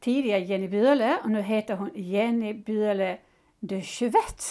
[0.00, 3.18] tidigare Jenny Byrle och nu heter hon Jenny Byrle
[3.60, 4.42] de Chevette.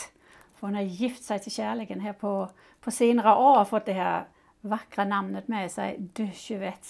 [0.56, 2.50] För hon har gift sig till kärleken här på,
[2.81, 4.25] på senare år och fått det här
[4.61, 6.88] vackra namnet med sig, de Chevette.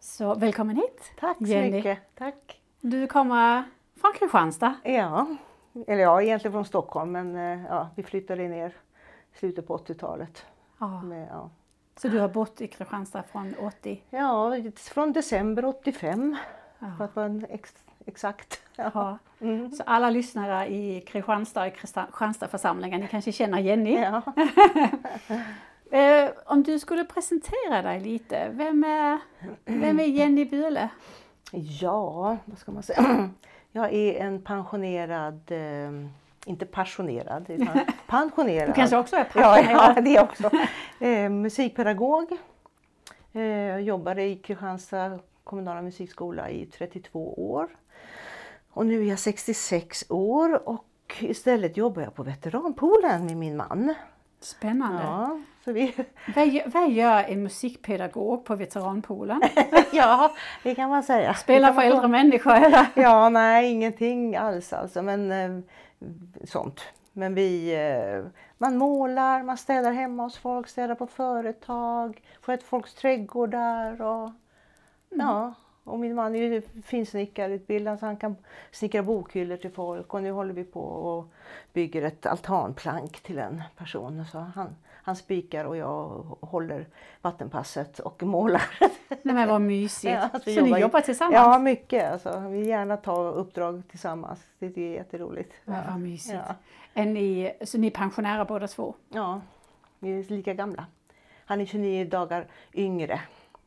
[0.00, 1.70] Så välkommen hit Tack så Jenny.
[1.70, 1.98] mycket.
[2.14, 2.60] Tack.
[2.80, 3.62] Du kommer
[4.00, 4.74] från Kristianstad.
[4.84, 5.26] Ja,
[5.86, 8.68] eller ja, egentligen från Stockholm men eh, ja, vi flyttade ner
[9.34, 10.46] i slutet på 80-talet.
[10.78, 11.02] Ja.
[11.02, 11.50] Med, ja.
[11.96, 14.02] Så du har bott i Kristianstad från 80?
[14.10, 16.36] ja, från december 85
[16.78, 17.04] för Ja.
[17.04, 17.74] att vara ex,
[18.06, 18.60] exakt.
[18.76, 18.90] Ja.
[18.94, 19.18] Ja.
[19.40, 19.70] Mm.
[19.72, 23.94] Så alla lyssnare i Kristianstad, i Kristianstadförsamlingen, ni kanske känner Jenny?
[24.00, 24.22] Ja.
[25.90, 29.18] Eh, om du skulle presentera dig lite, vem är,
[29.64, 30.88] vem är Jenny Byrle?
[31.52, 33.30] ja, vad ska man säga?
[33.72, 35.90] Jag är en pensionerad, eh,
[36.46, 38.68] inte passionerad, utan pensionerad.
[38.68, 39.92] Du kanske också är Ja, passionerad?
[39.96, 40.50] ja, det också.
[41.00, 42.32] Eh, musikpedagog.
[43.32, 45.18] Eh, jobbade i Kristianstad
[45.48, 47.68] kommunala musikskola i 32 år.
[48.70, 50.84] Och nu är jag 66 år och
[51.20, 53.94] istället jobbar jag på veteranpoolen med min man.
[54.40, 55.02] Spännande.
[55.02, 55.94] Ja, så vi,
[56.36, 59.40] Vad, vad gör en musikpedagog på veteranpoolen?
[59.92, 61.34] ja det kan man säga.
[61.34, 62.86] Spelar för äldre människor eller?
[62.94, 65.02] Ja, nej ingenting alls alltså.
[65.02, 65.60] Men eh,
[66.44, 66.80] sånt.
[67.12, 72.94] Men vi, eh, man målar, man städar hemma hos folk, städar på företag, sköter folks
[72.94, 74.30] trädgårdar och
[75.18, 75.54] ja.
[75.84, 78.36] Och min man är ju finsnickarutbildad så han kan
[78.70, 81.32] snickra bokhyllor till folk och nu håller vi på och
[81.72, 84.24] bygger ett altanplank till en person.
[84.32, 86.08] Så han, han spikar och jag
[86.40, 86.86] håller
[87.22, 88.62] vattenpasset och målar.
[89.08, 90.14] Nej men vad mysigt.
[90.14, 91.34] Ja, vi Så ni jobbar- jobbar tillsammans?
[91.34, 92.12] Ja, mycket.
[92.12, 94.40] Alltså, vi vill gärna ta uppdrag tillsammans.
[94.58, 95.52] Det är jätteroligt.
[95.64, 96.38] Ja, vad mysigt.
[96.48, 96.54] Ja.
[96.94, 98.94] Är ni, så ni är pensionärer båda två?
[99.08, 99.40] ja,
[99.98, 100.86] vi är lika gamla.
[101.44, 103.20] Han är 29 dagar yngre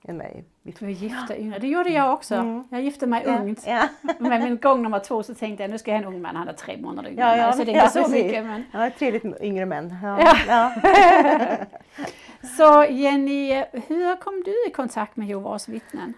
[0.03, 0.45] än mig.
[0.63, 1.59] Du är gifta yngre.
[1.59, 2.35] Det gjorde jag också.
[2.35, 2.63] Mm.
[2.69, 3.63] Jag gifte mig ungt.
[3.67, 3.88] Ja,
[4.19, 6.35] Men min gång nummer två så tänkte jag nu ska jag ha en ung man.
[6.35, 8.23] Han är tre månader yngre Ja, ja, så det är ja, inte så precis.
[8.23, 8.45] mycket.
[8.45, 8.63] Men...
[8.73, 9.95] ja, trevligt med yngre män.
[10.03, 10.19] Ja.
[10.47, 10.73] Ja.
[10.84, 11.57] Ja.
[12.57, 16.13] Så Jenny, hur kom du i kontakt med Jehovas vittnen?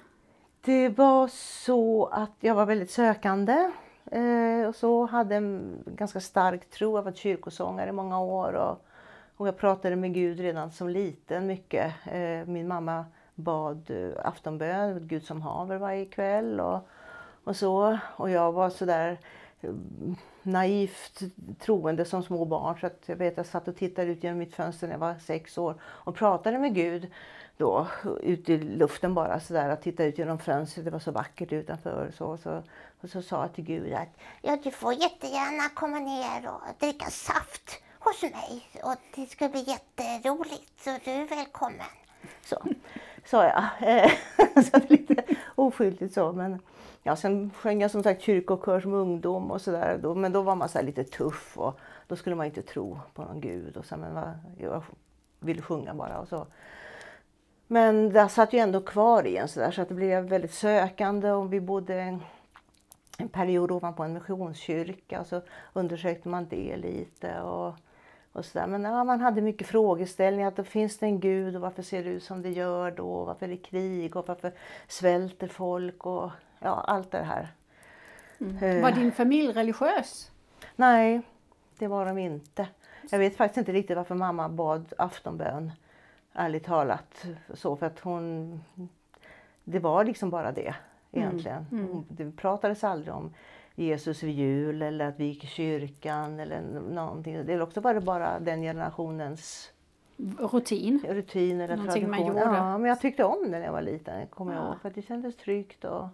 [0.62, 1.28] Det var
[1.66, 3.72] så att jag var väldigt sökande.
[4.12, 6.98] Eh, och så hade en ganska stark tro.
[6.98, 8.54] Jag varit kyrkosångare i många år.
[8.54, 8.86] Och,
[9.38, 11.94] och jag pratade med Gud redan som liten mycket.
[12.06, 13.06] Eh, min mamma
[13.36, 16.60] bad eh, aftonbön, Gud som haver varje kväll.
[16.60, 16.88] Och,
[17.44, 17.98] och så.
[18.16, 19.18] Och jag var sådär
[19.62, 19.70] eh,
[20.44, 21.22] naivt
[21.60, 22.80] troende som små barn.
[22.80, 25.16] Så att jag vet jag satt och tittade ut genom mitt fönster när jag var
[25.20, 27.12] sex år och pratade med Gud
[27.58, 27.88] då
[28.22, 30.86] ute i luften bara sådär och tittade ut genom fönstret.
[30.86, 32.12] Det var så vackert utanför.
[32.18, 32.64] Så, så,
[33.02, 34.08] och så sa jag till Gud att
[34.42, 38.68] Ja, du får jättegärna komma ner och dricka saft hos mig.
[38.84, 41.86] Och det ska bli jätteroligt, så du är välkommen.
[42.44, 42.58] så.
[43.26, 43.64] Sa jag.
[43.98, 44.12] Eh,
[44.64, 45.24] så det är lite
[45.56, 46.32] oskyldigt så.
[46.32, 46.60] Men,
[47.04, 50.00] ja, sen sjöng jag som sagt kyrkokör som ungdom och sådär.
[50.02, 53.00] Då, men då var man så här lite tuff och då skulle man inte tro
[53.14, 53.78] på någon gud.
[53.78, 54.84] Och så, men vad- jag
[55.40, 56.48] ville sjunga bara och så.
[57.68, 61.32] Men det satt ju ändå kvar i en sådär så att det blev väldigt sökande
[61.32, 62.24] och vi bodde en,
[63.18, 65.42] en period ovanpå en missionskyrka och så
[65.74, 67.42] undersökte man det lite.
[67.42, 67.74] Och,
[68.34, 68.68] och så där.
[68.68, 70.48] Men ja, man hade mycket frågeställningar.
[70.48, 73.24] Att då finns det en gud och varför ser det ut som det gör då?
[73.24, 74.52] Varför är det krig och varför
[74.88, 76.06] svälter folk?
[76.06, 77.48] Och ja, allt det här.
[78.62, 80.32] Eh, Var din familj religiös?
[80.76, 81.22] Nej,
[81.78, 82.68] det var de inte.
[83.12, 85.72] Jag vet faktiskt inte riktigt varför mamma bad aftonbön.
[86.34, 87.26] Ärligt talat.
[87.54, 88.60] Så för att hon...
[89.64, 90.76] Det var liksom bara det
[91.12, 91.66] egentligen.
[91.70, 93.34] Hon- Det pratades aldrig om
[93.76, 97.46] Jesus vid jul eller att vi gick i kyrkan eller någonting.
[97.46, 99.70] Det är också bara, bara den generationens
[100.40, 101.04] Rutin?
[101.10, 102.38] rutin eller Någonting man tradition.
[102.44, 102.58] gjorde.
[102.58, 104.68] Ja, men jag tyckte om det när jag var liten, kommer jag Ja.
[104.68, 104.82] ihåg.
[104.82, 106.10] För det kändes tryggt och, och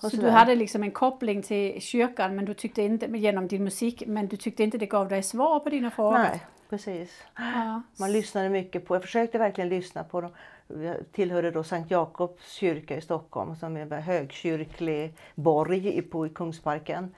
[0.00, 0.30] Så du sådär.
[0.30, 4.36] hade liksom en koppling till kyrkan men du tyckte inte, genom din musik, men du
[4.36, 6.18] tyckte inte det gav dig svar på dina frågor?
[6.18, 7.22] Nej, precis.
[7.36, 7.82] Ja.
[8.00, 10.30] Man lyssnade mycket på, jag försökte verkligen lyssna på dem.
[10.68, 16.28] Jag tillhörde då Sankt Jakobs kyrka i Stockholm som är en högkyrklig borg på i
[16.28, 17.14] Kungsparken.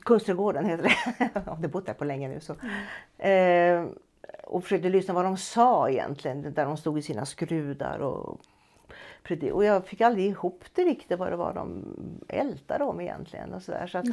[0.00, 1.30] Kungsträdgården heter det.
[1.34, 2.40] Jag har bott där på länge nu.
[2.40, 2.52] Så.
[3.26, 3.84] Eh,
[4.44, 7.98] och försökte lyssna vad de sa egentligen, där de stod i sina skrudar.
[7.98, 8.40] Och,
[9.52, 11.84] och jag fick aldrig ihop det riktigt vad det var de
[12.28, 13.54] ältade om egentligen.
[13.54, 13.86] Och så där.
[13.86, 14.06] Så att,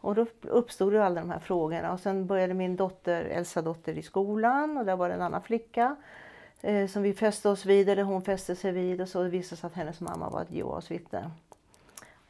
[0.00, 3.98] och då uppstod ju alla de här frågorna och sen började min dotter, äldsta dotter
[3.98, 5.96] i skolan och där var det en annan flicka
[6.62, 9.66] eh, som vi fäste oss vid, eller hon fäste sig vid och så visade sig
[9.66, 11.30] att hennes mamma var ett Jehovas vittne.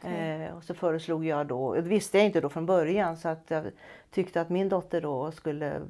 [0.02, 3.44] Eh, och så föreslog jag då, det visste jag inte då från början, så att
[3.49, 3.64] jag
[4.11, 5.82] tyckte att min dotter då skulle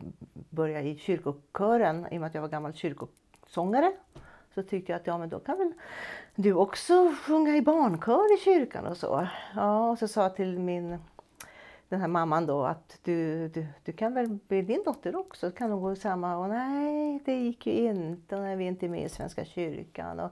[0.50, 3.92] börja i kyrkokören i och med att jag var gammal kyrkosångare.
[4.54, 5.72] Så tyckte jag att ja men då kan väl
[6.34, 9.28] du också sjunga i barnkör i kyrkan och så.
[9.54, 10.98] Ja, och så sa jag till min
[11.92, 15.70] den här mamman då att du, du, du kan väl bli din dotter också, kan
[15.70, 16.36] hon gå i samma?
[16.36, 20.20] Och nej, det gick ju inte, och vi är inte med i Svenska kyrkan.
[20.20, 20.30] Och,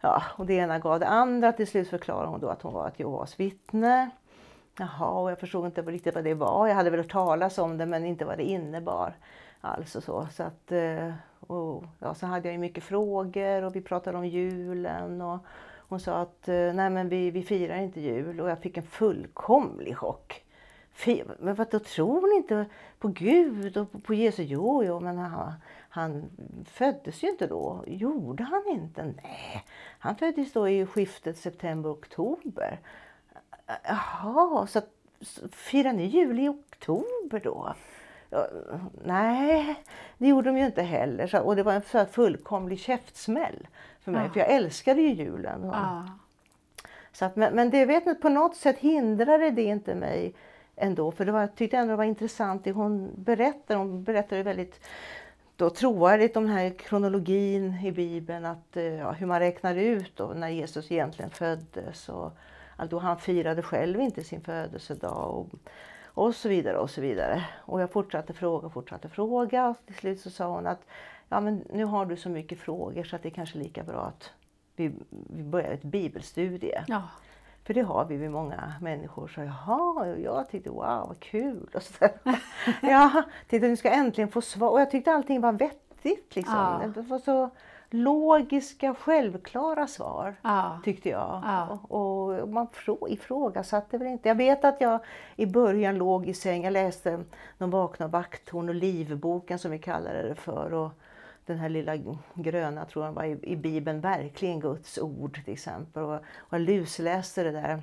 [0.00, 1.52] ja, och det ena gav det andra.
[1.52, 4.10] Till slut förklarade hon då att hon var ett Jehovas vittne.
[4.78, 6.68] Jaha, och jag förstod inte riktigt vad det var.
[6.68, 9.14] Jag hade väl hört talas om det men inte vad det innebar.
[9.60, 10.28] Alls så.
[10.30, 14.26] så att, eh, och, ja, så hade jag ju mycket frågor och vi pratade om
[14.26, 15.20] julen.
[15.20, 15.38] Och
[15.88, 18.86] hon sa att eh, nej men vi, vi firar inte jul och jag fick en
[18.86, 20.45] fullkomlig chock.
[21.38, 22.66] Men vad då tror ni inte
[22.98, 24.46] på Gud och på- Jesus?
[24.48, 25.52] Jo, jo, men han,
[25.88, 26.30] han
[26.64, 27.84] föddes ju inte då.
[27.86, 29.04] Gjorde han inte?
[29.04, 29.64] Nej,
[29.98, 32.78] han föddes då i skiftet september-oktober.
[33.84, 34.80] Jaha, så,
[35.52, 37.74] firar ni jul i oktober då?
[39.04, 39.76] Nej,
[40.18, 41.26] det gjorde de ju inte heller.
[41.26, 43.68] Så, och det var en så fullkomlig käftsmäll
[44.00, 44.32] för mig, Ja.
[44.32, 45.60] för jag älskade ju julen.
[45.64, 46.04] Ja.
[47.12, 50.34] så att, men, men det vet inte, på något sätt hindrade det inte mig
[50.76, 51.12] ändå.
[51.12, 53.76] För det var, jag tyckte ändå det var intressant det hon berättar.
[53.76, 54.80] Hon berättade väldigt
[55.56, 58.46] då trovärdigt om den här kronologin i Bibeln.
[58.46, 62.08] Att, eh, ja, hur man räknar ut då, när Jesus egentligen föddes.
[62.08, 62.32] Och,
[62.90, 65.30] då han firade själv inte sin födelsedag.
[65.30, 65.48] Och,
[66.04, 67.44] och så vidare och så vidare.
[67.56, 69.68] Och jag fortsatte fråga och fortsatte fråga.
[69.68, 70.86] Och till slut så sa hon att
[71.28, 74.00] ja, men nu har du så mycket frågor så att det är kanske lika bra
[74.00, 74.30] att
[74.76, 76.84] vi, vi börjar ett bibelstudie.
[76.88, 77.02] ja.
[77.66, 79.28] För det har vi med många människor.
[79.28, 81.68] Så jaha, och jag tyckte wow vad kul.
[81.74, 82.08] Och så
[82.82, 84.70] ja, tänkte nu ska jag äntligen få svar.
[84.70, 86.36] Och jag tyckte allting var vettigt.
[86.36, 86.54] Liksom.
[86.54, 86.82] Ja.
[86.94, 87.50] Det var så
[87.90, 90.34] logiska, självklara svar.
[90.42, 90.80] Ja.
[90.84, 91.42] Tyckte jag.
[91.44, 91.78] Ja.
[91.88, 94.28] Och, och man frå- ifrågasatte väl inte.
[94.28, 95.00] Jag vet att jag
[95.36, 96.64] i början låg i säng.
[96.64, 97.24] Jag läste
[97.58, 100.74] De vakna vakthorn och livboken som vi kallade det för.
[100.74, 100.90] Och
[101.46, 101.96] den här lilla
[102.34, 106.02] gröna tror jag var i, i Bibeln verkligen Guds ord till exempel.
[106.02, 107.82] Och, och lusläste det där.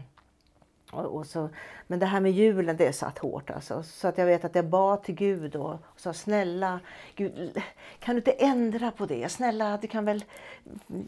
[0.91, 1.49] Och, och så,
[1.87, 3.83] men det här med julen det satt hårt alltså.
[3.83, 6.79] Så att jag vet att jag bad till Gud och, och sa snälla
[7.15, 7.61] Gud,
[7.99, 9.29] kan du inte ändra på det?
[9.31, 10.23] Snälla du kan väl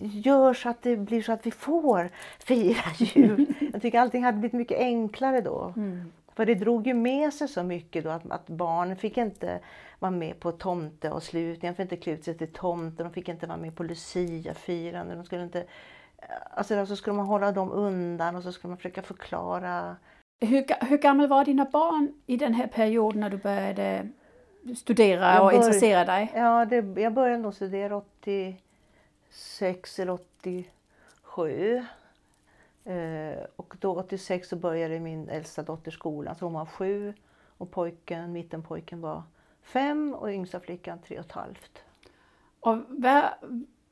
[0.01, 2.09] gör så att det blir så att vi får
[2.39, 3.53] fira jul.
[3.73, 5.73] Jag tycker allting hade blivit mycket enklare då.
[6.35, 9.59] För det drog ju med sig så mycket då att, att barnen fick inte
[10.05, 13.57] vara med på tomteavslutningen, fick inte klä ut sig till tomte, de fick inte vara
[13.57, 15.15] med på luciafirande.
[15.15, 15.65] De skulle inte,
[16.49, 19.95] alltså där så skulle man hålla dem undan och så skulle man försöka förklara.
[20.39, 24.09] Hur, hur gammal var dina barn i den här perioden när du började
[24.75, 26.31] studera Jag och intressera dig?
[26.35, 31.85] Ja, det, jag började nog studera 86 eller 87.
[32.85, 37.13] Eh, och då 86 så började min äldsta dotter skolan, så hon var sju
[37.57, 39.24] och pojken, mittenpojken var
[39.65, 41.84] fem och yngsta flickan tre och ett halvt.
[42.60, 42.77] Och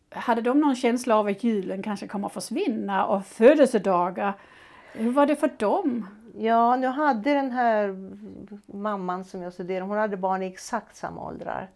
[0.10, 4.34] hade de någon känsla av att julen kanske kommer att försvinna och födelsedagar?
[4.94, 6.08] Hur var det för dem?
[6.38, 7.96] Ja, nu hade den här
[8.66, 11.70] mamman som jag studerade, hon hade barn i exakt samma åldrar.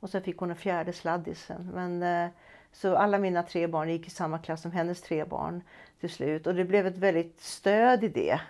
[0.00, 1.70] Och så fick hon en fjärde sladdisen.
[1.74, 2.30] Men, eh,
[2.72, 5.62] så alla mina tre barn gick i samma klass som hennes tre barn
[6.00, 6.46] till slut.
[6.46, 8.40] Och det blev ett väldigt stöd i det.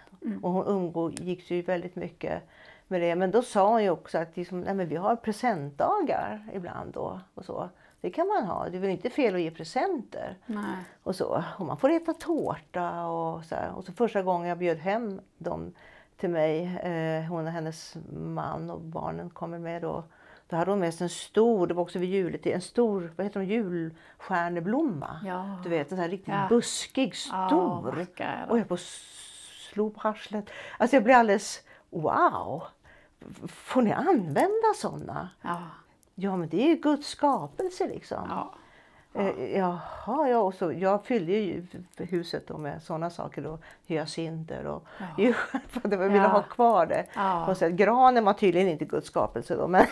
[0.42, 2.42] Och hon umgicks ju väldigt mycket
[2.92, 3.14] med det.
[3.14, 7.20] Men då sa hon ju också att liksom, nej, men vi har presentdagar ibland då.
[7.34, 7.68] Och så.
[8.00, 8.68] Det kan man ha.
[8.68, 10.76] Det är väl inte fel att ge presenter Nej.
[11.02, 11.44] och så.
[11.58, 13.72] Och man får äta tårta och så här.
[13.75, 15.75] Och så första gången jag bjöd hem dem
[16.16, 20.04] till mig, eh, hon och hennes man och barnen kommer med då.
[20.49, 23.26] Då hade hon med sig en stor, det var också vid juletid, en stor, vad
[23.26, 25.20] heter de, julstjärneblomma.
[25.25, 25.58] Ja.
[25.62, 26.46] Du vet en sån här riktigt Ja.
[26.49, 27.92] buskig, stor.
[27.92, 28.46] vacker.
[28.49, 28.76] och jag på
[29.72, 30.50] slå på arslet.
[30.78, 32.62] Alltså jag blev alldeles, wow!
[33.49, 35.29] Får ni använda sådana?
[35.43, 35.59] Ja.
[36.14, 38.26] Ja men det är ju Guds skapelse liksom.
[38.29, 38.55] Ja.
[39.14, 43.43] Eh, jaha, ja, och så, jag fyllde ju huset då med sådana saker.
[43.43, 44.85] Då, hyacinter och
[45.17, 45.33] Ja.
[45.69, 46.29] för att jag ville Ja.
[46.29, 47.07] ha kvar det.
[47.14, 47.47] Ja.
[47.47, 49.69] Och så, granen var tydligen inte Guds skapelse då.
[49.69, 49.87] Men,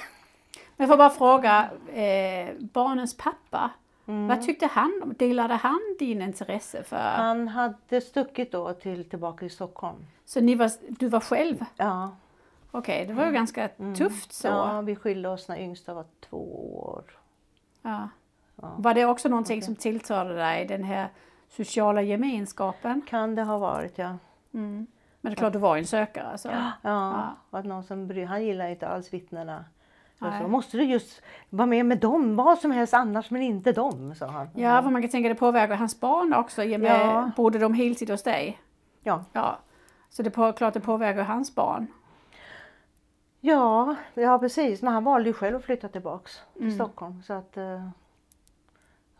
[0.76, 3.70] Men jag får bara fråga, eh, barnens pappa,
[4.06, 4.26] Mm.
[4.28, 5.14] vad tyckte han?
[5.18, 6.96] Delade han din intresse för...
[6.96, 10.06] han hade stuckit då till, tillbaka i Stockholm.
[10.24, 11.64] Så ni var, du var själv?
[11.76, 12.16] Ja,
[12.70, 14.48] Okej, det var ju ganska tufft så.
[14.48, 14.58] Mm.
[14.74, 17.04] ja, vi skilde oss när yngsta var två år.
[17.82, 18.08] Ja.
[18.62, 18.74] Ja.
[18.78, 21.08] Var det också någonting som tilltalade dig, den här
[21.48, 23.02] sociala gemenskapen?
[23.08, 24.16] Kan det ha varit ja.
[24.54, 24.86] Mm.
[25.20, 26.26] Men det är klart, du var ju en sökare.
[26.26, 26.48] alltså.
[26.48, 26.54] Så.
[26.54, 27.36] Ja, Ja.
[27.50, 29.64] och att någon som bry, han gillar inte alls vittnena.
[30.18, 34.14] Så, måste du just vara med med dem, vad som helst annars men inte dem,
[34.14, 34.48] sa han.
[34.54, 36.62] Ja, för man kan tänka det påverkar hans barn också.
[36.62, 37.30] I och med, Ja.
[37.36, 38.58] Bodde de heltid hos dig?
[39.02, 39.24] Ja.
[39.32, 39.58] Ja.
[40.10, 41.86] Så det är klart det påverkar hans barn.
[43.40, 44.82] Ja, ja precis.
[44.82, 46.74] Men han valde ju själv att flytta tillbaks till Mm.
[46.74, 47.22] Stockholm.
[47.22, 47.88] Så att, eh,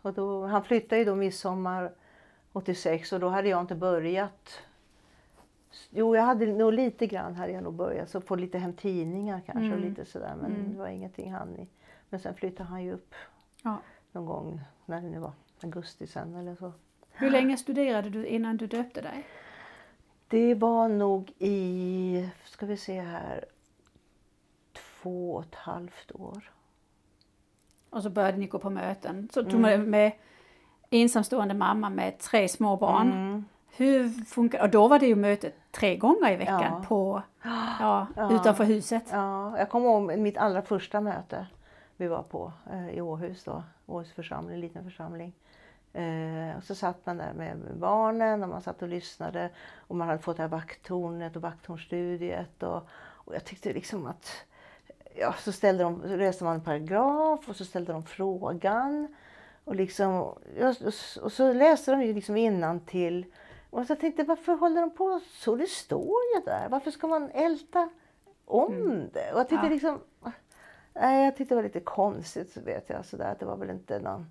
[0.01, 1.91] och då, han flyttade ju då midsommar
[2.53, 4.59] 86 och då hade jag inte börjat.
[5.89, 8.09] Jo, jag hade nog lite grann hade jag nog börjat.
[8.09, 9.89] Så få lite hem tidningar kanske och Mm.
[9.89, 10.35] lite sådär.
[10.41, 10.71] Men Mm.
[10.73, 11.67] det var ingenting han i.
[12.09, 13.15] Men sen flyttade han ju upp
[13.63, 13.77] Ja.
[14.11, 15.31] någon gång, när det nu var,
[15.63, 16.71] augusti sen eller så.
[17.11, 19.27] Hur länge studerade du innan du döpte dig?
[20.27, 23.45] Det var nog i, ska vi se här,
[25.01, 26.51] två och ett halvt år.
[27.89, 29.29] Och så började ni gå på möten.
[29.33, 29.61] Så tog Mm.
[29.79, 30.11] man med
[30.89, 33.11] ensamstående mamma med tre små barn.
[33.11, 33.45] Mm.
[33.75, 36.83] Hur funkar Och då var det ju mötet tre gånger i veckan Ja.
[36.87, 37.21] på,
[37.79, 38.31] ja, Ja.
[38.31, 39.03] utanför huset.
[39.11, 41.47] Ja, jag kommer ihåg mitt allra första möte
[41.97, 45.33] vi var på eh, i Åhus då, Åhus församling, en liten församling.
[45.93, 50.07] Eh, och så satt man där med barnen och man satt och lyssnade och man
[50.07, 54.31] hade fått det här vakttornet och vakttornstudiet och, och jag tyckte liksom att
[55.15, 59.15] ja, så ställde de, läste man en paragraf och så ställde de frågan
[59.63, 60.21] och liksom,
[61.21, 63.25] och så- läste de ju liksom till
[63.69, 65.55] och så tänkte varför håller de på så?
[65.55, 66.69] Det står ju där.
[66.69, 67.89] Varför ska man älta
[68.45, 69.33] om det?
[69.33, 69.69] Och jag tyckte Ja.
[69.73, 69.99] liksom,
[70.93, 73.99] nej, jag tyckte det var lite konstigt så vet jag sådär det var väl inte
[73.99, 74.25] någon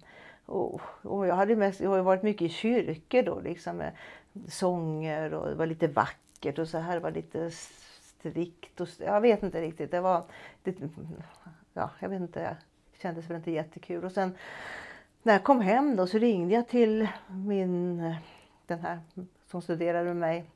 [0.47, 3.93] och, och jag, hade mest, jag har varit mycket i kyrkor då liksom med
[4.49, 7.51] sånger och det var lite vackert och så här var lite
[8.21, 9.91] strikt och jag vet inte riktigt.
[9.91, 10.25] Det var,
[10.63, 10.75] det,
[11.73, 14.05] ja, jag vet inte, det kändes väl inte jättekul.
[14.05, 14.37] Och sen
[15.23, 18.15] när jag kom hem då så ringde jag till min,
[18.67, 19.01] den här
[19.47, 20.51] som studerade med mig.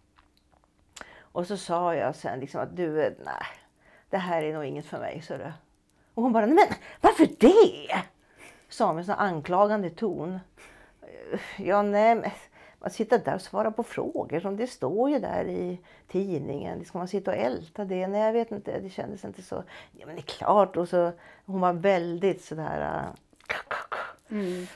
[1.18, 2.94] Och så sa jag sen liksom att du,
[3.24, 3.46] nej,
[4.10, 5.54] det här är nog inget för mig, så det.
[6.14, 8.04] Och hon bara, nej men varför det?
[8.68, 10.40] Sa med sån anklagande ton.
[11.58, 12.34] Ja, nej,
[12.84, 16.84] att sitta där och svara på frågor som det står ju där i tidningen.
[16.84, 18.06] Ska man sitta och älta det?
[18.06, 18.80] Nej, jag vet inte.
[18.80, 19.62] Det kändes inte så.
[19.92, 20.76] Ja, men det är klart.
[20.76, 21.12] Och så,
[21.46, 23.20] hon var väldigt sådär äh,
[24.30, 24.66] Mm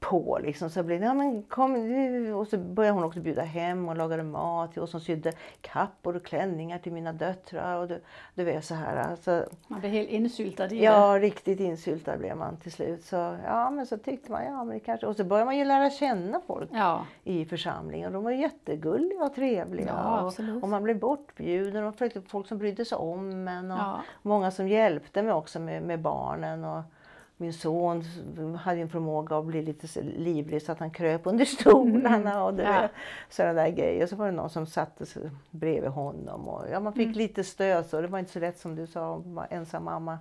[0.00, 0.70] på liksom.
[0.70, 2.34] Så blev, ja men kom nu.
[2.34, 6.16] Och så började hon också bjuda hem och lagade mat till oss som sydde kappor
[6.16, 7.76] och klänningar till mina döttrar.
[7.78, 8.00] Och du,
[8.34, 8.96] du vet så här.
[8.96, 10.76] Alltså, Man blev helt insyltad i det.
[10.76, 13.04] Ja, riktigt insyltad blev man till slut.
[13.04, 15.06] Så, ja, men så tyckte man, ja men det kanske...
[15.06, 18.12] Och så började man ju lära känna folk Ja, i församlingen.
[18.12, 19.86] De var jättegulliga och trevliga.
[19.86, 21.94] Ja, och, och man blev bortbjuden och
[22.28, 23.70] folk som brydde sig om en.
[23.70, 24.00] Och Ja.
[24.22, 26.64] Många som hjälpte mig också med, med barnen.
[26.64, 26.82] Och
[27.36, 28.02] min son
[28.62, 32.66] hade en förmåga att bli lite livlig så att han kröp under stolarna och Mm.
[32.66, 32.88] Ja.
[33.30, 34.06] sådana där grejer.
[34.06, 36.48] Så var det någon som satte sig bredvid honom.
[36.48, 37.18] Och, ja, man fick Mm.
[37.18, 40.18] lite stöd så det var inte så lätt som du sa, att vara ensam mamma.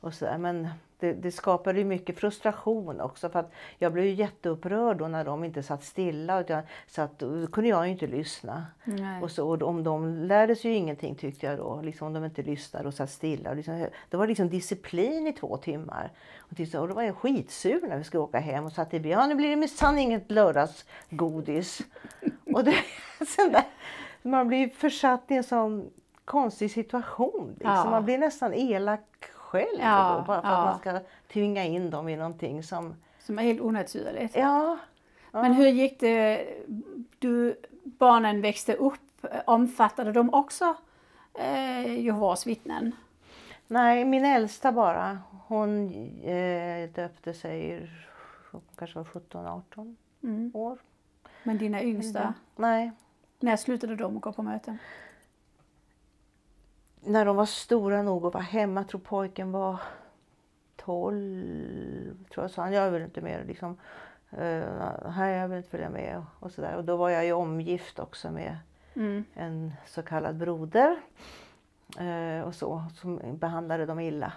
[0.00, 0.38] Och så där.
[0.38, 0.68] Men
[1.00, 5.24] det, det skapade ju mycket frustration också för att jag blev ju jätteupprörd då när
[5.24, 6.38] de inte satt stilla.
[6.38, 8.66] Och jag satt, då kunde jag ju inte lyssna.
[8.84, 9.22] nej.
[9.22, 12.24] Och, så, och om de lärde sig ju ingenting tyckte jag då, liksom om de
[12.24, 13.50] inte lyssnade och satt stilla.
[13.50, 16.10] Och liksom, det var liksom disciplin i två timmar.
[16.38, 19.00] Och, till, och då var jag skitsur när vi skulle åka hem och satt i
[19.00, 19.18] bilen.
[19.18, 21.80] Ja, nu blir det minsann inget lördagsgodis.
[22.54, 22.74] och det,
[23.36, 23.64] sen där,
[24.22, 25.90] man blir försatt i en sån
[26.24, 27.48] konstig situation.
[27.48, 27.70] Liksom.
[27.70, 27.90] Ja.
[27.90, 29.06] Man blir nästan elak
[29.50, 30.56] själv Ja, då, bara för ja.
[30.56, 31.00] att man ska
[31.32, 32.94] tvinga in dem i någonting som...
[33.18, 34.36] Som är helt onaturligt.
[34.36, 34.78] Ja,
[35.32, 35.42] ja.
[35.42, 36.46] Men hur gick det?
[37.18, 39.26] Du, barnen växte upp.
[39.44, 40.74] Omfattade de också
[41.38, 42.92] eh, Jehovas vittnen?
[43.66, 45.18] Nej, min äldsta bara.
[45.46, 45.90] Hon
[46.22, 47.90] eh, döpte sig,
[48.50, 50.50] hon kanske var 17-18 Mm.
[50.54, 50.78] år.
[51.42, 52.90] Men dina yngsta, Nej,
[53.40, 54.78] när slutade de att gå på möten?
[57.04, 59.80] När de var stora nog att vara hemma, tror pojken var
[60.76, 62.72] 12, tror jag sa han.
[62.72, 63.76] Jag vill inte mer liksom.
[65.06, 66.76] Här jag vill inte följa med och sådär.
[66.76, 68.56] Och då var jag ju omgift också med
[68.94, 69.24] Mm.
[69.34, 70.96] en så kallad broder.
[71.98, 74.32] eh, och så, som behandlade dem illa.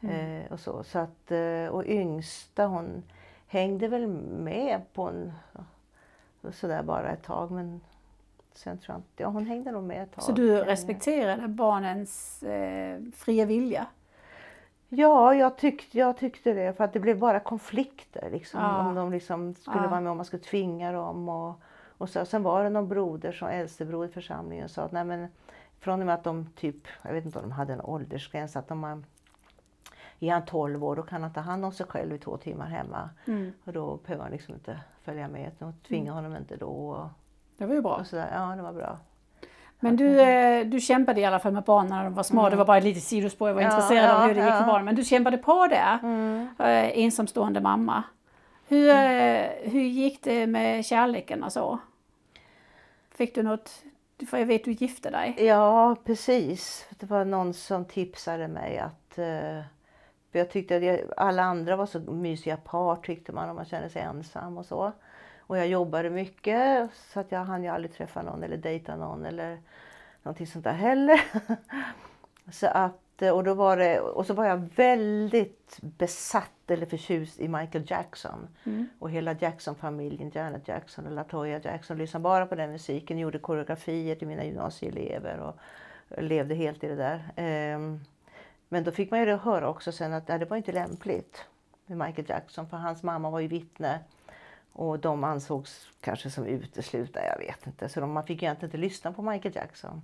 [0.00, 0.82] Eh, och så.
[0.84, 3.02] så att, eh, och yngsta hon
[3.46, 5.32] hängde väl med på en,
[6.52, 7.80] sådär bara ett tag men
[8.58, 10.24] sen tror jag inte, ja hon hängde nog med ett tag.
[10.24, 13.86] Så du respekterade barnens eh, fria vilja?
[14.88, 18.88] Ja, jag tyckte, jag tyckte det för att det blev bara konflikter liksom, Ja.
[18.88, 19.88] om de liksom skulle Ja.
[19.88, 21.28] vara med om man skulle tvinga dem.
[21.28, 21.60] Och,
[21.98, 25.28] och så, sen var det någon broder, som äldstebror i församlingen, sa att nej men
[25.80, 28.68] från och med att de typ, jag vet inte om de hade en åldersgräns, att
[28.68, 29.02] de har,
[30.20, 32.66] är han 12 år då kan han ta hand om sig själv i två timmar
[32.66, 33.10] hemma.
[33.26, 33.52] Mm.
[33.64, 35.50] Och då behöver han liksom inte följa med.
[35.58, 37.10] De tvingar honom inte då.
[37.58, 37.94] Och, Det var ju bra.
[37.96, 38.28] och sådär.
[38.34, 38.98] Ja, det var bra.
[39.80, 42.48] Men du, eh, du kämpade i alla fall med barnen när de var små.
[42.50, 43.48] Det var bara ett litet sidospår.
[43.48, 43.72] Jag var Mm.
[43.72, 44.66] Ja, intresserad av ja, hur det gick för ja.
[44.66, 44.84] barnen.
[44.84, 45.98] Men du kämpade på där.
[46.02, 46.48] Mm.
[46.58, 48.02] Eh, ensamstående mamma.
[48.68, 51.78] Hur, eh, hur gick det med kärleken och så?
[53.14, 53.82] Fick du något?
[54.30, 55.34] För jag vet du gifte dig.
[55.38, 56.86] Ja, precis.
[56.98, 59.18] Det var någon som tipsade mig att...
[59.18, 59.62] Eh,
[60.32, 63.64] för jag tyckte att jag, alla andra var så mysiga par tyckte man om man
[63.64, 64.92] kände sig ensam och så.
[65.48, 69.24] Och jag jobbade mycket så att jag hann ju aldrig träffa någon eller dejta någon
[69.24, 69.58] eller
[70.22, 71.20] någonting sånt där heller.
[72.52, 77.48] så att, och, då var det, och så var jag väldigt besatt eller förtjust i
[77.48, 78.48] Michael Jackson.
[78.64, 78.88] Mm.
[78.98, 84.14] Och hela Jackson-familjen, Janet Jackson och Latoya Jackson, lyssnade bara på den musiken, gjorde koreografier
[84.14, 85.58] till mina gymnasieelever och
[86.22, 87.32] levde helt i det där.
[87.36, 88.00] Ehm,
[88.68, 91.44] Men då fick man ju höra också sen att det var inte lämpligt
[91.86, 94.00] med Michael Jackson för hans mamma var ju vittne
[94.78, 97.88] och de ansågs kanske som uteslutna, jag vet inte.
[97.88, 100.02] Så de, man fick ju egentligen inte lyssna på Michael Jackson.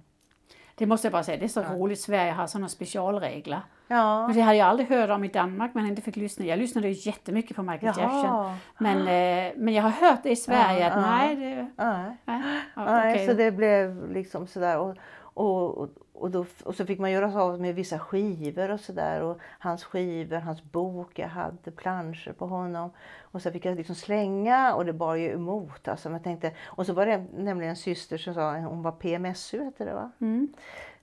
[0.75, 2.01] Det måste jag bara säga, det är så roligt.
[2.01, 3.61] Sverige har sådana specialregler.
[3.89, 6.45] Ja, Men det hade jag aldrig hört om i Danmark men inte fick lyssna.
[6.45, 8.25] Jag lyssnade ju jättemycket på Michael Jackson.
[8.25, 8.57] Jaha.
[8.79, 11.11] Men, eh, men jag har hört det i Sverige Ja, att ja.
[11.11, 11.55] nej, det,
[11.85, 12.17] Nej.
[12.25, 12.43] nej.
[12.77, 13.27] Ja, Nej, okej.
[13.27, 14.79] så det blev liksom sådär.
[14.79, 18.71] Och, och, och, och, då, och så fick man göra sig av med vissa skivor
[18.71, 19.23] och sådär.
[19.23, 22.91] Och hans skivor, hans bok, jag hade planscher på honom.
[23.21, 25.89] Och så fick jag liksom slänga och det bar ju emot.
[25.89, 29.65] Alltså, men tänkte, och så var det nämligen en syster som sa, hon var PMSU
[29.65, 30.11] hette det va?
[30.19, 30.53] Mm.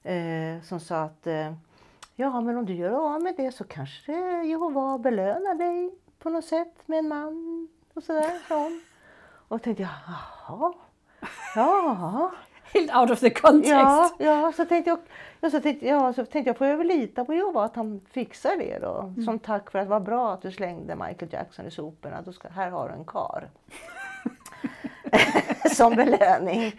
[0.03, 1.53] Eh, som sa att eh,
[2.15, 6.45] ja men om du gör av med det så kanske Jehova belönar dig på något
[6.45, 8.39] sätt med en man och sådär.
[8.49, 8.81] hon.
[9.47, 10.73] Och tänkte jag, jaha,
[11.55, 12.31] ja.
[12.73, 13.71] Helt out of the context.
[13.71, 14.99] Ja, ja, så tänkte jag,
[15.41, 18.01] ja, så tänkte, ja, så tänkte jag, får jag väl lita på Jehova att han
[18.11, 19.13] fixar det då.
[19.25, 22.21] Som tack för att det var bra att du slängde Michael Jackson i soporna.
[22.21, 23.49] Då ska, här har du en kar.
[25.75, 26.73] Som belöning.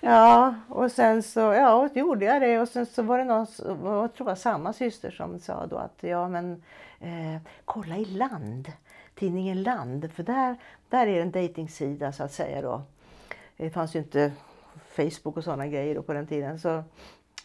[0.00, 2.60] Ja, och sen så ja, gjorde jag det.
[2.60, 5.76] Och sen så var det någon, jag tror det var samma syster som sa då
[5.76, 6.62] att ja men
[7.00, 8.72] eh, kolla i Land,
[9.14, 10.12] tidningen Land.
[10.12, 10.56] För där,
[10.88, 12.82] där är en dejtingsida så att säga då.
[13.56, 14.32] Det fanns ju inte
[15.04, 16.58] Facebook och sådana grejer då på den tiden.
[16.58, 16.82] Så,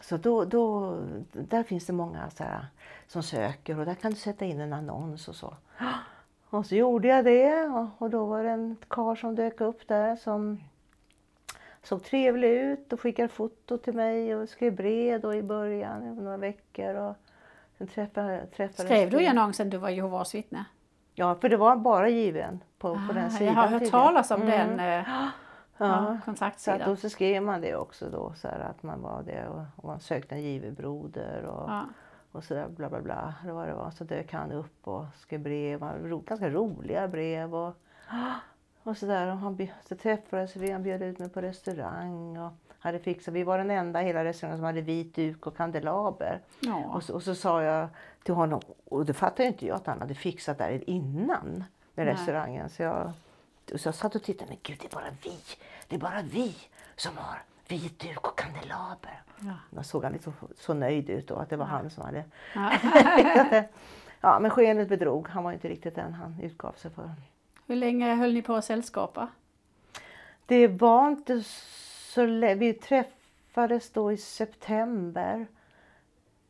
[0.02, 0.96] så då, då,
[1.32, 2.66] där finns det många så här,
[3.08, 5.54] som söker och där kan du sätta in en annons och så.
[6.50, 10.16] Och så gjorde jag det och, då var det en karl som dök upp där
[10.16, 10.60] som
[11.84, 16.38] såg trevlig ut och skickade foto till mig och skrev brev då i början, några
[16.38, 16.96] veckor.
[16.96, 17.16] Och
[17.78, 20.66] sen träffade, träffades Skrev du i annonsen du var Jehovas vittne?
[21.16, 23.48] Ja, för det var bara given på, på den Ah, sidan.
[23.48, 24.04] jag har hört tidigare.
[24.04, 24.78] talas om Mm.
[24.78, 25.06] den eh,
[25.88, 26.54] ja, Ja.
[26.58, 29.48] Så att då så skrev man det också då, så här, att man var det
[29.48, 31.86] och, och man sökte en given broder och, Ja.
[32.32, 33.34] och så där bla bla bla.
[33.46, 33.91] Det var det var.
[33.91, 37.74] Så dök han upp och skrev brev, ro, ganska roliga brev och,
[38.84, 39.28] och så där.
[39.28, 43.43] Och han, så träffades vi, han bjöd ut mig på restaurang och hade fixat, vi
[43.43, 46.41] var den enda i hela restaurangen som hade vit duk och kandelaber.
[46.60, 46.86] Ja.
[46.86, 47.88] Och, så, och så sa jag
[48.24, 52.13] till honom, och det fattade inte jag att han hade fixat där innan med Nej.
[52.15, 52.69] restaurangen.
[52.69, 53.12] Så jag,
[53.76, 55.38] så jag satt och tittade, men gud det är bara vi,
[55.93, 56.56] det är bara vi
[56.95, 59.21] som har vit duk och kandelaber.
[59.39, 59.53] Ja.
[59.69, 62.23] Då såg han lite så, så nöjd ut då, att det var han som hade
[62.56, 62.71] Ja.
[64.21, 65.27] Ja, men skenet bedrog.
[65.27, 67.12] Han var inte riktigt den han utgav sig för.
[67.67, 69.27] Hur länge höll ni på att sällskapa?
[70.45, 71.43] Det var inte
[72.13, 72.56] så länge.
[72.56, 75.47] Vi träffades då i september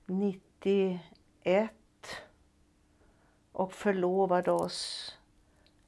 [0.06, 0.99] 91
[3.51, 5.12] och förlovade oss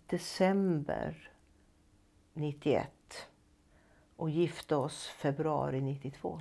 [0.08, 1.30] december
[2.34, 2.95] 91
[4.18, 6.40] och gifte oss februari 92.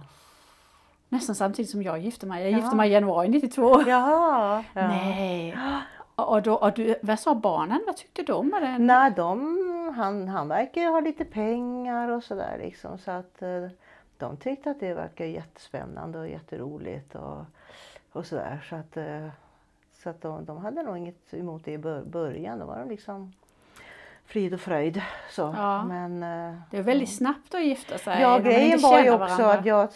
[1.08, 2.42] Nästan samtidigt som jag gifte mig.
[2.42, 2.56] Jag Ja.
[2.56, 3.82] gifte mig i januari 92.
[3.86, 4.64] Jaha!
[4.74, 4.88] Ja.
[4.88, 5.56] Nej.
[6.16, 7.82] Och, då, och du, vad sa barnen?
[7.86, 8.86] Vad tyckte de med den?
[8.86, 12.98] Nej, de, han, han verkar ju ha lite pengar och sådär liksom.
[12.98, 13.66] Så att eh,
[14.18, 17.44] de tyckte att det verkar jättespännande och jätteroligt och,
[18.12, 18.66] och sådär.
[18.70, 19.28] Så att, eh,
[20.02, 22.58] så att de, de hade nog inget emot det i bör- början.
[22.58, 23.32] Då var de liksom
[24.34, 25.02] frid och fröjd.
[25.30, 25.54] Så.
[25.56, 25.84] Ja.
[25.84, 28.20] Men, eh, Det är väldigt snabbt att gifta sig.
[28.20, 29.52] Ja, grejen var ju också varandra.
[29.52, 29.88] att jag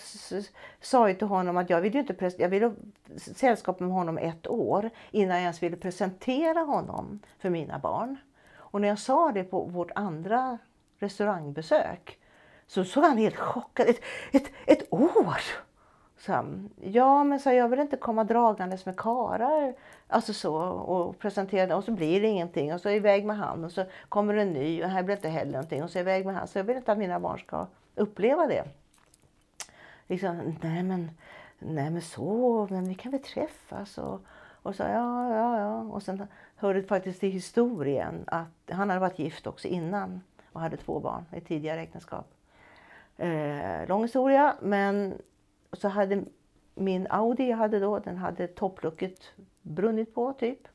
[0.80, 2.72] sa ju till honom att jag ville inte jag ville
[3.16, 8.16] sällskap med honom ett år innan jag ens ville presentera honom för mina barn.
[8.56, 10.58] Och när jag sa det på vårt andra
[10.98, 12.18] restaurangbesök
[12.66, 14.00] så såg han helt chockad Ett,
[14.32, 15.40] ett, ett år!
[16.18, 16.44] Så
[16.80, 19.74] ja, men så jag vill inte komma dragandes med karar
[20.08, 23.64] alltså så, och presentera det och så blir det ingenting och så iväg med han
[23.64, 26.26] och så kommer en ny och här blir det inte heller någonting och så iväg
[26.26, 26.48] med han.
[26.48, 28.64] Så jag vill inte att mina barn ska uppleva det.
[30.06, 31.10] Liksom, nej men,
[31.58, 34.20] nej men så, men vi kan väl träffas och,
[34.62, 35.80] och så ja, ja, ja.
[35.80, 40.20] Och sen hörde faktiskt till historien att han hade varit gift också innan
[40.52, 42.34] och hade två barn i tidigare äktenskap.
[43.16, 45.14] Eh, lång historia, men
[45.72, 46.24] så hade
[46.78, 50.68] min Audi jag hade då, den hade topplucket brunnit på typ.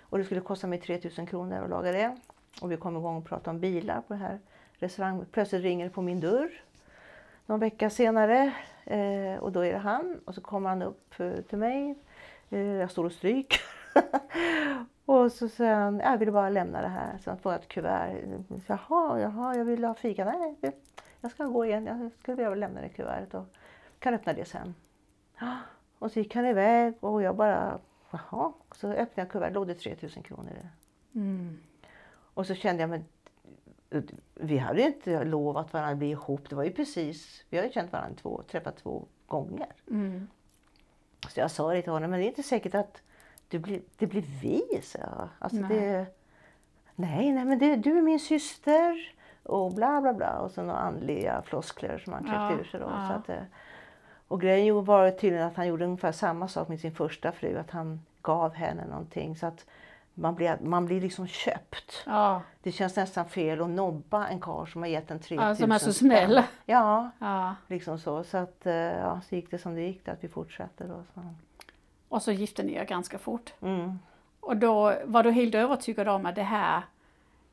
[0.00, 2.16] Och det skulle kosta mig 3000 kronor att laga det.
[2.60, 4.38] Och vi kom igång och pratade om bilar på det här
[4.78, 5.26] restaurangen.
[5.32, 6.50] Plötsligt ringer det på min dörr.
[7.46, 8.52] Någon vecka senare.
[8.84, 10.20] Eh, och då är det han.
[10.24, 11.94] Och så kommer han upp eh, till mig.
[12.50, 13.60] Eh, jag står och stryker.
[15.04, 17.18] och så säger han, jag vill bara lämna det här.
[17.18, 18.16] Så han får jag ett kuvert.
[18.66, 20.24] Jaha, jaha, jag vill ha fika.
[20.24, 20.72] Nej,
[21.20, 21.86] jag ska gå igen.
[21.86, 23.46] Jag skulle vilja lämna det kuvertet och
[23.98, 24.74] kan öppna det sen.
[25.98, 27.78] Och så gick han iväg och jag bara,
[28.10, 28.52] jaha.
[28.72, 30.68] Så öppnade jag kuvertet, låg det 3000 kronor i det.
[31.18, 31.58] Mm.
[32.34, 33.04] Och så kände jag, men
[34.34, 36.50] vi hade ju inte lovat varandra att bli ihop.
[36.50, 39.66] Det var ju precis, vi har ju känt varandra två, träffat två gånger.
[39.90, 40.28] Mm.
[41.28, 43.02] Så jag sa det till honom, men det är inte säkert att
[43.48, 45.28] det blir, det blir vi, så jag.
[45.38, 45.68] Alltså Nej.
[45.78, 46.06] Det,
[46.94, 50.38] nej, nej, men det, du är min syster och bla bla bla.
[50.38, 52.86] Och så några andliga floskler som han kläckte Ja, ur sig då.
[52.86, 53.08] ja.
[53.08, 53.44] Så att, eh,
[54.28, 57.70] och grejen var tydligen att han gjorde ungefär samma sak med sin första fru, att
[57.70, 59.36] han gav henne någonting.
[59.36, 59.66] Så att
[60.14, 62.02] man blir, man blir liksom köpt.
[62.06, 65.54] Ja, Det känns nästan fel att nobba en karl som har gett en 3000 ja,
[65.54, 66.42] som är så snäll.
[66.64, 67.54] Ja, Ja.
[67.66, 68.24] liksom så.
[68.24, 71.02] Så att, eh, ja, så gick det som det gick, att vi fortsatte då.
[71.14, 71.20] Så.
[72.08, 73.52] Och så gifte ni er ganska fort.
[73.62, 73.98] Mm.
[74.40, 76.82] Och då var du helt övertygad om att det här,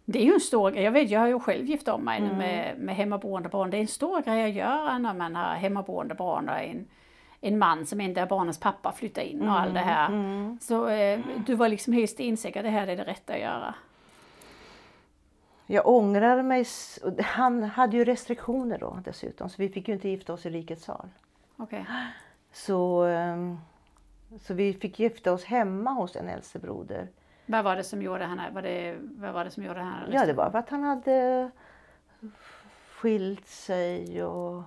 [0.06, 0.84] det är ju en stor grej.
[0.84, 2.38] Jag vet, jag har ju själv gift om mig Mm.
[2.38, 3.70] med, med hemmaboende barn.
[3.70, 6.88] Det är en stor grej att göra när man har hemmaboende barn och en,
[7.42, 10.08] en man som inte är barnens pappa flyttar in och allt det här.
[10.08, 10.58] Mm.
[10.62, 13.76] Så eh, du var liksom helt insäker det här är det rätta att göra.
[15.66, 16.66] Jag ångrar mig.
[17.24, 20.84] Han hade ju restriktioner då dessutom, så vi fick ju inte gifta oss i rikets
[20.84, 21.10] sal.
[21.58, 21.86] Okej.
[22.52, 23.58] Så, ehm,
[24.42, 27.08] så vi fick gifta oss hemma hos en äldstebroder.
[27.46, 30.26] Vad var det som gjorde henne, var det, vad var det som gjorde henne Ja,
[30.26, 31.52] det var att han hade
[32.90, 34.64] skilt sig och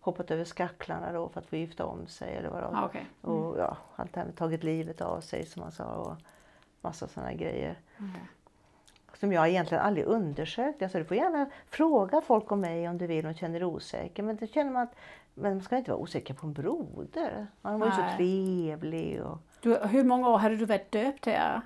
[0.00, 2.34] hoppat över skacklarna då för att få gifta om sig.
[2.36, 2.62] Eller vad.
[2.64, 3.06] Ah, okej.
[3.20, 6.16] Och ja, allt det här med tagit livet av sig som han sa och
[6.80, 7.78] massa sådana grejer.
[7.96, 8.28] Okej.
[9.14, 10.82] Som jag egentligen aldrig undersökt.
[10.82, 14.22] Alltså, du får gärna fråga folk om mig om du vill och känner dig osäker.
[14.22, 14.94] Men det känner man att
[15.34, 17.46] men man ska inte vara osäker på en broder.
[17.62, 19.22] Han var ju så trevlig.
[19.22, 21.60] Och, Du, hur många år hade du varit döpt här?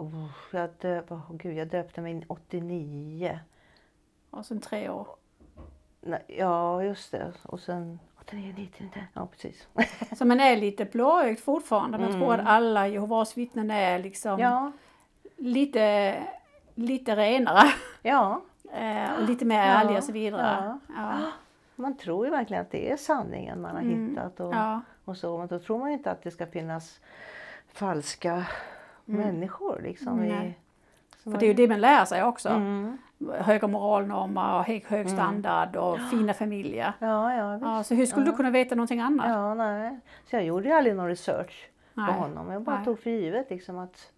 [0.00, 3.40] Oh, jag, döp, oh, gud, jag döpte mig 89.
[4.30, 5.08] Och sen tre år.
[6.00, 7.32] Nej, ja, just det.
[7.42, 9.02] Och sen 89, 90, 90.
[9.14, 9.68] Ja, precis.
[10.18, 11.98] Så man är lite blåögd fortfarande.
[11.98, 14.72] Men jag tror att alla Jehovas vittnen är liksom ja,
[15.36, 16.16] lite,
[16.74, 17.72] lite renare.
[18.02, 18.42] ja.
[18.72, 20.78] Eh, och lite mer Ja, ärliga och så vidare.
[20.88, 20.94] ja.
[20.96, 21.30] Ja.
[21.76, 24.40] Man tror ju verkligen att det är sanningen man har hittat.
[24.40, 24.80] Och, Mm.
[25.04, 25.38] Och så.
[25.38, 27.00] Men då tror man ju inte att det ska finnas
[27.72, 28.46] falska
[29.16, 29.80] människor.
[29.82, 30.52] Liksom, i, Mm.
[31.22, 32.48] Som För det är ju det man lär sig också.
[32.48, 32.98] Mm.
[33.38, 36.92] Höga moralnormer och hög, hög standard och fina familjer.
[36.98, 37.64] Ja, ja, visst.
[37.64, 39.26] Ja, så hur skulle du kunna veta någonting annat?
[39.28, 39.98] Ja, nej.
[40.30, 42.12] Så jag gjorde ju aldrig någon research på Nej.
[42.14, 42.50] honom.
[42.50, 42.84] Jag bara Nej.
[42.84, 44.12] tog för givet liksom att...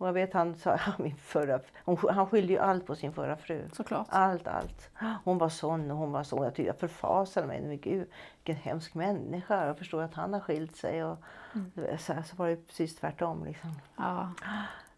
[0.00, 3.36] Och jag vet han sa, min förra, hon, han skyllde ju allt på sin förra
[3.36, 3.68] fru.
[3.72, 4.06] Såklart.
[4.10, 4.90] Allt, allt.
[5.24, 6.36] Hon var sån och hon var så.
[6.44, 7.60] Jag, tyckte, jag förfasade mig.
[7.62, 9.66] Men gud, vilken hemsk människa.
[9.66, 11.04] Jag förstår att han har skilt sig.
[11.04, 11.18] Och,
[11.54, 11.98] Mm.
[11.98, 13.44] så, så var det precis tvärtom.
[13.44, 13.70] Liksom.
[13.96, 14.32] Ja.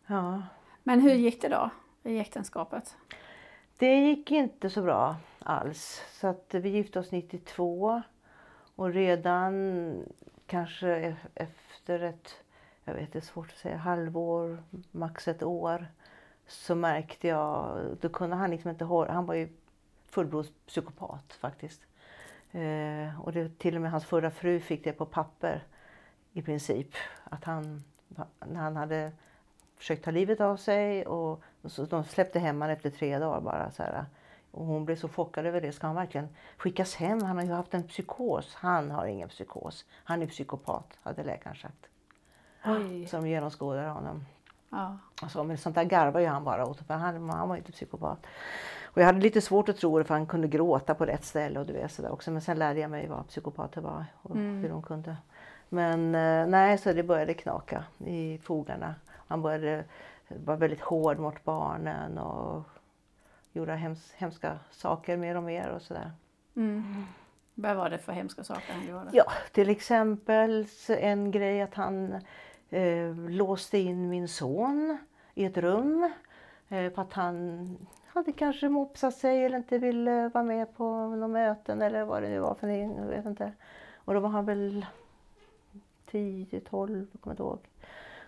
[0.07, 0.43] Ja.
[0.83, 1.71] Men hur gick det då
[2.03, 2.97] i äktenskapet?
[3.79, 6.03] Det gick inte så bra alls.
[6.13, 8.03] Så att vi gifte oss 92
[8.77, 10.05] och redan
[10.47, 12.42] kanske e- efter ett,
[12.85, 15.87] jag vet det är svårt att säga, halvår, max ett år
[16.47, 19.49] så märkte jag, då kunde han liksom inte hålla, han var ju
[20.07, 21.81] fullblodspsykopat faktiskt.
[22.53, 25.65] Eh, och det, till och med hans förra fru fick det på papper
[26.33, 26.95] i princip.
[27.25, 27.85] Att han,
[28.47, 29.13] när han hade
[29.77, 33.41] försökt ta livet av sig och, och så, de släppte hem honom efter tre dagar
[33.41, 33.71] bara.
[33.71, 34.05] Så här.
[34.51, 35.73] Och hon blev så chockad över det.
[35.73, 37.23] Ska han verkligen skickas hem?
[37.23, 38.55] Han har ju haft en psykos.
[38.55, 39.85] Han har ingen psykos.
[40.05, 41.89] Han är psykopat, hade läkaren sagt.
[42.65, 43.07] Oj.
[43.07, 44.25] Som genomskådar honom.
[44.71, 44.99] Ja.
[45.23, 47.73] Alltså, men sånt där garvar ju han bara åt för han, han var ju inte
[47.73, 48.27] psykopat.
[48.85, 51.61] Och jag hade lite svårt att tro det för han kunde gråta på rätt ställe
[51.61, 52.31] och du vet sådär också.
[52.31, 55.17] Men sen lärde jag mig vad psykopater var och hur de kunde.
[55.69, 58.95] Men eh, nej, så det började knaka i fogarna.
[59.29, 59.85] Han började
[60.29, 62.65] vara väldigt hård mot barnen och
[63.53, 66.13] gjorde hems, hemska saker mer och mer och sådär.
[66.57, 67.07] Mm.
[67.55, 69.11] Vad var det för hemska saker han gjorde?
[69.13, 72.21] Ja, till exempel en grej att han
[72.73, 74.99] eh, låste in min son
[75.35, 76.11] i ett rum
[76.69, 81.29] eh, för att han hade kanske mopsat sig eller inte ville vara med på några
[81.29, 82.97] möten eller vad det nu var för någonting.
[82.99, 83.53] Jag vet inte.
[83.95, 84.87] Och då var han väl
[86.11, 87.59] 10, 12, jag kommer inte ihåg.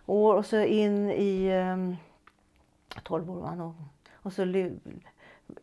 [0.07, 1.95] Och, och så in i eh,
[3.03, 3.75] 12 år var han nog.
[4.15, 4.43] Och så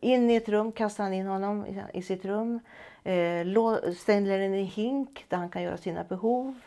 [0.00, 2.60] in i ett rum kastade han in honom i, i sitt rum.
[3.04, 6.60] Eh, lå- ställer in en hink där han kan göra sina behov.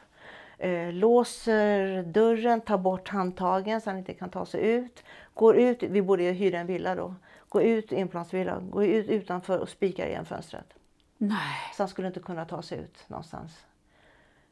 [0.57, 5.03] Eh, låser dörren, tar bort handtagen så han inte kan ta sig ut.
[5.33, 7.15] Går ut, vi bodde i hyra en villa då.
[7.49, 10.73] Går ut, enplansvilla, går ut utanför och spikar igen fönstret.
[11.17, 11.37] Nej,
[11.73, 13.65] Så han skulle inte kunna ta sig ut någonstans.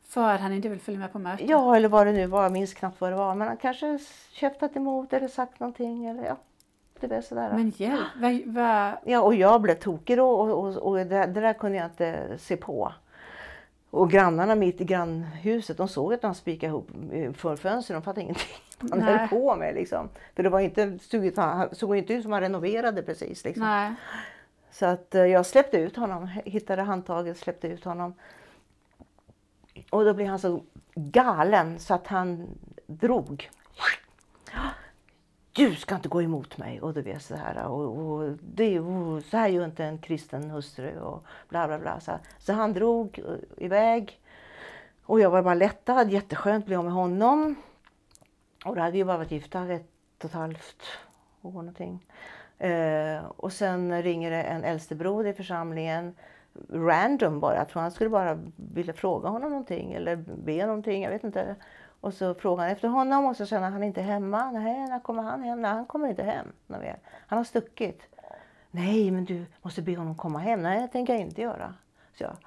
[0.08, 1.48] för han inte vill följa med på möten?
[1.48, 2.44] Ja, eller vad det nu var.
[2.44, 3.36] Jag minns knappt vad det var.
[3.36, 4.00] Men han kanske
[4.32, 6.06] käftat emot eller sagt någonting.
[6.06, 6.38] Eller ja,
[7.00, 7.54] det var sådär.
[7.54, 11.26] Men hjälp, vad, vad, Ja, och jag blev tokig då och, och, och det, det
[11.42, 12.94] där kunde jag inte se på.
[13.94, 16.92] Och grannarna mitt i grannhuset, de såg att han spikade ihop
[17.38, 18.00] för fönstren.
[18.00, 18.56] De fattade ingenting
[18.92, 19.18] han Nej.
[19.18, 19.76] höll på med.
[19.76, 20.10] Liksom.
[20.36, 21.00] För det var inte,
[21.72, 23.44] såg, inte ut som han renoverade precis.
[23.44, 23.96] Liksom.
[24.72, 28.14] Så att eh, jag släppte ut honom, hittade handtaget, släppte ut honom.
[29.90, 30.64] Och då blev han så
[30.96, 32.48] galen så att han
[32.88, 33.50] drog.
[35.56, 37.68] Du ska inte gå emot mig och du vet så här.
[37.68, 42.00] Och, och det, och, så här gör inte en kristen hustru och bla bla bla.
[42.00, 44.20] Så, så han drog eh, iväg.
[45.06, 47.56] Och jag var bara lättad, jätteskönt att bli av med honom.
[48.66, 49.90] Och då hade vi bara varit gifta ett
[50.20, 50.84] och ett halvt
[51.42, 52.06] år någonting.
[52.58, 56.16] Eh, och sen ringer det en äldstebror i församlingen.
[56.70, 57.56] Random bara.
[57.56, 61.04] Jag tror han skulle bara vilja fråga honom någonting eller be någonting.
[61.04, 61.56] Jag vet inte.
[62.04, 64.52] Och så frågade han efter honom och så känner han inte hemma.
[64.52, 65.62] Nej, när kommer han hem?
[65.62, 66.48] Nej, han kommer inte hem.
[66.68, 66.84] någon.
[67.28, 68.02] Han har stuckit.
[68.72, 70.64] Nej, men du måste be honom komma hem.
[70.64, 71.74] Nej, det tänker jag inte göra.
[72.18, 72.38] Så jag,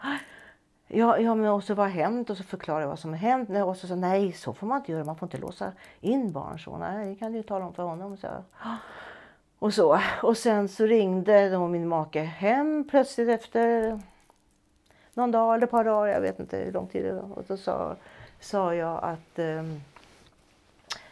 [0.89, 2.31] Ja, ja men och så vad har hänt?
[2.31, 3.51] Och så förklarade jag vad som har hänt.
[3.51, 5.05] Och så sa nej, så får man inte göra.
[5.05, 6.79] Man får inte låsa in barn så.
[6.79, 8.17] Nej, det kan du ju tala om för honom.
[8.17, 8.27] Så.
[8.27, 8.43] jag,
[9.59, 10.01] Och så.
[10.23, 14.01] Och sen så ringde då min make hem plötsligt efter
[15.15, 16.13] någon dag eller ett par dagar.
[16.13, 17.39] Jag vet inte hur lång tid det var.
[17.39, 17.97] Och så sa,
[18.47, 19.37] sa jag att...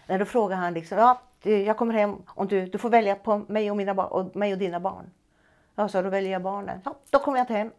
[0.07, 0.99] Nej, då frågade han liksom.
[0.99, 4.53] Ja, jag kommer hem om du, du får välja på mig och, mina och mig
[4.53, 5.11] och dina barn.
[5.75, 6.81] Jag sa, då väljer jag barnen.
[6.85, 7.71] Ja, då kommer jag inte hem.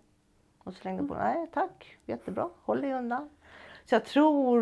[0.63, 3.29] Och så slängde på, nej tack, jättebra, håll dig undan.
[3.85, 4.59] Så jag tror,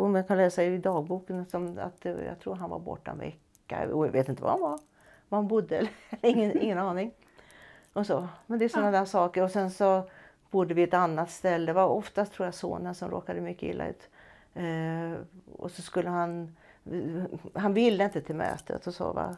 [0.00, 3.18] om jag kan läsa i dagboken, som att eh, jag tror han var borta en
[3.18, 3.94] vecka.
[3.94, 4.80] Och jag vet inte var han var.
[5.28, 5.90] Var han bodde, eller
[6.20, 7.12] ingen, ingen aning.
[7.92, 8.28] Och så.
[8.46, 9.42] Men det är sådana där saker.
[9.42, 10.02] Och sen så
[10.50, 11.66] bodde vi ett annat ställe.
[11.66, 14.08] Det var oftast tror jag sonen som råkade mycket illa ut.
[14.54, 15.12] Eh,
[15.56, 16.56] och så skulle han,
[17.54, 19.36] han ville inte till mötet och så va.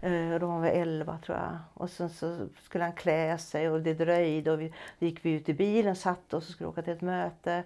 [0.00, 1.58] Eh, Då var han väl 11 tror jag.
[1.74, 5.30] Och sen så skulle han klä sig och det dröjde och vi, då gick vi
[5.30, 7.64] ut i bilen, satte oss och skulle åka till ett möte.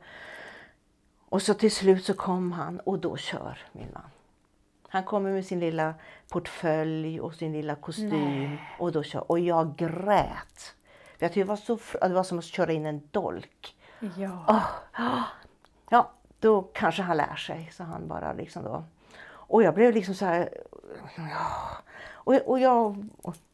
[1.29, 4.03] Och så till slut så kom han och då kör min man.
[4.89, 5.95] Han kommer med sin lilla
[6.29, 9.31] portfölj och sin lilla kostym och då kör.
[9.31, 10.75] Och jag grät.
[11.19, 13.77] För jag tyckte det var, så, det var som att köra in en dolk.
[14.17, 14.65] Ja.
[15.91, 18.85] Ja, då kanske han lär sig, så han bara liksom då.
[19.31, 20.49] Och jag blev liksom så här,
[21.17, 21.51] ja.
[22.13, 23.09] Och, och jag,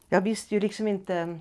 [0.09, 1.39] jag visste ju liksom inte,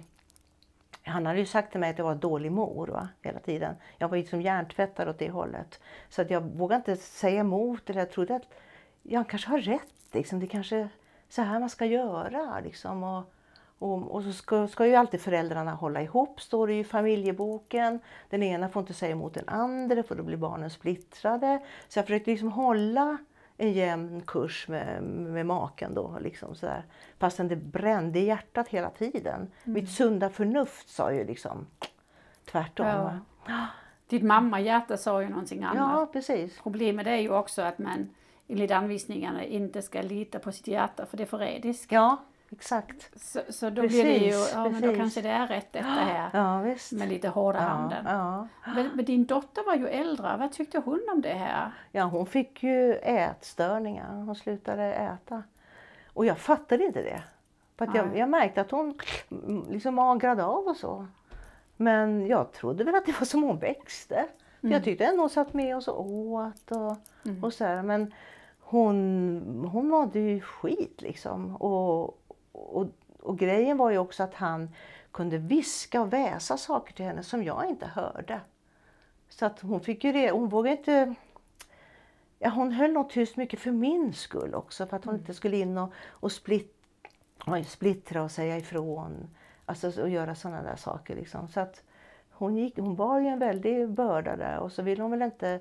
[1.02, 3.74] han hade ju sagt till mig att jag var en dålig mor va, hela tiden.
[3.98, 5.80] Jag var liksom hjärntvättad åt det hållet.
[6.08, 8.48] Så att jag vågade inte säga emot eller jag trodde att
[9.02, 9.92] jag kanske har rätt.
[10.12, 10.40] Liksom.
[10.40, 10.88] Det kanske är
[11.28, 12.60] så här man ska göra.
[12.60, 13.02] Liksom.
[13.02, 13.32] Och,
[13.78, 18.00] och, och så ska, ska ju alltid föräldrarna hålla ihop, står det i familjeboken.
[18.30, 21.60] Den ena får inte säga emot den andra för då blir barnen splittrade.
[21.88, 23.18] Så jag försökte liksom hålla
[23.56, 26.18] en jämn kurs med, med maken då.
[26.20, 26.84] Liksom sådär.
[27.18, 29.50] Fastän det brände i hjärtat hela tiden.
[29.64, 31.66] Mitt sunda förnuft sa ju liksom
[32.44, 32.86] tvärtom.
[32.86, 33.18] Ja.
[33.46, 33.68] va?
[34.08, 36.12] Ditt mamma-hjärta sa ju någonting ja annat.
[36.12, 36.60] precis.
[36.62, 38.14] Problemet är ju också att man
[38.48, 41.92] enligt anvisningarna inte ska lita på sitt hjärta för det är förrädiskt.
[41.92, 42.16] Ja,
[42.50, 43.20] exakt.
[43.22, 44.96] Så, så då blir det ju, Precis, ja men då precis.
[44.96, 46.30] kanske det är rätt detta här.
[46.32, 46.92] Ja, visst.
[46.92, 48.04] Med lite hårda ja, handen.
[48.06, 48.48] ja.
[48.74, 51.70] Men, men din dotter var ju äldre, vad tyckte hon om det här?
[51.92, 54.14] Ja, hon fick ju ätstörningar.
[54.14, 55.42] Hon slutade äta.
[56.12, 57.22] Och jag fattade inte det.
[57.76, 58.98] För att jag, jag märkte att hon
[59.70, 61.06] liksom magrade av och så.
[61.76, 64.14] Men jag trodde väl att det var som hon växte.
[64.14, 64.72] Mm.
[64.72, 66.96] Jag tyckte ändå hon satt med och så åt och,
[67.44, 67.82] och så här.
[67.82, 68.12] Men
[68.60, 71.56] hon, hon mådde ju skit liksom.
[71.56, 72.18] Och,
[72.56, 72.86] och,
[73.20, 74.70] och grejen var ju också att han
[75.12, 78.40] kunde viska och väsa saker till henne som jag inte hörde.
[79.28, 81.14] Så att hon fick ju det, hon vågade inte
[82.38, 85.56] Ja, hon höll nog tyst mycket för min skull också, för att hon inte skulle
[85.56, 86.76] in och, och split,
[87.66, 89.28] splittra och säga ifrån.
[89.66, 91.16] Alltså och göra sådana där saker.
[91.16, 91.48] Liksom.
[91.48, 91.82] Så att
[92.30, 95.60] hon, gick, hon bar ju en väldig börda där och så ville hon väl inte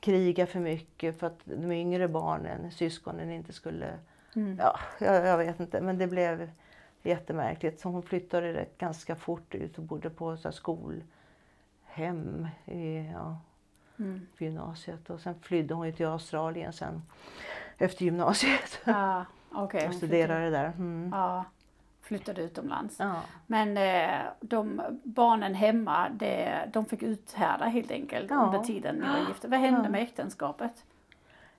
[0.00, 3.98] kriga för mycket för att de yngre barnen, syskonen, inte skulle...
[4.58, 6.50] Ja, jag, jag vet inte, men det blev
[7.02, 7.80] jättemärkligt.
[7.80, 13.36] Så hon flyttade rätt ganska fort ut och bodde på så skolhem i, ja,
[14.38, 15.10] på gymnasiet.
[15.10, 17.02] Och sen flydde hon till Australien sen
[17.78, 18.80] efter gymnasiet.
[18.84, 19.80] Ja, okej.
[19.80, 20.64] och hon studerade där.
[20.66, 21.10] Mm.
[21.14, 21.44] Ja,
[22.00, 22.96] flyttade utomlands.
[22.98, 23.14] Ja.
[23.46, 26.08] Men eh, de barnen hemma,
[26.72, 28.36] de fick uthärda helt enkelt Ja.
[28.46, 29.48] under tiden ni var gifta.
[29.48, 29.90] Vad hände Ja.
[29.90, 30.84] med äktenskapet?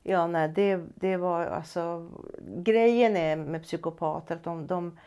[0.04, 2.10] Ja, nej, det, det var alltså...
[2.56, 4.98] Grejen är med psykopater att de, de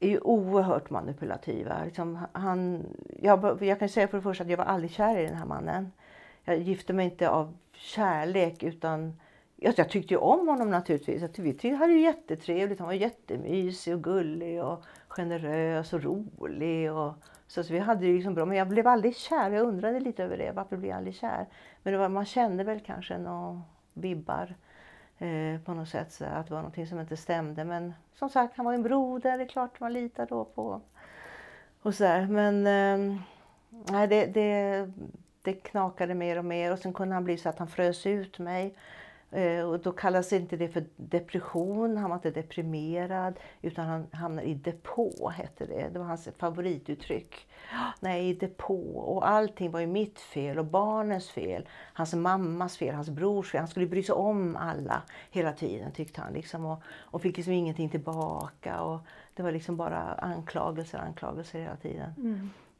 [0.00, 1.84] är ju oerhört manipulativa.
[1.84, 2.86] Liksom, han,
[3.22, 5.46] jag, jag kan säga för det första att jag var aldrig kär i den här
[5.46, 5.92] mannen.
[6.44, 9.20] Jag gifte mig inte av kärlek utan
[9.56, 11.22] jag, jag tyckte ju om honom naturligtvis.
[11.22, 12.78] Jag tyckte, vi hade ju jättetrevligt.
[12.78, 16.92] Han var jättemysig och gullig och generös och rolig.
[16.92, 17.14] Och,
[17.50, 18.44] så, så vi hade det liksom bra.
[18.44, 19.50] Men jag blev aldrig kär.
[19.50, 20.52] Jag undrade lite över det.
[20.52, 21.46] Varför blev jag aldrig kär?
[21.82, 24.54] Men det var, man kände väl kanske några vibbar
[25.18, 26.12] eh, på något sätt.
[26.12, 27.64] Så att det var någonting som inte stämde.
[27.64, 29.38] Men som sagt, han var en broder.
[29.38, 30.80] Det är klart man litar då på.
[31.82, 32.26] Och så där.
[32.26, 34.90] Men eh, det, det,
[35.42, 36.72] det knakade mer och mer.
[36.72, 38.74] Och sen kunde han bli så att han frös ut mig.
[39.32, 44.48] Eh, och då kallas inte det för depression, han var inte deprimerad utan han hamnade
[44.48, 45.88] i depå, hette det.
[45.92, 47.48] Det var hans favorituttryck.
[48.00, 48.98] Nej, i depå.
[48.98, 51.68] Och allting var ju mitt fel och barnens fel.
[51.92, 53.58] Hans mammas fel, hans brors fel.
[53.58, 56.32] Han skulle bry sig om alla hela tiden tyckte han.
[56.32, 58.80] Liksom, och, och fick liksom ingenting tillbaka.
[58.80, 59.00] Och
[59.34, 62.12] det var liksom bara anklagelser, anklagelser hela tiden.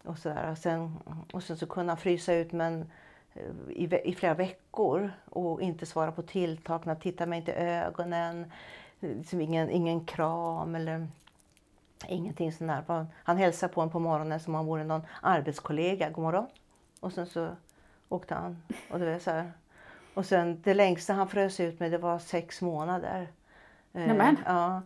[0.04, 0.50] Och, så där.
[0.50, 0.96] Och, sen,
[1.32, 2.90] och sen så kunde han frysa ut men
[3.68, 8.53] i, i flera veckor och inte svara på tilltagna, titta mig inte i ögonen,
[9.00, 11.09] liksom ingen, ingen kram eller
[12.09, 13.07] ingenting sånt där.
[13.12, 16.46] Han hälsade på en på morgonen som om han vore någon arbetskollega, god morgon.
[17.00, 17.48] Och sen så
[18.09, 18.62] åkte han.
[18.90, 19.53] Och det var så här.
[20.14, 23.29] Och sen det längsta han frös ut med det var sex månader.
[23.92, 24.37] Eh, Nämen.
[24.46, 24.83] Ja.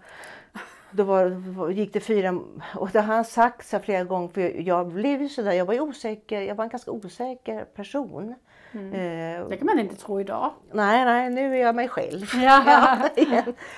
[0.97, 2.39] Då var, gick det fyra,
[2.75, 5.81] och det har han sagt så flera gånger, för jag blev ju sådär, jag var
[5.81, 8.35] osäker, jag var en ganska osäker person.
[8.73, 10.51] Eh, Det kan man inte tro idag.
[10.73, 12.27] nej, nej, nu är jag mig själv.
[12.43, 12.99] Ja.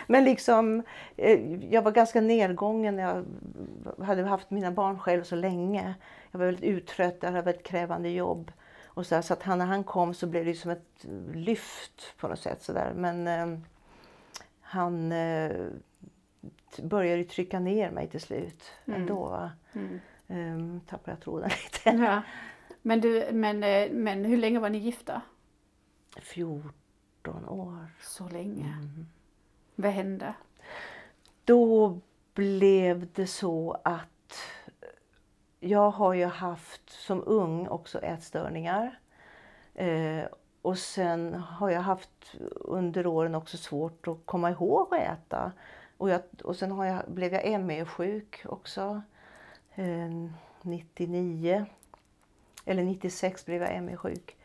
[0.07, 0.83] Men liksom,
[1.17, 3.25] eh, jag var ganska nedgången när jag
[4.07, 5.95] hade haft mina barn själv så länge.
[6.31, 8.53] Jag var väldigt uttrött, jag hade ett krävande jobb.
[8.87, 12.15] Och så, här, så att han, när han kom så blev det som ett lyft
[12.21, 12.63] på något sätt.
[12.63, 12.93] Så där.
[12.97, 13.59] Men eh,
[14.61, 15.51] han eh,
[16.81, 19.29] började trycka ner mig till slut ändå.
[19.29, 19.51] Va?
[19.73, 20.01] Mm.
[20.27, 21.91] Um, tappade jag tråden lite.
[22.05, 22.23] Ja.
[22.83, 25.23] Men, du, men, eh, men hur länge var ni gifta?
[26.23, 27.87] 14 år.
[28.01, 28.67] Så länge.
[28.67, 29.07] Mm.
[29.75, 30.35] Vad hände?
[31.45, 31.99] Då
[32.35, 34.39] blev det så att
[35.61, 38.99] jag har ju haft som ung också ätstörningar.
[39.75, 40.25] Eh,
[40.63, 45.53] och sen har jag haft under åren också svårt att komma ihåg att äta.
[45.99, 49.03] Och, jag, och sen jag, blev jag ME-sjuk också.
[49.75, 50.11] Eh,
[50.63, 51.67] 99.
[52.65, 54.37] Eller 96 blev jag ME-sjuk.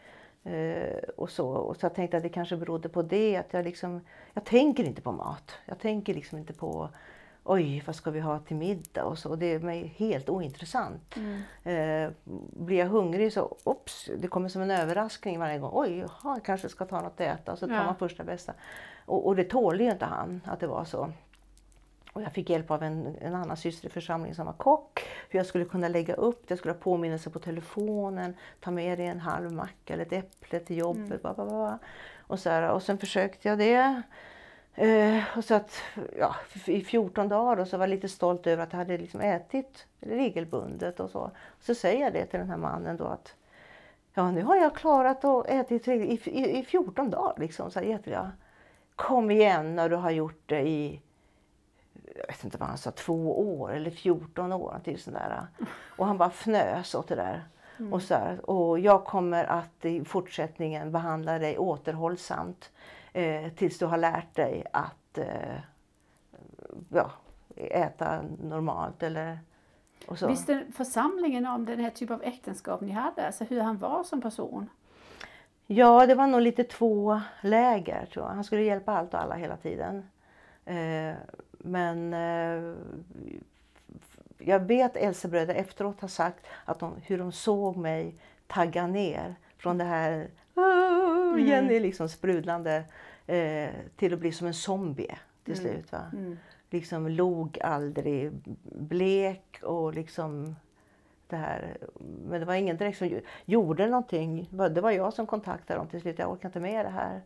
[0.43, 3.37] Eh, och så, och så jag tänkte att det kanske berodde på det.
[3.37, 4.01] Att jag, liksom,
[4.33, 5.51] jag tänker inte på mat.
[5.65, 6.89] Jag tänker liksom inte på
[7.43, 9.29] oj, vad ska vi ha till middag och så.
[9.29, 11.15] Och det är mig helt ointressant.
[11.63, 12.09] Eh,
[12.53, 15.71] blir jag hungrig så, ops, det kommer som en överraskning varje gång.
[15.73, 17.51] Oj, jaha, jag kanske ska ta något att äta.
[17.51, 17.83] Och så tar Ja.
[17.83, 18.53] man första bästa.
[19.05, 21.11] Och, och det tålde ju inte han att det var så.
[22.13, 25.05] Och jag fick hjälp av en, en annan syster i församlingen som var kock.
[25.29, 26.51] Hur jag skulle kunna lägga upp det.
[26.51, 28.33] Jag skulle ha påminnelse på telefonen.
[28.59, 31.21] Ta med dig en halv macka eller ett äpple till jobbet.
[31.21, 31.79] Ba, ba, ba.
[32.27, 34.01] Och, så här, och sen försökte jag det.
[34.75, 35.81] Eh, och så att,
[36.17, 39.21] ja, I 14 dagar och så var jag lite stolt över att jag hade liksom
[39.21, 40.99] ätit regelbundet.
[40.99, 41.31] Och så.
[41.59, 43.35] så säger jag det till den här mannen då att
[44.13, 47.33] ja, nu har jag klarat att äta i, i, i 14 dagar.
[47.37, 48.29] Liksom, så här, jag.
[48.95, 51.01] Kom igen när du har gjort det i
[52.15, 54.79] jag vet inte vad han sa, två år eller 14 år.
[54.83, 55.47] Till sån där.
[55.97, 57.43] Och han bara fnös åt det där.
[57.91, 62.71] Och, så här, och jag kommer att i fortsättningen behandla dig återhållsamt
[63.13, 65.59] eh, tills du har lärt dig att eh,
[66.89, 67.11] ja,
[67.55, 69.03] äta normalt.
[69.03, 69.39] Eller,
[70.07, 70.27] och så.
[70.27, 73.25] Visste församlingen om den här typen av äktenskap ni hade?
[73.25, 74.69] Alltså hur han var som person?
[75.67, 78.33] Ja, det var nog lite två läger tror jag.
[78.33, 80.09] Han skulle hjälpa allt och alla hela tiden.
[80.65, 81.13] Eh,
[81.63, 82.73] men eh,
[84.37, 88.15] jag vet Elsebröder efteråt har sagt att de, hur de såg mig
[88.47, 92.83] tagga ner från det här "Åh", Jenny liksom sprudlande
[93.27, 95.91] eh, till att bli som en zombie till slut.
[95.91, 96.01] Va?
[96.13, 96.37] Mm.
[96.69, 98.31] Liksom log aldrig,
[98.63, 100.55] blek och liksom
[101.27, 101.77] det här.
[102.27, 104.47] Men det var ingen direkt som gjo- gjorde någonting.
[104.51, 106.19] Det var- Det var jag som kontaktade dem till slut.
[106.19, 107.21] Jag orkar inte med det här.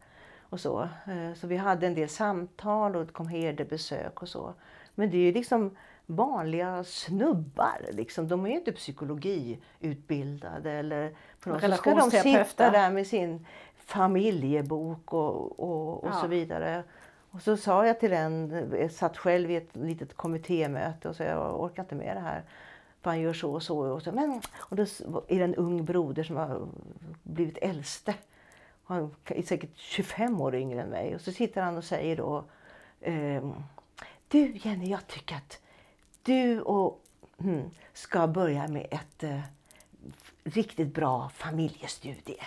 [0.56, 0.82] Och så.
[0.82, 4.54] Eh, så vi hade en del samtal och det kom herdebesök och så.
[4.96, 5.76] Men det är ju liksom
[6.06, 7.82] vanliga snubbar.
[7.92, 8.28] Liksom.
[8.28, 13.46] De är ju inte psykologiutbildade eller på något sätt ska de sitta där med sin
[13.76, 16.14] familjebok och, och, och Ja.
[16.22, 16.84] så vidare.
[17.32, 21.24] Och så sa jag till en, jag satt själv i ett litet kommittémöte och sa
[21.24, 22.44] jag orkar inte med det här.
[23.02, 23.80] För han gör så och så.
[23.80, 24.12] Och, så.
[24.12, 24.84] Men, och då
[25.28, 26.68] är det en ung broder som har
[27.24, 28.16] blivit äldste.
[28.86, 31.16] Han är säkert 25 år yngre än mig.
[31.16, 32.44] Och så sitter han och säger då
[33.02, 33.54] ehm,
[34.28, 35.60] Du Jenny, jag tycker att
[36.24, 37.02] du och,
[37.38, 39.40] hmm, ska börja med ett eh,
[40.44, 42.42] riktigt bra familjestudie.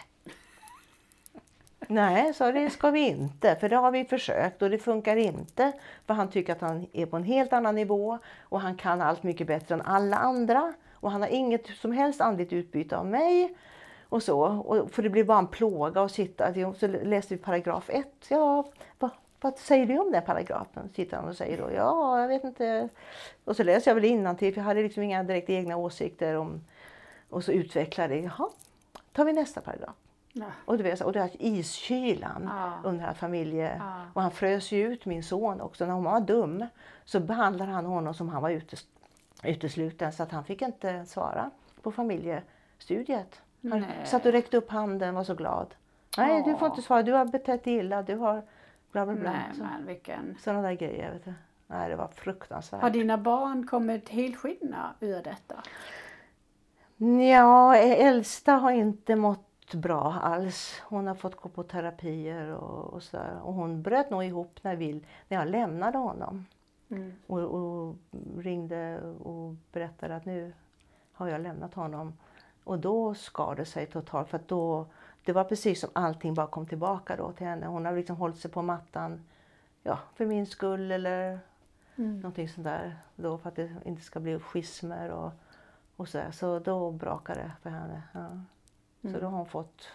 [1.91, 5.72] Nej, så det ska vi inte, för det har vi försökt och det funkar inte.
[6.07, 9.22] För han tycker att han är på en helt annan nivå och han kan allt
[9.22, 10.72] mycket bättre än alla andra.
[10.93, 13.57] Och han har inget som helst andligt utbyte av mig.
[14.09, 16.74] Och så, och för det blir bara en plåga att sitta.
[16.74, 18.06] Så läste vi paragraf 1.
[18.28, 18.64] Ja,
[18.98, 20.88] vad, vad säger du om den paragrafen?
[20.94, 21.70] Sitter han och säger då.
[21.72, 22.88] Ja, jag vet inte.
[23.44, 26.61] Och så läser jag väl innantill för jag hade liksom inga direkt egna åsikter om.
[27.30, 28.20] Och så utvecklar det.
[28.20, 28.48] Jaha,
[29.12, 29.94] tar vi nästa paragraf.
[30.32, 30.46] Ja.
[30.64, 32.72] Och, du vet, och det här iskylan Ja.
[32.84, 33.76] under den här familje...
[33.78, 34.00] Ja.
[34.14, 35.86] Och han frös ju ut min son också.
[35.86, 36.66] När hon var dum
[37.04, 38.86] så behandlade han honom som han var utes,
[39.44, 41.50] utesluten så att han fick inte svara
[41.82, 43.42] på familjestudiet.
[43.62, 44.06] Han Nej.
[44.06, 45.74] satt och räckte upp handen och var så glad.
[46.18, 46.70] Nej, du får Ja.
[46.72, 47.02] inte svara.
[47.02, 48.02] Du har betett dig illa.
[48.02, 48.42] Du har
[48.92, 49.32] bla bla bla.
[49.32, 50.36] Nej, Så, men vilken...
[50.40, 51.12] sådana där grejer.
[51.12, 51.34] Vet du.
[51.66, 52.80] Nej, det var fruktansvärt.
[52.82, 55.54] Har dina barn kommit helskidna ur detta?
[57.30, 60.82] Ja, äldsta har inte mått bra alls.
[60.84, 63.40] Hon har fått gå på terapier och, och sådär.
[63.42, 66.46] Och hon bröt nog ihop när, vi, när jag lämnade honom.
[66.90, 67.12] Mm.
[67.26, 67.96] Och, och
[68.38, 70.52] ringde och berättade att nu
[71.12, 72.12] har jag lämnat honom.
[72.68, 74.28] Och då skar det sig totalt.
[74.28, 74.86] För att då,
[75.24, 77.66] det var precis som allting bara kom tillbaka då till henne.
[77.66, 79.24] Hon har liksom hållit sig på mattan
[79.82, 81.40] ja, för min skull eller
[81.98, 82.16] Mm.
[82.16, 82.96] någonting sånt där.
[83.16, 85.32] Då för att det inte ska bli schismer och,
[85.96, 86.30] och så där.
[86.30, 88.02] Så då brakade det för henne.
[88.12, 88.28] Ja.
[89.12, 89.88] Så då har hon fått,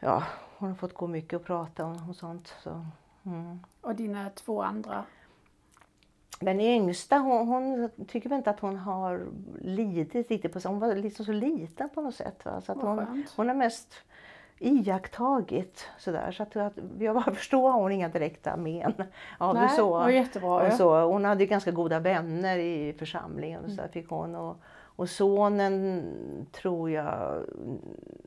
[0.00, 0.24] ja,
[0.58, 2.54] hon har fått gå mycket och prata om och sånt.
[2.62, 2.86] Så,
[3.22, 3.60] mm.
[3.80, 5.04] Och dina två andra?
[6.40, 9.26] Den yngsta hon, hon tycker väl inte att hon har
[9.60, 12.44] lidit riktigt på Hon var liksom så liten på något sätt.
[12.44, 12.60] Va?
[12.60, 13.32] Så att hon, skönt.
[13.36, 13.94] hon har mest
[14.58, 16.32] iakttagit sådär.
[16.32, 18.92] Så att, att jag bara förstår har hon inga direkta men
[19.38, 19.98] av det Nej, så.
[19.98, 20.66] det var jättebra.
[20.66, 23.64] Och så, hon hade ju ganska goda vänner i församlingen.
[23.64, 23.92] Och så Mm.
[23.92, 24.34] fick hon.
[24.34, 26.02] Och, och sonen
[26.52, 27.42] tror jag,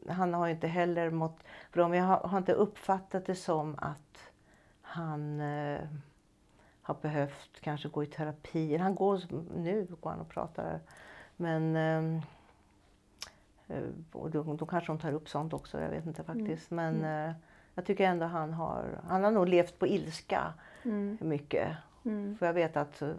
[0.10, 1.40] han har inte heller mått
[1.74, 1.88] bra.
[1.88, 4.18] Men jag har, har inte uppfattat det som att
[4.82, 5.80] han eh,
[6.90, 8.78] har behövt kanske gå i terapi.
[8.78, 9.22] Han går,
[9.58, 10.80] nu går han och pratar.
[11.36, 12.24] Men eh,
[13.68, 16.72] eh, och då, då kanske de tar upp sånt också, jag vet inte faktiskt.
[16.72, 17.32] Men eh,
[17.76, 21.18] jag tycker ändå han har, han har nog levt på ilska Mm.
[21.22, 21.70] mycket.
[22.06, 22.38] Mm.
[22.38, 23.10] För jag vet att eh,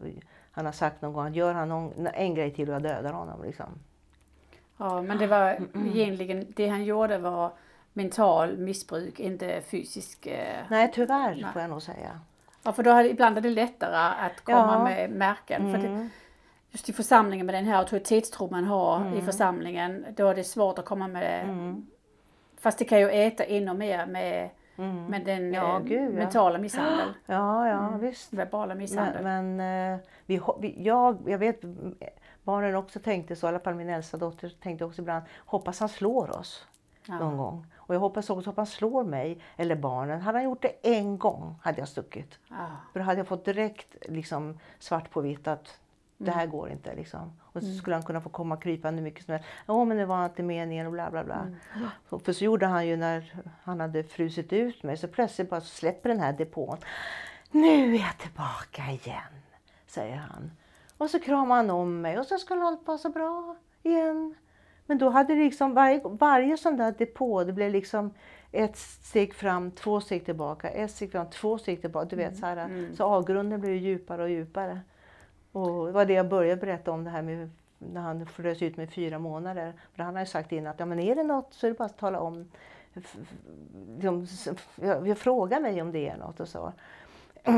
[0.53, 3.12] han har sagt någon gång att gör han någon, en grej till och jag dödar
[3.12, 3.43] honom.
[3.43, 3.79] Liksom.
[4.77, 7.53] Ja, men det var egentligen, det han gjorde var
[7.93, 10.27] mental missbruk, inte fysisk.
[10.27, 11.53] Eh, Nej tyvärr Nej.
[11.53, 12.21] får jag nog säga.
[12.62, 13.96] Ja, för då hade, ibland är det lättare
[14.26, 14.84] att komma Ja.
[14.84, 15.72] med märken.
[15.72, 16.11] För det, Mm.
[16.70, 19.26] just i församlingen med den här auktoritetstro man har i Mm.
[19.26, 21.86] församlingen, då är det svårt att komma med Mm.
[22.61, 25.06] Fast det kan ju äta ännu mer med, Mm.
[25.06, 26.16] med den Ja, eh, gud, ja.
[26.18, 28.00] mentala misshandel, Ja, ja Mm.
[28.00, 28.32] visst.
[28.32, 29.22] verbala misshandel.
[29.22, 31.94] Men, men eh, vi, vi, jag, jag vet mm,
[32.42, 35.88] barnen också tänkte så, i alla fall min äldsta dotter tänkte också ibland, hoppas han
[35.88, 36.66] slår oss
[37.18, 37.66] någon gång.
[37.76, 40.20] Och jag hoppas också att han slår mig eller barnen.
[40.20, 42.38] Hade han gjort det en gång hade jag stuckit.
[42.48, 42.66] Ja.
[42.92, 45.80] För då hade jag fått direkt liksom, svart på vitt att
[46.16, 46.94] det här går inte.
[46.94, 47.32] Liksom.
[47.40, 49.48] Och så skulle han kunna få komma krypande hur mycket som helst.
[49.66, 51.46] Ja men det var inte meningen och bla bla bla.
[52.08, 54.96] Så, för så gjorde han ju när han hade frusit ut mig.
[54.96, 56.78] Så plötsligt bara släpper den här depån.
[57.50, 59.42] Nu är jag tillbaka igen,
[59.86, 60.50] säger han.
[60.98, 64.34] Och så kramar han om mig och så skulle allt vara så bra igen.
[64.91, 68.14] Men då hade liksom varje, varje sån där depå, det blev liksom
[68.53, 72.07] ett steg fram, två steg tillbaka, ett steg fram, två steg tillbaka.
[72.07, 72.97] Du vet, så, här, Mm.
[72.97, 74.80] så avgrunden blev ju djupare och djupare.
[75.53, 78.76] Och det var det jag började berätta om det här med när han frös ut
[78.76, 79.72] med fyra månader.
[79.95, 81.78] För han har ju sagt innan att ja, men är det något så är det
[81.78, 82.51] bara att tala om.
[83.99, 84.26] de,
[84.74, 86.72] jag, jag frågar mig om det är något och så.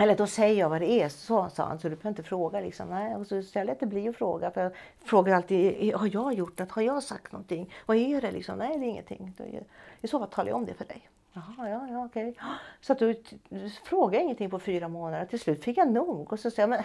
[0.00, 2.60] Eller då säger jag vad det är, så sa han, så du behöver inte fråga.
[2.60, 2.88] Liksom.
[2.88, 4.50] Nej, och så ställer jag det bli att fråga.
[4.50, 4.72] För jag
[5.04, 6.70] frågar alltid, har jag gjort något?
[6.70, 7.72] Har jag sagt någonting?
[7.86, 8.30] Vad är det?
[8.30, 8.58] Liksom?
[8.58, 9.34] Nej, det är ingenting.
[9.38, 9.64] Är-
[10.00, 11.08] I så fall talar jag om det för dig.
[11.32, 12.34] Jaha, ja, ja, okej.
[12.80, 15.24] Så att du, du frågade ingenting på fyra månader.
[15.26, 16.32] Till slut fick jag nog.
[16.32, 16.82] Och så säger jag, men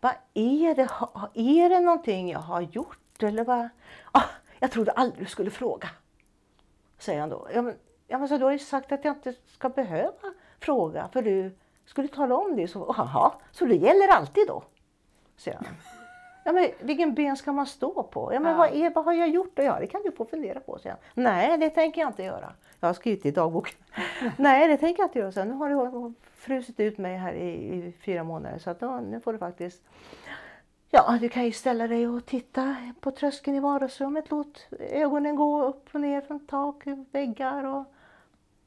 [0.00, 0.84] vad är det?
[0.90, 3.22] Ha- Är det någonting jag har gjort?
[3.22, 3.68] Eller vad?
[4.12, 4.22] Ah,
[4.60, 5.88] jag trodde aldrig du skulle fråga.
[6.98, 7.48] Säger han då.
[7.54, 7.74] Ja, men,
[8.06, 10.12] ja, men så du har ju sagt att jag inte ska behöva
[10.60, 11.08] fråga.
[11.12, 11.54] För du
[11.92, 12.68] skulle tala om det.
[12.68, 14.62] Så, Jaha, så det gäller alltid då?
[15.36, 15.66] Säger han.
[16.44, 18.34] Ja, men vilken ben ska man stå på?
[18.34, 18.58] Ja, men Ja.
[18.58, 19.52] vad, är, vad har jag gjort?
[19.54, 20.78] Ja, det kan du få fundera på.
[20.78, 21.24] Säger han.
[21.24, 22.52] Nej, det tänker jag inte göra.
[22.80, 23.74] Jag har skrivit i dagboken.
[24.36, 25.32] Nej, det tänker jag inte göra.
[25.32, 28.58] Så nu har du frusit ut mig här i, i fyra månader.
[28.58, 29.82] Så att då, nu får du faktiskt
[30.90, 34.30] Ja, du kan ju ställa dig och titta på tröskeln i vardagsrummet.
[34.30, 36.82] Låt ögonen gå upp och ner från tak,
[37.12, 37.84] väggar och...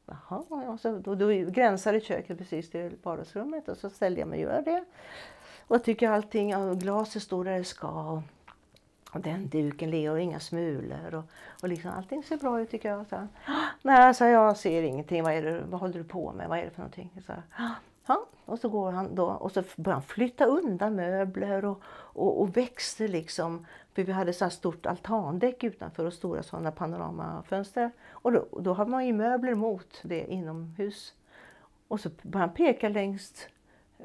[0.05, 4.45] Jaha, och så då, då gränsade köket precis till vardagsrummet och så ställde jag mig
[4.45, 4.83] och gjorde det.
[5.67, 7.87] Och jag tycker allting, glaset står där det ska.
[7.87, 8.21] Och,
[9.11, 11.15] och den duken ligger och inga smulor.
[11.15, 11.23] Och,
[11.61, 13.07] och liksom, allting ser bra ut tycker jag.
[13.07, 13.27] Så, ah,
[13.81, 15.23] Nej, så jag ser ingenting.
[15.23, 16.49] Vad, är det, vad håller du på med?
[16.49, 17.21] Vad är det för någonting?
[17.27, 17.71] Så, ah,
[18.05, 22.41] ja, och så går han då och så börjar han flytta undan möbler och, och,
[22.41, 23.65] och växter liksom.
[23.95, 27.91] För vi hade så här stort altandäck utanför och stora sådana panoramafönster.
[28.11, 31.13] Och då, då har man ju möbler mot det inomhus.
[31.87, 33.47] Och så började han peka längs
[33.99, 34.03] eh,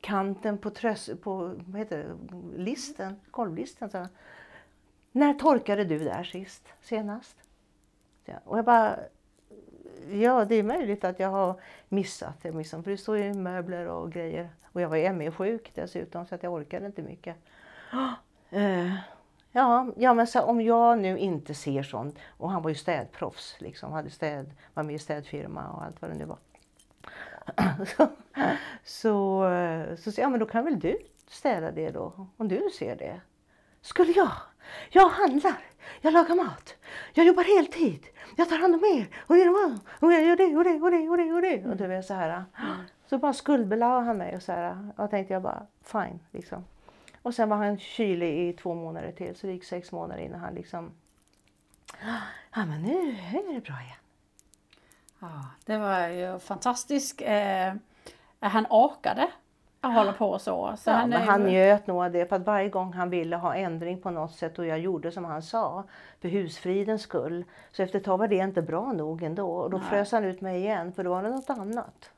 [0.00, 2.16] kanten på, trös, på vad heter det,
[2.62, 3.90] listen, golvlisten.
[3.90, 4.08] Så här,
[5.12, 7.36] När torkade du där sist, senast?
[8.24, 8.98] Ja, Och jag bara,
[10.10, 12.52] ja det är möjligt att jag har missat det.
[12.52, 14.48] Liksom, för det står ju möbler och grejer.
[14.64, 17.36] Och jag var ju ME-sjuk dessutom så att jag orkade inte mycket.
[18.50, 18.94] Eh,
[19.54, 22.18] ja, ja, men så om jag nu inte ser sånt.
[22.28, 26.10] Och han var ju städproffs, liksom, hade städ, var med i städfirma och allt vad
[26.10, 26.38] det nu var.
[27.96, 28.08] så,
[28.84, 29.44] så,
[29.98, 30.98] så, så ja, men då kan väl du
[31.28, 33.20] städa det då, om du ser det.
[33.80, 34.32] Skulle jag?
[34.90, 35.56] Jag handlar,
[36.00, 36.74] jag lagar mat,
[37.12, 39.48] jag jobbar heltid, jag tar hand om er och, er,
[40.00, 41.70] och jag gör det och det och det och det och det.
[41.70, 42.44] Och du vet så här.
[43.06, 44.88] Så bara skuldbelade han mig och så här.
[44.96, 46.64] Och tänkte jag bara fine liksom.
[47.24, 50.40] Och sen var han kylig i två månader till så det gick sex månader innan
[50.40, 50.92] han liksom
[52.54, 53.96] Ja men nu är det bra igen.
[55.20, 57.22] Ja, det var ju fantastiskt.
[57.24, 57.74] Eh,
[58.40, 59.28] han orkade
[59.80, 60.74] att hålla på så.
[60.76, 63.36] så Ja, han, men han njöt nog av det för att varje gång han ville
[63.36, 65.84] ha ändring på något sätt och jag gjorde som han sa
[66.20, 67.44] för husfridens skull.
[67.72, 69.86] Så efter ett tag var det inte bra nog ändå och då Nej.
[69.86, 72.10] frös han ut mig igen för då var det något annat.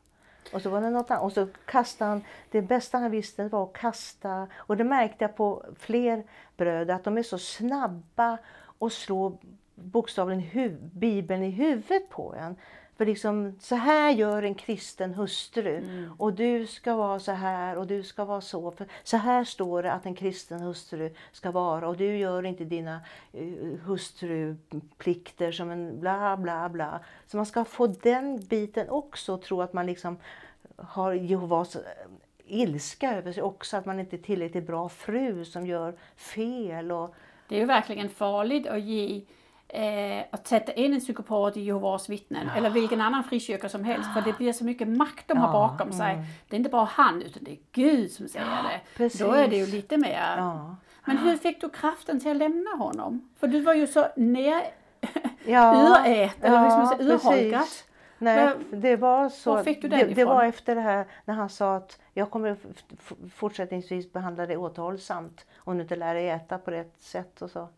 [0.52, 1.22] Och så var det något annat.
[1.22, 4.46] Och så kastade han, det bästa han visste var att kasta.
[4.56, 6.24] Och det märkte jag på fler
[6.56, 8.38] bröder att de är så snabba
[8.78, 9.38] och slå
[9.74, 12.56] bokstavligen hu- Bibeln i huvudet på en.
[12.96, 15.82] För liksom, så här gör en kristen hustru.
[16.18, 18.70] Och du ska vara så här och du ska vara så.
[18.70, 21.88] För så här står det att en kristen hustru ska vara.
[21.88, 23.00] Och du gör inte dina
[23.34, 27.00] uh, hustruplikter som en bla bla bla.
[27.26, 30.16] Så man ska få den biten också och tro att man liksom
[30.76, 31.82] har Jehovas eh,
[32.46, 33.76] ilska över sig också.
[33.76, 36.92] Att man inte är tillräckligt bra fru som gör fel.
[36.92, 37.14] Och,
[37.48, 39.22] Det är ju verkligen farligt att ge
[39.68, 44.12] eh, att sätta in en psykopat i Jehovas vittnen eller vilken annan frikyrka som helst
[44.14, 46.18] för det blir så mycket makt de har Ja, bakom sig.
[46.48, 48.80] Det är inte bara han utan det är Gud som säger det.
[48.96, 49.20] precis.
[49.20, 50.34] Då är det ju lite mer.
[50.36, 50.76] ja.
[51.04, 53.28] Men hur fick du kraften till att lämna honom?
[53.40, 54.62] För du var ju så ner,
[55.44, 55.74] Ja,
[56.06, 57.24] urät, eller ska man säga, precis.
[57.30, 57.84] urholkat.
[58.18, 59.54] Nej, Men det var så.
[59.54, 60.26] var fick du den det, det ifrån?
[60.36, 62.56] var efter det här när han sa att jag kommer
[63.34, 67.68] fortsättningsvis behandla dig återhållsamt om du inte lär dig äta på rätt sätt och så.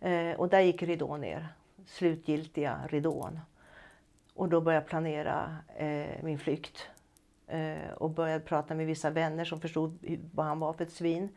[0.00, 1.48] Eh, och där gick ridån ner,
[1.86, 3.40] slutgiltiga ridån.
[4.34, 6.88] Och då började jag planera eh, min flykt.
[7.46, 11.28] Eh, och började prata med vissa vänner som förstod vad han var för ett svin.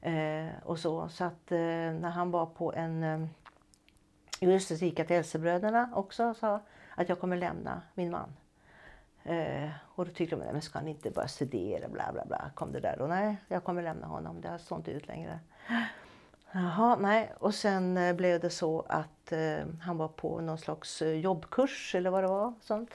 [0.00, 1.08] Eh, och så.
[1.08, 3.26] så att eh, när han var på en eh,
[4.42, 6.60] Just det, så gick jag till Elsebröderna också och sa
[6.94, 8.36] att jag kommer lämna min man.
[9.24, 12.50] Eh, och då tyckte de, "Nej, men ska han inte bara studera, bla bla bla,
[12.54, 13.00] kom det där.
[13.00, 15.40] Och nej, jag kommer lämna honom, det står inte ut längre.
[16.52, 17.32] Jaha, nej.
[17.38, 21.94] Och sen eh, blev det så att eh, han var på någon slags eh, jobbkurs
[21.94, 22.54] eller vad det var.
[22.60, 22.90] Sånt.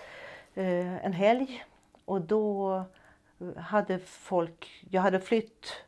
[0.53, 1.65] Eh, en helg.
[2.05, 2.75] Och då
[3.39, 5.85] eh, hade folk, jag hade flytt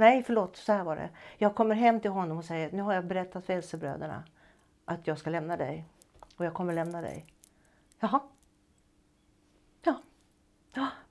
[0.00, 1.10] Nej, förlåt, så här var det.
[1.38, 4.24] Jag kommer hem till honom och säger, nu har jag berättat för Elsebröderna
[4.84, 5.84] att jag ska lämna dig.
[6.36, 7.26] Och jag kommer lämna dig.
[8.00, 8.20] Jaha.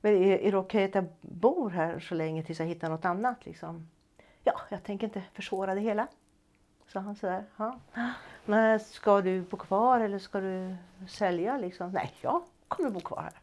[0.01, 3.05] Men är, är det okej att jag bor här så länge tills jag hittar något
[3.05, 3.45] annat?
[3.45, 3.89] Liksom?
[4.43, 6.07] Ja, jag tänker inte försvåra det hela.
[6.87, 7.43] sa han sådär.
[7.57, 7.79] Ja.
[8.45, 10.75] Men ska du bo kvar eller ska du
[11.07, 11.91] sälja liksom?
[11.91, 13.33] Nej, jag kommer bo kvar här.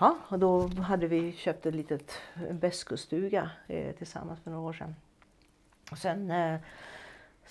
[0.00, 4.94] Ja, och då hade vi köpt ett litet väskstuga eh, tillsammans för några år sedan.
[5.90, 6.60] Och sen eh,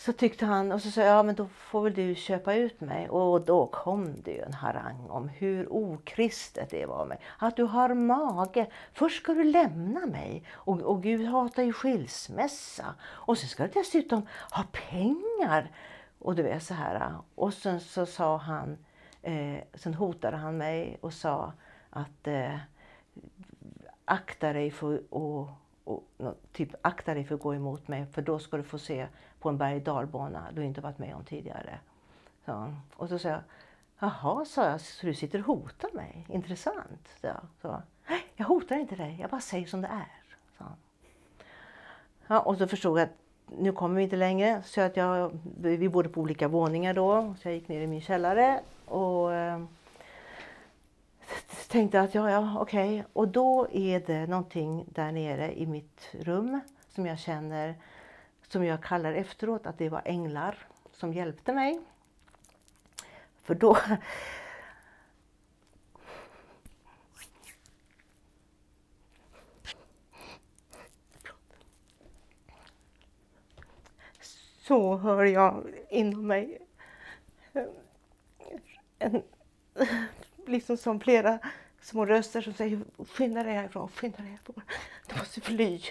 [0.06, 2.82] så tyckte han, och så sa jag, ja men då får väl du köpa ut
[2.82, 3.10] mig.
[3.10, 7.18] Och då kom det ju en harang om hur okristet det var med.
[7.38, 8.68] Att du har mage.
[8.94, 10.44] Först ska du lämna mig.
[10.54, 12.96] Och, och Gud hatar ju skilsmässa.
[13.02, 15.72] Och sen ska du dessutom ha pengar.
[16.20, 17.14] Och du vet så här.
[17.36, 18.78] Och sen så sa han,
[19.22, 21.54] eh, sen hotade han mig och sa
[21.90, 22.58] att eh,
[24.06, 25.02] akta dig för att
[25.84, 26.04] och,
[26.52, 29.08] typ akta dig för att gå emot mig för då ska du få se
[29.42, 31.80] på en berg dalbana du inte varit med om tidigare.
[32.46, 33.42] Så, och så sa jag,
[34.00, 36.26] jaha, sa jag, så du sitter och hotar mig?
[36.30, 37.08] Intressant.
[37.22, 37.28] Så,
[37.62, 37.82] så,
[38.36, 40.12] jag hotar inte dig, jag bara säger som det är.
[40.58, 40.64] Så.
[42.28, 43.16] Ja, och så förstod jag att
[43.58, 44.62] nu kommer vi inte längre.
[44.66, 47.36] Så att jag, vi bodde på olika våningar då.
[47.42, 49.64] Så jag gick ner i min källare och eh,
[51.68, 52.90] tänkte att ja, ja, okej.
[52.90, 53.04] Okay.
[53.14, 57.76] Och då är det någonting där nere i mitt rum som jag känner,
[58.52, 60.58] som jag kallar efteråt att det var änglar
[60.92, 61.82] som hjälpte mig.
[63.42, 63.78] För då
[74.62, 76.60] så hör jag inom mig
[79.00, 79.24] en,
[80.48, 81.40] liksom som flera
[81.82, 84.62] små röster som säger skynda dig härifrån, skynda dig härifrån.
[85.08, 85.82] Du måste fly.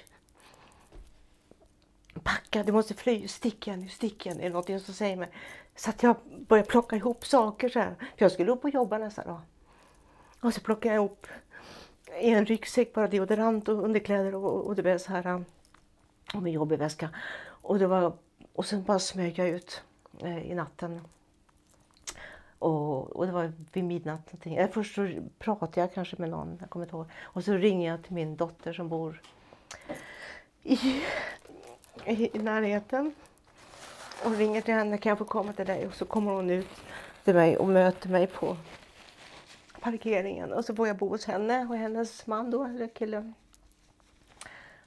[2.22, 4.38] Packa, du måste fly, stick igen, stick igen.
[4.38, 5.28] Är det någonting som säger mig.
[5.76, 6.16] Så att jag
[6.48, 7.94] börjar plocka ihop saker så här.
[7.98, 9.40] För jag skulle upp och jobba nästa dag.
[10.40, 11.26] Och så plockade jag ihop
[12.20, 15.26] i en ryggsäck bara deodorant och underkläder och, och det blev så här.
[15.26, 15.44] Um,
[16.34, 17.10] och min jobbig väska.
[17.46, 18.12] Och, det var,
[18.52, 19.82] och sen bara smög jag ut
[20.18, 21.00] eh, i natten.
[22.58, 24.26] Och, och det var vid midnatt.
[24.26, 24.56] Någonting.
[24.56, 25.08] Eh, först så
[25.38, 27.10] pratade jag kanske med någon, jag kommer inte ihåg.
[27.22, 29.22] Och så ringer jag till min dotter som bor
[30.62, 31.02] i,
[32.04, 33.14] i, närheten.
[34.24, 35.86] Och ringer till henne, kan jag få komma till dig?
[35.86, 36.68] Och så kommer hon ut
[37.24, 38.56] till mig och möter mig på
[39.80, 40.52] parkeringen.
[40.52, 43.32] Och så får jag bo hos henne och hennes man då, eller kille.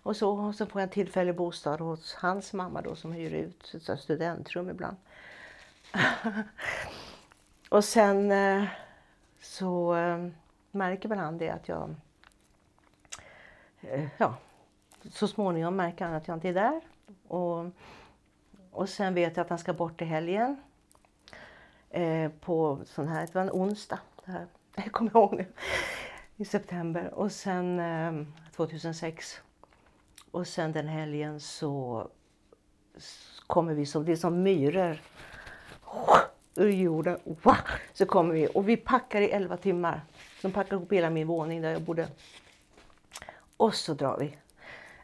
[0.04, 3.34] Och så, och så får jag en tillfällig bostad hos hans mamma då som hyr
[3.34, 4.98] ut ett studentrum ibland.
[7.70, 8.64] Och sen eh,
[9.42, 10.28] så eh,
[10.72, 11.96] märker väl han det att jag...
[13.82, 14.36] Eh, ja,
[15.12, 16.82] så småningom märker han att jag inte är där.
[17.34, 17.66] Och,
[18.72, 20.58] och sen vet jag att han ska bort i helgen.
[21.90, 24.00] Eh, på sån här, det var en onsdag.
[24.26, 25.46] Det här, jag kommer ihåg nu.
[26.38, 27.14] I september.
[27.14, 28.26] Och sen eh,
[28.56, 29.42] 2006.
[30.32, 32.08] Och sen den helgen så
[33.48, 35.02] kommer vi som, det är som myror
[36.56, 37.20] ur jorden.
[37.94, 40.02] Så kommer vi och vi packar i 11 timmar.
[40.42, 42.08] De packar ihop hela min våning där jag bodde.
[43.58, 44.38] Och så drar vi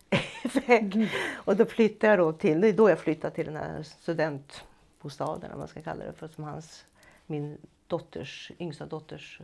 [0.44, 0.96] iväg.
[0.96, 1.08] Mm.
[1.36, 5.52] Och då flyttar jag då till, det är då jag flyttar till den här studentbostaden,
[5.52, 6.86] om man ska kalla det för, som hans,
[7.26, 7.58] min
[7.88, 9.42] dotters, yngsta dotters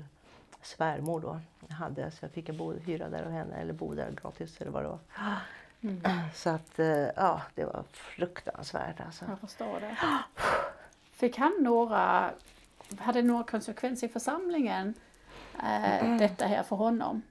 [0.62, 1.40] svärmor då
[1.70, 2.12] hade.
[2.12, 4.88] Så jag fick bo, hyra där och henne, eller bo där gratis eller vad det
[4.88, 5.00] var.
[5.82, 6.02] Mm.
[6.34, 9.26] Så att, eh, ja, det var fruktansvärt alltså.
[9.30, 9.98] Jag förstår det.
[11.12, 12.32] Fick han några,
[12.98, 14.94] hade några konsekvenser i församlingen,
[15.54, 16.18] eh, mm.
[16.18, 17.22] detta här för honom?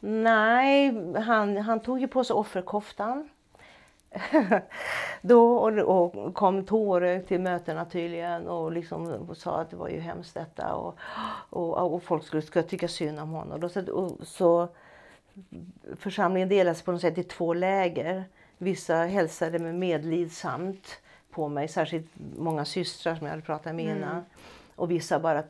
[0.00, 3.28] Nej, han, han tog ju på sig offerkoftan.
[5.20, 9.88] då och, och kom tårögd till mötena tydligen och liksom och sa att det var
[9.88, 10.98] ju hemskt detta och,
[11.50, 13.64] och, och folk skulle, skulle tycka synd om honom.
[13.64, 14.68] Och så, och, så
[15.96, 18.24] församlingen delades på något sätt i två läger.
[18.58, 23.96] Vissa hälsade med medlidsamt på mig, särskilt många systrar som jag hade pratat med mm.
[23.96, 24.24] innan.
[24.76, 25.44] Och vissa bara eh,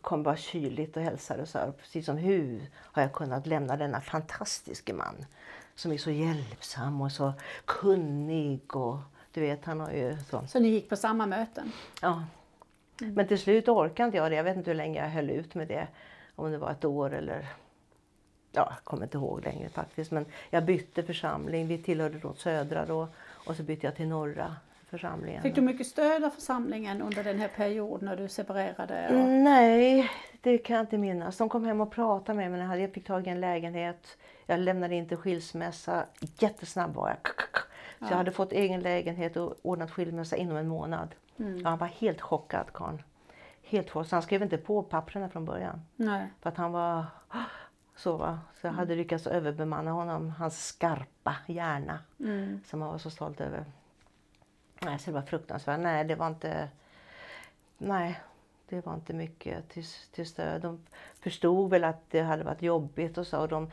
[0.00, 4.00] kom bara kyligt och hälsade och sa precis som hur har jag kunnat lämna denna
[4.00, 5.26] fantastiska man
[5.74, 7.32] som är så hjälpsam och så
[7.64, 8.98] kunnig och
[9.32, 10.46] du vet han har ju så.
[10.46, 11.72] Så ni gick på samma möten?
[12.02, 12.24] Ja.
[13.00, 13.14] Mm.
[13.14, 14.36] Men till slut orkade inte jag det.
[14.36, 15.86] Jag vet inte hur länge jag höll ut med det.
[16.36, 17.46] Om det var ett år eller
[18.52, 20.10] ja, jag kommer inte ihåg längre faktiskt.
[20.10, 21.68] Men jag bytte församling.
[21.68, 24.56] Vi tillhörde då södra då och så bytte jag till norra
[24.94, 25.42] församlingen.
[25.42, 29.08] Fick du mycket stöd av församlingen under den här perioden när du separerade?
[29.08, 29.28] Och...
[29.28, 31.36] Nej, det kan jag inte minnas.
[31.36, 34.18] De kom hem och pratade med mig när jag fick tag i en lägenhet.
[34.46, 36.06] Jag lämnade in till skilsmässa.
[36.38, 37.18] Jättesnabb var jag.
[37.98, 38.06] Så ja.
[38.10, 41.14] jag hade fått egen lägenhet och ordnat skilsmässa inom en månad.
[41.38, 41.58] Mm.
[41.58, 43.02] Ja, han var helt chockad karln.
[43.62, 44.08] Helt chockad.
[44.08, 45.80] Så han skrev inte på papperna från början.
[45.96, 46.26] Nej.
[46.40, 47.04] För att han var
[47.96, 48.16] så.
[48.16, 48.38] Va?
[48.60, 48.98] Så jag hade mm.
[48.98, 50.30] lyckats överbemanna honom.
[50.30, 51.98] Hans skarpa hjärna.
[52.20, 52.60] Mm.
[52.66, 53.64] Som han var så stolt över.
[54.84, 55.80] Nej, så det var fruktansvärt.
[55.80, 56.68] Nej, det var inte...
[57.78, 58.20] Nej,
[58.68, 60.62] det var inte mycket till, till stöd.
[60.62, 60.80] De
[61.20, 63.40] förstod väl att det hade varit jobbigt och så.
[63.40, 63.70] Och de,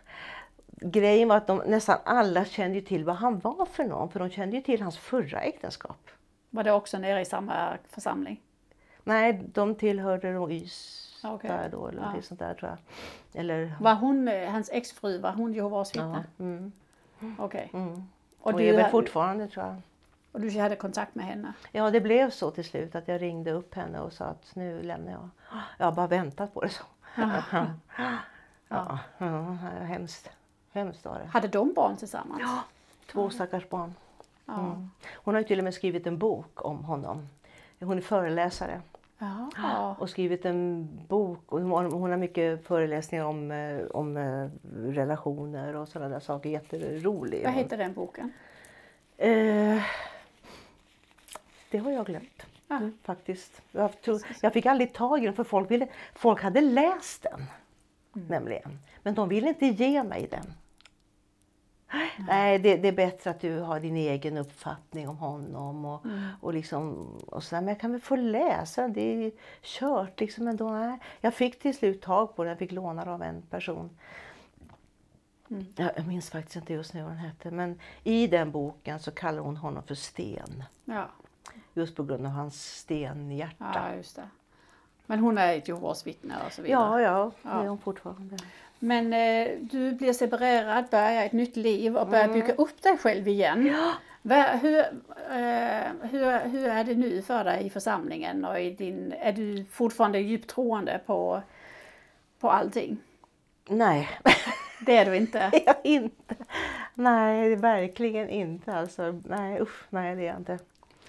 [0.70, 4.10] grejen var att de, nästan alla kände ju till vad han var för någon.
[4.10, 6.10] För de kände ju till hans förra äktenskap.
[6.50, 8.40] Var det också nere i samma församling?
[9.04, 11.50] Nej, de tillhörde nog YS Ja, okej.
[11.50, 11.86] där då.
[11.88, 12.12] Eller Ja.
[12.12, 12.78] något sånt där tror jag.
[13.40, 13.74] Eller...
[13.80, 16.24] Var hon, hans exfru, var hon Jehovas vittne?
[16.36, 16.72] Ja, mm,
[17.38, 17.70] Okej.
[17.72, 18.02] mm.
[18.40, 19.76] Och, Och, du, är väl fortfarande tror jag.
[20.32, 21.52] Och du hade kontakt med henne?
[21.72, 24.82] Ja, det blev så till slut att jag ringde upp henne och sa att nu
[24.82, 25.28] lämnar jag.
[25.78, 26.84] Jag har bara väntat på det så.
[28.70, 29.42] Ja, ja, ja,
[29.84, 30.30] hemskt.
[30.72, 31.26] Hemskt var det.
[31.26, 32.40] Hade de barn tillsammans?
[32.40, 32.62] Ja,
[33.12, 33.94] två stackars barn.
[34.46, 34.58] Ja.
[34.58, 34.90] Mm.
[35.14, 37.28] Hon har ju till och med skrivit en bok om honom.
[37.80, 38.80] Hon är föreläsare
[39.18, 39.96] Jaha.
[39.98, 41.52] och skrivit en bok.
[41.52, 44.48] Och hon, har- hon har mycket föreläsningar om, eh, om eh,
[44.92, 46.50] relationer och sådana där saker.
[46.50, 47.44] Jätterolig.
[47.44, 48.32] Vad heter den boken?
[49.16, 49.82] Eh,
[51.70, 52.78] det har jag glömt Ja.
[52.78, 53.62] nu, faktiskt.
[53.72, 57.46] Jag, tror, jag fick aldrig tag i den för folk, ville, folk hade läst den.
[58.12, 58.78] Nämligen.
[59.02, 60.54] Men de ville inte ge mig den.
[62.28, 65.84] Nej, det, det är bättre att du har din egen uppfattning om honom.
[65.84, 66.06] Och,
[66.40, 67.62] och liksom, och så där.
[67.62, 70.70] Men jag kan väl få läsa den, det är kört liksom ändå.
[70.70, 70.98] Nej.
[71.20, 73.90] Jag fick till slut tag på den, jag fick låna den av en person.
[75.76, 77.50] Jag, jag minns faktiskt inte just nu vad den hette.
[77.50, 80.64] Men i den boken så kallar hon honom för Sten.
[80.84, 81.08] Ja.
[81.78, 83.70] Just på grund av hans stenhjärta.
[83.74, 84.28] ja, just det.
[85.06, 86.80] Men hon är ett Jehovas vittne och så vidare.
[86.80, 87.62] Ja, ja, det Ja.
[87.62, 88.36] är hon fortfarande.
[88.78, 92.10] Men eh, du blir separerad, börjar ett nytt liv och Mm.
[92.10, 93.74] börjar bygga upp dig själv igen.
[94.22, 98.44] Va, hur, eh, hur, hur är det nu för dig i församlingen?
[98.44, 101.42] Och i din, är du fortfarande djupt troende på,
[102.40, 102.98] på allting?
[103.68, 104.08] Nej,
[104.86, 105.50] Det är du inte?
[105.66, 106.34] jag inte.
[106.94, 108.74] Nej, verkligen inte.
[108.74, 110.58] Alltså, nej, usch, nej det är jag inte.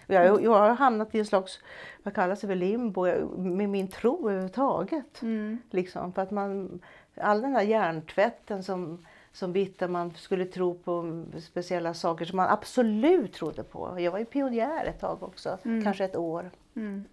[0.10, 1.60] Jag, jag har hamnat i en slags,
[2.04, 3.06] vad kallas det för limbo,
[3.38, 5.22] med min tro överhuvudtaget.
[5.22, 5.58] Mm.
[5.70, 6.82] Liksom, för att man,
[7.16, 12.50] all den här hjärntvätten som, som vittnar man skulle tro på speciella saker som man
[12.50, 14.00] absolut trodde på.
[14.00, 16.52] Jag var ju pionjär ett tag också, kanske ett år.
[16.76, 17.06] Mm.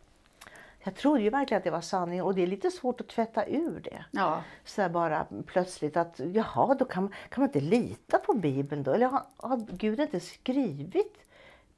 [0.84, 3.46] Jag trodde ju verkligen att det var sanning och det är lite svårt att tvätta
[3.46, 4.04] ur det.
[4.10, 4.42] Ja.
[4.64, 8.92] Så bara plötsligt att jaha, då kan, kan man inte lita på Bibeln då?
[8.92, 11.25] Eller har, har Gud inte skrivit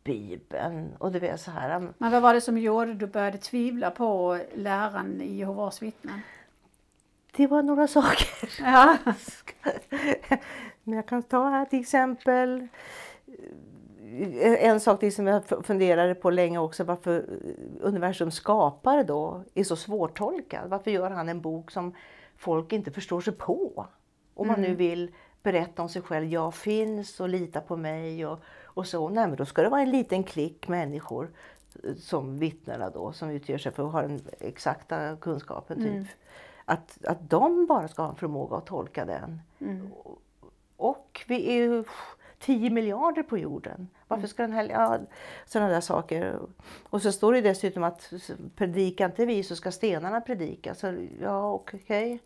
[0.04, 0.94] Bibeln?
[0.98, 1.88] Och du vet så här.
[1.98, 6.20] Men vad var det som gjorde att du började tvivla på läran i Jehovas vittnen?
[7.36, 8.28] Det var några saker.
[8.60, 8.96] Ja.
[10.84, 12.68] Men jag kan ta här till exempel.
[14.40, 16.84] eh, En sak till som jag funderade på länge också.
[16.84, 17.24] Varför
[17.80, 20.70] universums skapare då är så svårtolkad.
[20.70, 21.94] Varför gör han en bok som
[22.36, 23.86] folk inte förstår sig på?
[24.34, 26.26] Om man nu vill berätta om sig själv.
[26.26, 29.08] Jag finns och lita på mig och, och så.
[29.08, 31.30] Nej, men då ska det vara en liten klick människor
[31.84, 35.82] eh, som vittnena då, som utger sig för att ha den exakta kunskapen.
[35.82, 36.06] Typ.
[36.64, 39.40] Att, att de bara ska ha en förmåga att tolka den.
[40.76, 41.84] Och vi är ju
[42.38, 43.88] 10 miljarder på jorden.
[44.08, 44.68] Varför ska den här...
[44.68, 44.98] Ja,
[45.46, 46.38] sådana där saker.
[46.82, 48.12] Och så står det dessutom att
[48.56, 50.74] predika inte vi så ska stenarna predika.
[50.74, 52.20] Så ja, okej.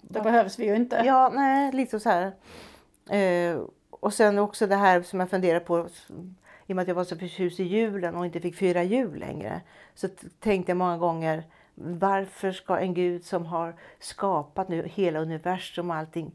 [0.00, 1.02] Det behövs vi ju inte.
[1.06, 2.32] Ja, nej, lite så här.
[3.10, 5.88] Eh, och sen också det här som jag funderar på.
[6.66, 9.18] I och med att jag var så förtjust i julen och inte fick fira jul
[9.18, 9.60] längre.
[9.94, 10.08] Så
[10.40, 11.44] tänkte jag många gånger.
[11.74, 16.32] Varför ska en gud som har skapat nu hela universum och allting.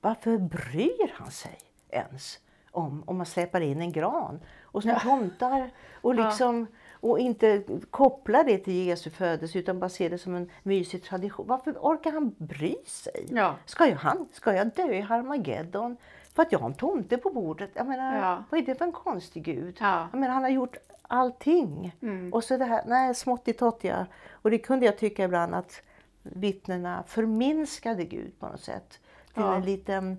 [0.00, 2.38] Varför bryr han sig ens
[2.70, 6.66] om om man släpar in en gran och små tomtar och liksom
[7.00, 11.46] och inte koppla det till Jesu födelse utan bara se det som en mysig tradition.
[11.46, 13.26] Varför orkar han bry sig?
[13.30, 13.54] Ja.
[13.64, 15.96] Ska jag, han, ska jag dö i Harmageddon
[16.38, 17.70] för att jag har en tomte på bordet?
[17.74, 18.44] Jag menar, Ja.
[18.50, 19.76] vad är det för en konstig gud?
[19.80, 20.08] Ja.
[20.12, 21.96] Jag menar, han har gjort allting.
[22.02, 22.32] Mm.
[22.32, 24.06] Och så det här, nej, smått i tottiga.
[24.32, 25.82] Och det kunde jag tycka ibland att
[26.22, 28.90] vittnena förminskade Gud på något sätt.
[29.34, 29.54] Till Ja.
[29.54, 30.18] en liten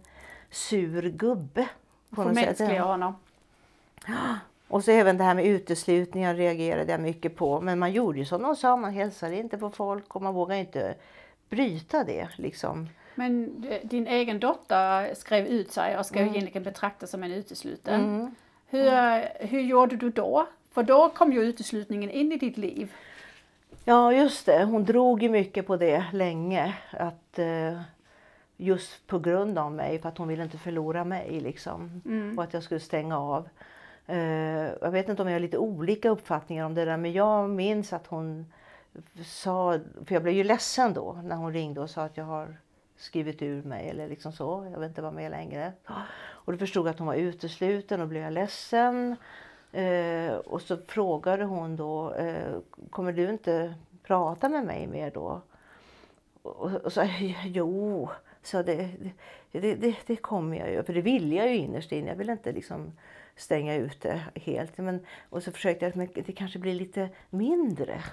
[0.49, 1.70] sur gubbe.
[2.09, 2.80] På något sätt.
[2.82, 3.15] Honom.
[4.67, 7.61] Och så även det här med uteslutningar reagerade jag mycket på.
[7.61, 10.55] Men man gjorde ju som de sa, man hälsade inte på folk och man vågar
[10.55, 10.95] inte
[11.49, 12.28] bryta det.
[12.36, 12.89] Liksom.
[13.20, 16.34] Men eh, din egen dotter skrev ut sig och ska Mm.
[16.36, 18.36] egentligen betraktas som en utesluten.
[18.67, 20.47] Hur, hur gjorde du då?
[20.72, 22.93] För då kom ju uteslutningen in i ditt liv.
[23.86, 24.63] Ja, just det.
[24.63, 26.74] Hon drog ju mycket på det länge.
[26.91, 27.82] Att, eh,
[28.57, 31.39] just på grund av mig, för att hon ville inte förlora mig.
[31.41, 32.01] Liksom.
[32.38, 33.49] Och att jag skulle stänga av.
[34.07, 34.17] Eh,
[34.82, 37.93] jag vet inte om jag har lite olika uppfattningar om det där, men jag minns
[37.93, 38.45] att hon
[39.26, 42.55] sa, för jag blev ju ledsen då när hon ringde och sa att jag har
[43.00, 44.68] skrivit ur mig eller liksom så.
[44.72, 45.74] Jag vill inte vara med längre.
[46.22, 49.16] Och då förstod jag att hon var utesluten och blev jag ledsen.
[49.72, 52.58] Eh, och så frågade hon då, eh,
[52.89, 55.41] kommer du inte prata med mig mer då?
[56.41, 57.08] Och, och så,
[57.45, 58.10] jo,
[58.43, 58.89] så det,
[59.52, 60.84] det, det, det kommer jag ju.
[60.84, 62.08] För det vill jag ju innerst inne.
[62.08, 62.91] Jag vill inte liksom
[63.36, 64.78] stänga ute helt.
[64.78, 68.04] Men, och så försökte jag att det kanske blir lite mindre,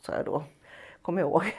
[0.00, 0.44] sa jag då.
[1.02, 1.54] Kommer jag ihåg.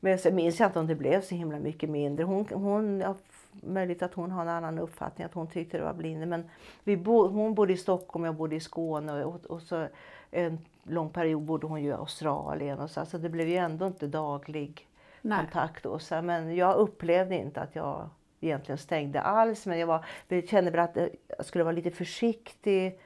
[0.00, 2.24] Men sen minns jag inte om det blev så himla mycket mindre.
[2.24, 3.14] Hon, hon, ja,
[3.52, 6.26] möjligt att hon har en annan uppfattning, att hon tyckte det var blinde.
[6.26, 6.50] Men
[6.84, 9.86] vi bo, hon bodde i Stockholm, jag bodde i Skåne och, och så
[10.30, 12.78] en lång period bodde hon i Australien.
[12.78, 14.88] Och så, så det blev ju ändå inte daglig
[15.22, 15.38] Nej.
[15.38, 15.86] kontakt.
[15.86, 18.08] Och så, men jag upplevde inte att jag
[18.40, 19.66] egentligen stängde alls.
[19.66, 20.04] Men jag, var,
[20.46, 20.96] kände väl att
[21.38, 22.98] jag skulle vara lite försiktig.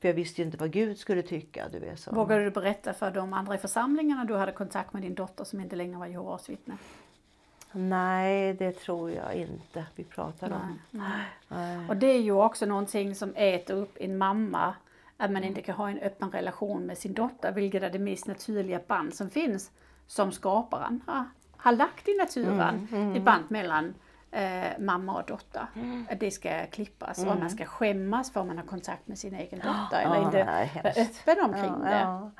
[0.00, 1.68] För jag visste ju inte vad Gud skulle tycka.
[1.68, 2.14] Du vet, så.
[2.14, 5.60] Vågade du berätta för de andra i församlingarna du hade kontakt med din dotter som
[5.60, 6.76] inte längre var Jehovas vittne?
[7.72, 10.78] Nej, det tror jag inte vi pratar om.
[10.90, 11.88] Nej, nej.
[11.88, 14.74] Och det är ju också någonting som äter upp en mamma,
[15.16, 18.26] att man inte kan ha en öppen relation med sin dotter, vilket är det mest
[18.26, 19.70] naturliga band som finns,
[20.06, 21.24] som skaparen har,
[21.56, 23.16] har lagt i naturen, mm, mm.
[23.16, 23.94] ett band mellan
[24.32, 25.66] eh, mamma och dotter.
[25.76, 26.06] Mm.
[26.20, 27.30] Det ska klippas mm.
[27.30, 30.44] och man ska skämmas för att man har kontakt med sin egen dotter eller inte
[30.44, 32.00] vara öppen omkring ja, det.
[32.00, 32.30] Ja.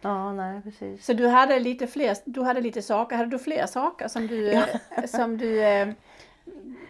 [0.00, 1.06] ja, nej precis.
[1.06, 4.52] Så du hade lite fler, du hade lite saker, hade du fler saker som du,
[4.52, 4.66] ja.
[5.06, 5.88] som du eh,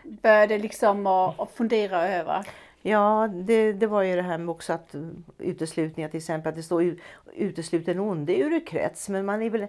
[0.02, 2.46] började liksom att fundera över?
[2.82, 4.94] Ja, det, det var ju det här med också att
[5.38, 6.96] uteslutningar till exempel, att det står
[7.34, 9.08] utesluten onde ur krets.
[9.08, 9.66] Men man är väl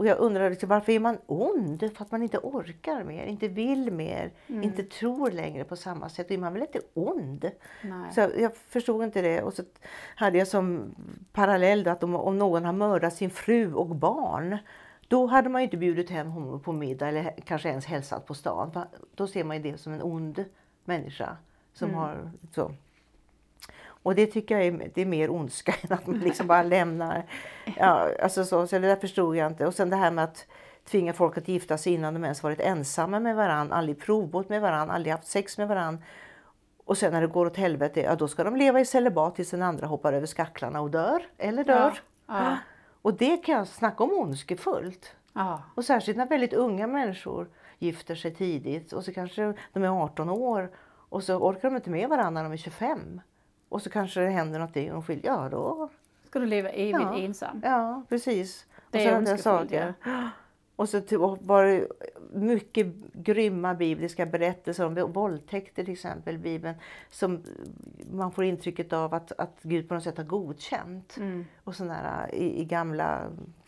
[0.00, 1.80] och jag undrar liksom, varför är man ond?
[1.96, 4.62] För att man inte orkar mer, inte vill mer, mm.
[4.62, 6.28] inte tror längre på samma sätt.
[6.28, 7.50] Då är man väl inte ond?
[7.82, 8.12] Nej.
[8.14, 9.42] Så jag, förstod inte det.
[9.42, 9.62] Och så
[10.14, 10.94] hade jag som
[11.32, 14.58] parallell att om, om någon har mördat sin fru och barn
[15.08, 18.34] då hade man ju inte bjudit hem honom på middag eller kanske ens hälsat på
[18.34, 18.78] stan.
[19.14, 20.44] Då ser man ju det som en ond
[20.84, 21.36] människa
[21.72, 22.00] som mm.
[22.00, 22.72] har så,
[24.02, 27.24] och det tycker jag är, det är mer ondska än att man liksom bara lämnar.
[27.76, 29.66] Ja, alltså så, så det där förstod jag inte.
[29.66, 30.46] Och sen det här med att
[30.84, 34.60] tvinga folk att gifta sig innan de ens varit ensamma med varandra, aldrig provbåt med
[34.60, 36.02] varandra, aldrig haft sex med varandra.
[36.84, 39.50] Och sen när det går åt helvete, ja då ska de leva i celibat tills
[39.50, 41.22] den andra hoppar över skacklarna och dör.
[41.38, 42.00] Eller dör.
[42.26, 42.56] Ja, ja.
[43.02, 45.14] Och det kan jag snacka om ondskefullt.
[45.32, 45.62] Ja.
[45.74, 47.48] Och särskilt när väldigt unga människor
[47.78, 50.70] gifter sig tidigt och så kanske de är 18 år
[51.08, 53.20] och så orkar de inte med varandra när de är 25.
[53.70, 55.32] Och så kanske det händer någonting och skiljer.
[55.32, 55.88] Ja, då...
[56.24, 57.18] Ska du leva evigt ja.
[57.18, 57.60] ensam?
[57.64, 58.66] Ja, precis.
[58.90, 59.94] Det och så är saker.
[60.76, 61.00] Och så
[61.40, 61.86] var
[62.32, 66.74] mycket grymma bibliska berättelser om våldtäkter till exempel Bibeln.
[67.10, 67.42] Som
[68.12, 71.16] man får intrycket av att, att Gud på något sätt har godkänt.
[71.16, 71.46] Mm.
[71.64, 73.22] Och sådana i, i gamla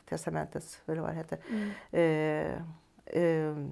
[0.08, 1.38] testamentet, eller vad det heter.
[1.50, 1.70] Mm.
[1.92, 3.68] Uh, uh,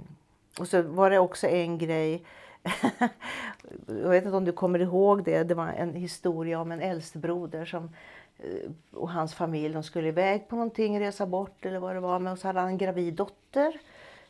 [0.58, 2.24] och så var det också en grej
[3.86, 5.42] jag vet inte om du kommer ihåg det.
[5.42, 7.90] Det var en historia om en äldstebroder som
[8.38, 9.74] eh, och hans familj.
[9.74, 12.18] De skulle iväg på någonting, resa bort eller vad det var.
[12.18, 13.80] Men så hade han en gravid dotter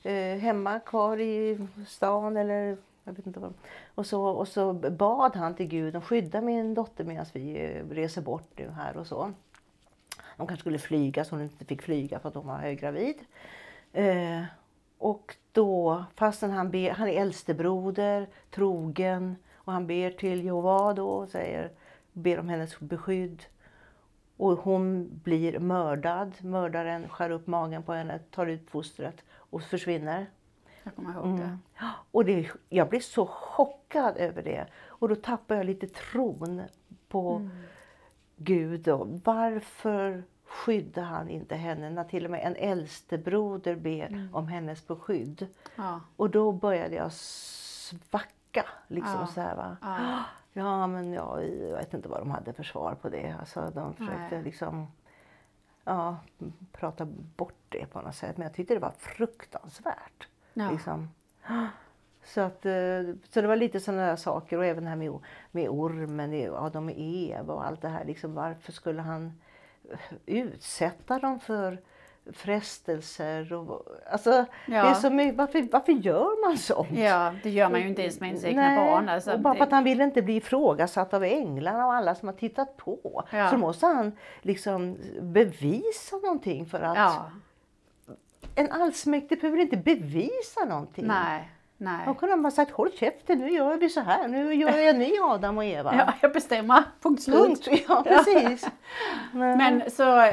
[0.03, 3.55] eh, hemma kvar i stan eller jag vet inte vad.
[3.95, 7.95] Och så, och så bad han till Gud om skydda min dotter medan vi eh,
[7.95, 9.33] reser bort nu här och så.
[10.37, 13.17] De kanske skulle flyga så hon inte fick flyga för att hon var höggravid.
[13.93, 14.43] Eh,
[15.01, 21.09] och då, fastän han, ber, han är äldstebroder, trogen och han ber till Jehova då
[21.09, 21.71] och säger,
[22.13, 23.43] ber om hennes beskydd.
[24.37, 26.33] Och hon blir mördad.
[26.45, 30.27] Mördaren skär upp magen på henne, tar ut fostret och försvinner.
[30.83, 31.43] Jag kommer ihåg det.
[31.45, 31.59] Mm.
[32.11, 34.67] Och det, jag blev så chockad över det.
[34.87, 36.63] Och då tappade jag lite tron
[37.09, 37.51] på mm.
[38.37, 38.81] Gud.
[38.81, 39.21] Då.
[39.25, 44.35] Varför skyddar han inte henne när till och med en äldstebroder ber mm.
[44.35, 45.47] om hennes beskydd.
[45.77, 46.01] Ja.
[46.17, 48.67] Och då började jag svacka.
[48.89, 49.27] Liksom ja.
[49.27, 49.77] så här, va?
[49.83, 50.25] Ja.
[50.53, 53.37] ja men ja, jag vet inte vad de hade för svar på det.
[53.41, 54.43] Alltså, de försökte Nej.
[54.43, 54.87] liksom
[55.85, 56.17] ja,
[56.73, 57.05] prata
[57.37, 58.37] bort det på något sätt.
[58.37, 60.29] Men jag tyckte det var fruktansvärt.
[60.55, 60.71] Ja.
[60.71, 61.09] Liksom.
[62.25, 65.19] Så, att, eh, så det var lite sådana där saker och även det här med,
[65.51, 68.05] med ormen, Adam och Eva och allt det här.
[68.05, 69.33] Liksom, varför skulle han
[70.27, 71.79] utsätta dem för
[72.33, 73.53] frestelser.
[73.53, 74.45] Och, alltså, ja.
[74.67, 76.99] det är så mycket, varför, varför gör man sånt?
[76.99, 79.09] Ja, det gör man ju inte ens med ens egna barn.
[79.09, 82.29] Alltså, och bara för att han vill inte bli ifrågasatt av änglarna och alla som
[82.29, 83.25] har tittat på.
[83.31, 83.51] Ja.
[83.51, 84.13] Så måste han
[84.43, 86.97] liksom bevisa någonting för att...
[86.97, 87.31] Ja.
[88.55, 91.07] En allsmäktig behöver inte bevisa någonting.
[91.07, 91.51] Nej.
[91.83, 92.07] Nej.
[92.07, 94.97] Då kunde han bara sagt håll käften, nu gör vi så här, nu gör jag
[94.97, 95.95] ni Adam och Eva.
[95.99, 97.37] Ja, jag bestämmer, punkt slut.
[97.65, 98.67] Punkt, ja precis.
[99.33, 100.33] Men så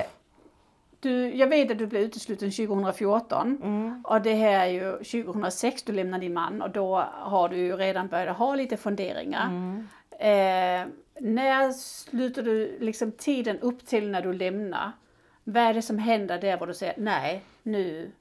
[1.00, 4.04] du, jag vet att du blev utesluten 2014 Mm.
[4.08, 4.91] och det här är ju
[5.24, 9.45] 2006 du lämnar din man och då har du ju redan börjat ha lite funderingar.
[9.45, 9.88] Mm.
[10.20, 10.88] Eh,
[11.20, 14.91] när slutar du liksom tiden upp till när du lämnar?
[15.43, 18.12] Vad är det som händer där var du säger nej, nu,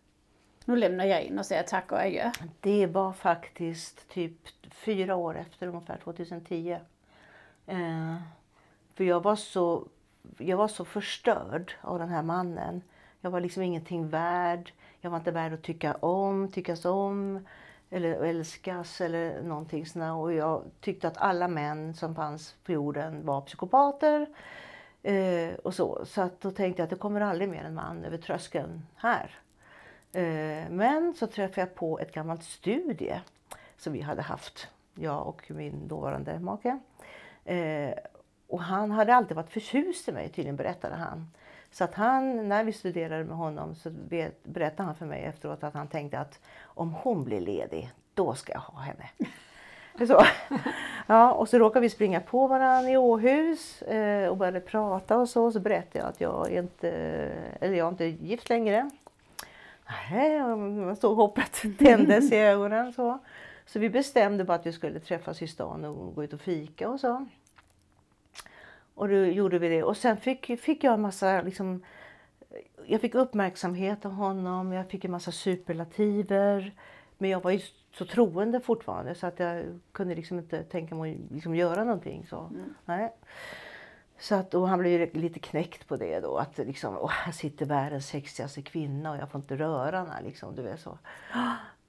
[0.66, 2.30] nu lämnar jag in och säger tack och adjö?
[2.60, 4.38] Det var faktiskt typ
[4.70, 6.78] fyra år efter ungefär 2010.
[7.66, 8.16] Eh,
[8.94, 9.88] för jag var, så,
[10.38, 12.82] jag var så förstörd av den här mannen.
[13.20, 14.72] Jag var liksom ingenting värd.
[15.00, 17.46] Jag var inte värd att tycka om, tyckas om
[17.90, 20.22] eller älskas eller någonting sånt.
[20.22, 24.26] Och jag tyckte att alla män som fanns på jorden var psykopater.
[25.02, 26.04] Eh, och så.
[26.04, 29.30] så att då tänkte jag att det kommer aldrig mer en man över tröskeln här.
[30.16, 33.20] Eh, men så träffade jag på ett gammalt studie
[33.76, 36.78] som vi hade haft, jag och min dåvarande make.
[37.44, 37.94] Eh,
[38.48, 41.30] och han hade alltid varit förtjust i mig tydligen, berättade han.
[41.70, 43.90] Så att han, när vi studerade med honom så
[44.42, 48.52] berättade han för mig efteråt att han tänkte att om hon blir ledig, då ska
[48.52, 49.08] jag ha henne.
[50.06, 50.24] Så.
[51.06, 55.28] Ja, och så råkade vi springa på varandra i Åhus eh, och började prata och
[55.28, 55.52] så.
[55.52, 56.90] Så berättade jag att jag inte,
[57.60, 58.90] eller jag är inte gift längre.
[59.88, 62.92] Nej, man såg hoppet tändes i ögonen.
[62.92, 63.18] Så.
[63.66, 66.88] så vi bestämde bara att vi skulle träffas i stan och gå ut och fika
[66.88, 67.26] och så.
[68.94, 69.82] Och då gjorde vi det.
[69.82, 71.82] Och sen fick, fick jag en massa liksom,
[72.86, 76.74] jag fick uppmärksamhet av honom, jag fick en massa superlativer.
[77.18, 77.60] Men jag var ju
[77.92, 82.26] så troende fortfarande så att jag kunde liksom inte tänka mig att liksom göra någonting.
[82.26, 82.50] Så.
[82.84, 83.12] Nej.
[84.18, 86.36] Så att, och han blev lite knäckt på det då.
[86.36, 90.22] Att liksom, åh, här sitter världens sexigaste kvinna och jag får inte röra henne.
[90.24, 90.98] Liksom, du vet så.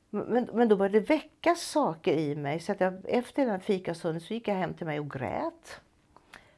[0.09, 2.59] Men, men då började det väckas saker i mig.
[2.59, 5.82] Så att jag, efter den fikastunden så gick jag hem till mig och grät.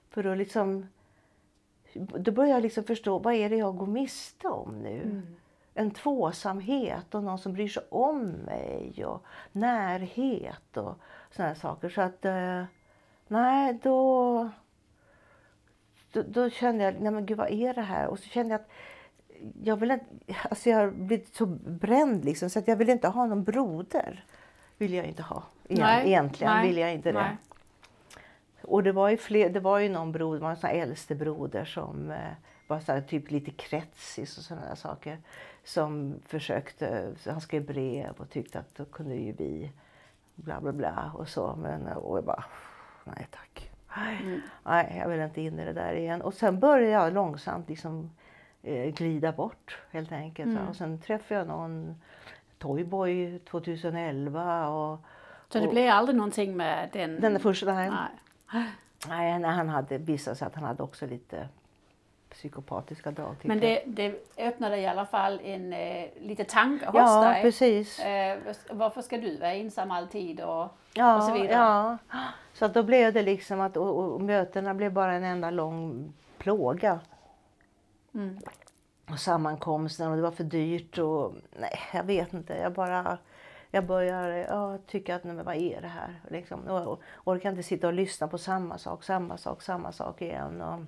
[0.09, 0.87] För då liksom...
[1.93, 5.21] Då började jag liksom förstå, vad är det jag går miste om nu?
[5.73, 10.95] En tvåsamhet och någon som bryr sig om mig och närhet och
[11.35, 11.89] här saker.
[11.89, 12.63] Så att, eh,
[13.27, 14.49] nej då,
[16.11, 18.07] då, då kände jag, nej men gud vad är det här?
[18.07, 18.69] Och så kände jag att
[19.63, 20.05] jag vill inte,
[20.49, 24.25] alltså jag har blivit så bränd liksom så att jag vill inte ha någon broder.
[24.77, 25.43] Vill jag inte ha.
[25.67, 27.21] Igen, Nej, egentligen nej, vill jag inte det.
[27.21, 27.37] nej.
[28.61, 31.65] Och det var ju, fler, det var ju någon broder, var en sån äldste broder
[31.65, 32.17] som eh,
[32.67, 35.17] var så här, typ lite kretsis och sådana där saker.
[35.63, 39.71] Som försökte, han skrev brev och tyckte att då kunde ju vi
[40.35, 41.55] bla bla bla och så.
[41.55, 42.43] Men och jag bara,
[43.03, 43.68] nej tack.
[43.97, 46.21] Nej, Nej, jag vill inte in i det där igen.
[46.21, 48.09] Och sen började jag långsamt liksom
[48.63, 50.53] eh, glida bort helt enkelt.
[50.59, 50.67] va.
[50.69, 51.95] Och sen träffade jag någon
[52.57, 54.99] Toyboy 2011 och
[55.49, 57.21] Så det blev aldrig någonting med den?
[57.21, 57.91] den första, Nej.
[59.07, 61.49] nej, nej, han hade visat sig att han hade också lite
[62.39, 63.35] psykopatiska drag.
[63.41, 67.41] Men det, det öppnade i alla fall en eh, lite tanke hos Ja, dig.
[67.41, 67.99] precis.
[67.99, 68.37] Eh,
[68.71, 71.51] varför ska du vara ensam alltid och, och Ja, så vidare?
[71.51, 71.97] ja.
[72.53, 76.13] Så att då blev det liksom att och, och mötena blev bara en enda lång
[76.37, 76.99] plåga.
[78.13, 78.39] Mm.
[79.11, 82.53] Och sammankomsten och det var för dyrt och nej, jag vet inte.
[82.57, 83.17] Jag bara
[83.71, 86.21] jag börjar ja, tycka att nej, men vad är det här?
[86.29, 90.21] Liksom, och, och orkar inte sitta och lyssna på samma sak, samma sak, samma sak
[90.21, 90.61] igen.
[90.61, 90.79] Och,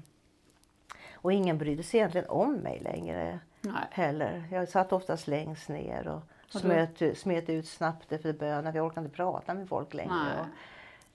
[1.22, 3.88] och ingen brydde sig egentligen om mig längre Nej.
[3.92, 4.44] heller.
[4.52, 6.22] Jag satt oftast längst ner och
[6.60, 8.76] smet, smet ut snabbt efter bönen.
[8.76, 10.14] Jag orkade inte prata med folk längre.
[10.14, 10.40] Nej.
[10.40, 10.46] Och,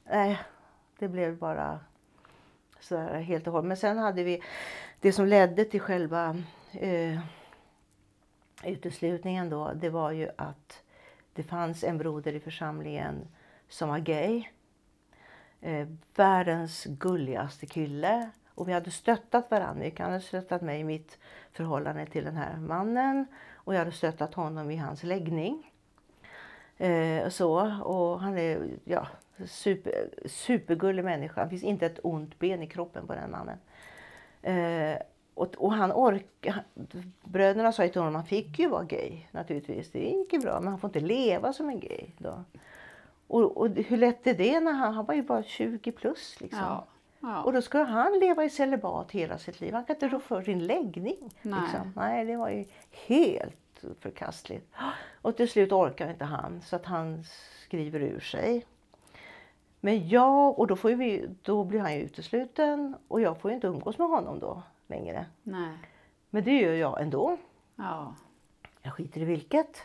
[0.05, 0.39] nej,
[0.99, 1.81] det blev bara
[2.81, 3.69] så här helt och hållet.
[3.69, 4.43] Men sen hade vi
[5.01, 6.37] det som ledde till själva
[6.73, 7.21] eh,
[8.65, 9.73] uteslutningen då.
[9.75, 10.83] Det var ju att
[11.33, 13.29] det fanns en broder i församlingen
[13.69, 14.45] som var gay.
[15.61, 18.31] Eh, världens gulligaste kille.
[18.57, 19.91] Och vi hade stöttat varandra.
[19.99, 21.19] Han hade stöttat mig i mitt
[21.53, 23.27] förhållande till den här mannen.
[23.55, 25.73] Och jag hade stöttat honom i hans läggning.
[26.79, 27.53] Eh, så,
[27.83, 29.07] och han är ja,
[29.47, 31.45] super, supergullig människa.
[31.45, 33.59] Det finns inte ett ont ben i kroppen på den mannen.
[34.43, 34.99] Eh,
[35.35, 36.47] och, och han ork,
[37.25, 39.91] Bröderna sa till honom att han fick ju vara gay naturligtvis.
[39.91, 42.07] Det gick ju bra men han får inte leva som en gay.
[42.19, 42.45] Då.
[43.27, 46.61] Och, och hur lätt är det när han, han var ju bara 20 plus liksom.
[46.61, 46.87] Ja.
[47.21, 47.43] Ja.
[47.43, 49.75] Och då ska han leva i celibat hela sitt liv.
[49.75, 51.31] Han kan inte rå för sin läggning.
[51.43, 51.61] Nej.
[51.61, 51.93] Liksom.
[51.97, 52.65] Nej, det var ju
[53.07, 54.75] helt förkastligt.
[55.23, 57.25] Och till slut orkar inte han så att han
[57.65, 58.67] skriver ur sig.
[59.81, 63.55] Men jag, och då, får vi, då blir han ju utesluten och jag får ju
[63.55, 65.27] inte umgås med honom då längre.
[65.43, 65.79] Nej.
[66.31, 67.37] Men det gör jag ändå.
[67.77, 68.15] Ja.
[68.83, 69.83] Jag skiter i vilket.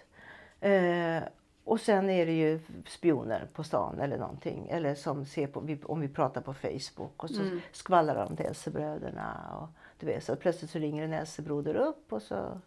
[0.60, 1.24] Eh,
[1.64, 4.68] Och sen är det ju spioner på stan eller någonting.
[4.70, 7.62] Eller som ser på, om vi pratar på Facebook och så Mm.
[7.72, 9.58] skvallrar de till äldstebröderna.
[9.62, 12.58] Och, du vet, så plötsligt så ringer en äldstebroder upp och så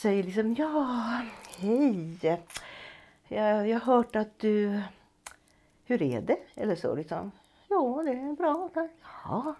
[0.00, 1.20] säger liksom ja,
[1.58, 2.18] hej.
[3.28, 4.80] Jag, jag har hört att du,
[5.84, 6.36] hur är det?
[6.54, 7.30] Eller så liksom.
[7.70, 8.68] Jo, det är bra.
[8.74, 8.90] tack."
[9.24, 9.54] Ja,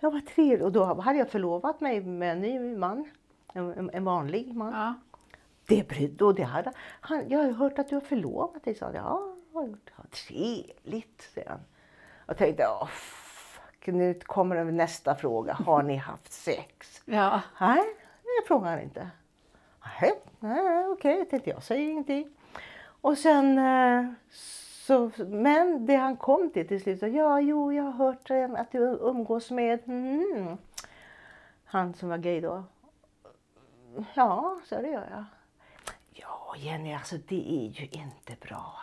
[0.00, 0.62] ja vad trevligt.
[0.62, 3.10] Och då hade jag förlovat mig med en ny man.
[3.52, 4.72] En- en vanlig man.
[4.72, 4.94] Ja.
[5.68, 7.28] Det brydde och det hade han.
[7.28, 8.94] Jag har hört att du har förlovat dig, sa han.
[8.94, 9.90] Ja, jag har gjort.
[9.96, 11.60] Ja, trevligt, säger han.
[12.26, 15.52] Jag tänkte, åh, fuck, nu kommer nästa fråga.
[15.52, 17.02] Har ni haft sex?
[17.10, 17.40] Ja.
[17.60, 17.82] Nej,
[18.22, 19.10] det frågar han inte.
[20.00, 22.28] Nej, nej okej, tänkte jag, säger ingenting.
[23.00, 24.12] Och sen eh,
[24.86, 28.60] så, men det han kom till till slut, så, ja, jo, jag har hört eh,
[28.60, 30.56] att du umgås med mm,
[31.64, 32.64] han som var gay då.
[34.14, 35.24] Ja, så det gör jag.
[36.50, 38.80] Ja, Jenny, alltså det är ju inte bra.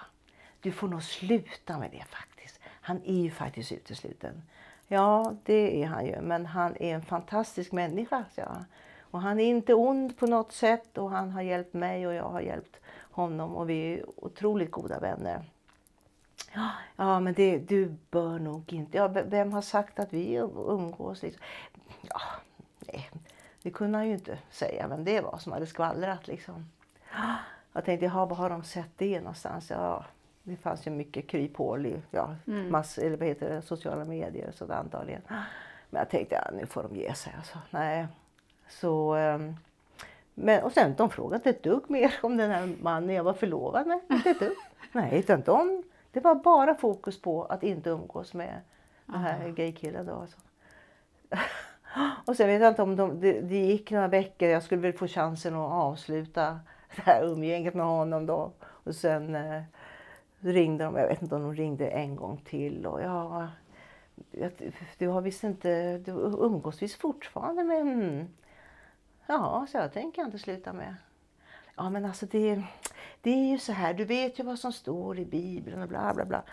[0.59, 2.59] Du får nog sluta med det faktiskt.
[2.65, 4.43] Han är ju faktiskt utesluten.
[4.87, 6.21] Ja, det är han ju.
[6.21, 8.63] Men han är en fantastisk människa, sa jag.
[8.99, 12.29] Och han är inte ond på något sätt och han har hjälpt mig och jag
[12.29, 12.79] har hjälpt
[13.11, 15.43] honom och vi är otroligt goda vänner.
[16.95, 18.97] Ja, men det, du bör nog inte...
[18.97, 20.35] Ja, vem har sagt att vi
[20.67, 21.21] umgås?
[21.21, 21.41] Liksom?
[22.01, 22.21] Ja,
[22.79, 23.09] nej,
[23.61, 26.27] det kunde han ju inte säga vem det var som hade skvallrat.
[26.27, 26.65] Liksom.
[27.75, 29.69] Jag tänkte, jaha, var har de sett det någonstans?
[29.69, 30.05] Ja,
[30.43, 34.53] det fanns ju mycket kryphål i ja, mass, eller vad heter det, sociala medier och
[34.53, 35.21] sådär antagligen.
[35.89, 37.33] Men jag tänkte, ja, nu får de ge sig.
[37.37, 37.57] Alltså.
[37.69, 38.07] Nej.
[38.69, 39.55] Så, ehm,
[40.33, 43.33] men, och sen, de frågade inte ett dugg mer om den här mannen jag var
[43.33, 43.99] förlovad med.
[44.09, 44.57] Inte ett dugg.
[44.91, 48.61] Nej, utan de, det var bara fokus på att inte umgås med
[49.05, 50.05] den här gaykillen.
[50.05, 50.37] Då, alltså.
[52.25, 54.93] Och sen vet jag inte om de, det, det gick några veckor, jag skulle väl
[54.93, 56.59] få chansen att avsluta
[56.95, 58.51] det här umgänget med honom då.
[58.61, 59.63] Och sen eh,
[60.39, 63.47] ringde de, jag vet inte om de ringde en gång till och ja,
[64.31, 64.51] jag,
[64.97, 68.27] du har visst inte, du umgås visst fortfarande med, mm.
[69.27, 70.95] ja, så jag tänker jag inte sluta med.
[71.75, 72.63] Ja men alltså det,
[73.21, 76.13] det är ju så här, du vet ju vad som står i Bibeln och bla
[76.13, 76.43] bla bla.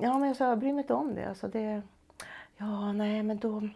[0.00, 1.28] Ja men jag sa, jag bryr mig inte om det.
[1.28, 1.82] Alltså det
[2.56, 3.68] ja, nej men då,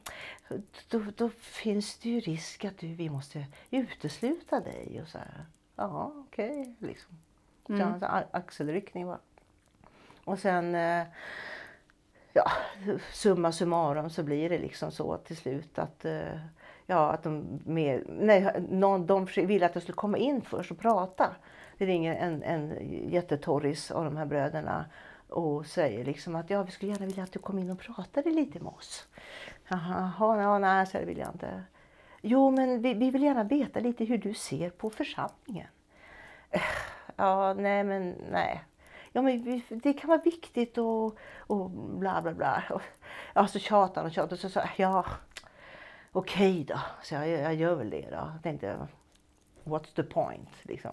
[0.89, 5.01] då, då finns det ju risk att du, vi måste utesluta dig.
[5.03, 5.47] Och så här.
[5.79, 6.74] Ja, okej.
[6.79, 7.14] liksom.
[7.66, 7.95] Så Mm.
[7.95, 9.18] en axelryckning bara.
[10.24, 11.07] Och sen, eh,
[12.33, 12.51] ja,
[13.12, 16.39] summa summarum så blir det liksom så till slut att eh,
[16.91, 20.79] Ja, att de, med, nej, någon, de ville att jag skulle komma in först och
[20.79, 21.37] prata.
[21.79, 22.74] Det ringer en, en
[23.11, 24.85] jättetorris av de här bröderna
[25.29, 28.31] och säger liksom att ja, vi skulle gärna vilja att du kom in och pratade
[28.31, 29.07] lite med oss.
[29.68, 31.62] Jaha, ja, nej, så det vill jag inte.
[32.21, 35.69] Jo, men vi, vi vill gärna veta lite hur du ser på församlingen.
[37.16, 38.64] Ja, nej men nej.
[39.12, 42.62] Ja, men vi, det kan vara viktigt och, och bla bla bla.
[42.71, 42.83] Och,
[43.35, 44.37] ja, så tjatar och tjatar.
[44.37, 45.05] Så sa jag, ja,
[46.12, 46.79] okej då.
[47.03, 48.16] Så jag, jag gör väl det då.
[48.16, 48.89] Jag tänkte,
[49.64, 50.91] what's the point liksom.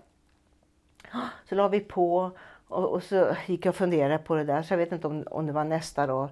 [1.50, 2.32] Så la vi på
[2.68, 4.64] och, och så gick jag och funderade på det där.
[4.64, 6.30] Så jag vet inte om, om det var nästa då.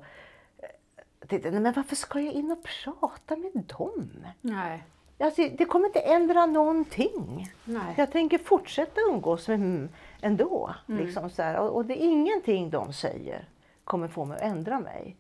[1.24, 4.10] Jag tänkte, nej men varför ska jag in och prata med dem?
[4.42, 4.84] Nej.
[5.20, 7.54] Alltså, det kommer inte ändra någonting.
[7.66, 7.94] Nej.
[7.98, 9.90] Jag tänker fortsätta umgås med dem
[10.22, 10.74] ändå.
[10.90, 11.06] Mm.
[11.06, 11.60] Liksom så här.
[11.60, 13.48] Och, och det är ingenting de säger
[13.84, 15.16] kommer få mig att ändra mig.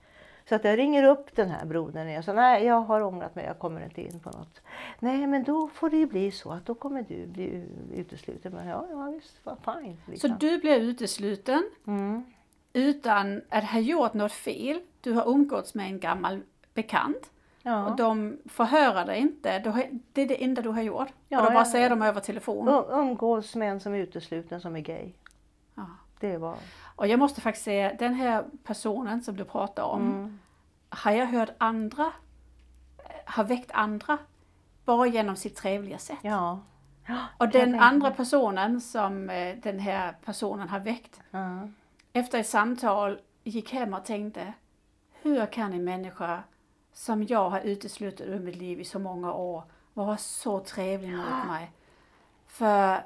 [0.49, 3.35] Så att jag ringer upp den här brodern och jag säger nej jag har ångrat
[3.35, 4.61] mig, jag kommer inte in på något.
[4.99, 8.53] Nej men då får det ju bli så att då kommer du bli utesluten.
[8.53, 9.97] Men ja, ja visst, fine.
[10.05, 10.35] Så Liksom.
[10.39, 12.23] du blir utesluten Mm.
[12.73, 14.81] Utan att ha gjort något fel.
[15.01, 16.41] Du har umgåtts med en gammal
[16.73, 17.29] bekant
[17.61, 17.85] Ja.
[17.89, 19.49] och de förhör dig inte.
[19.65, 21.07] Har, det är det enda du har gjort.
[21.29, 22.69] Ja, och då bara säger de över telefon.
[22.69, 25.11] Um- Umgås med en som är utesluten som är gay.
[25.75, 25.85] Ja.
[26.19, 26.55] Det var...
[26.95, 30.39] Och jag måste faktiskt säga, den här personen som du pratar om, Mm.
[30.89, 32.11] har jag hört andra,
[33.25, 34.17] har väckt andra
[34.85, 36.19] bara genom sitt trevliga sätt.
[36.21, 36.59] Ja.
[37.37, 41.67] Och den andra personen som eh, den här personen har väckt, Ja.
[42.13, 44.53] Efter ett samtal gick hem och tänkte,
[45.21, 46.43] hur kan en människa
[46.93, 49.63] som jag har uteslutit ur mitt liv i så många år
[49.93, 51.71] vara så trevlig mot mig?
[52.47, 53.01] För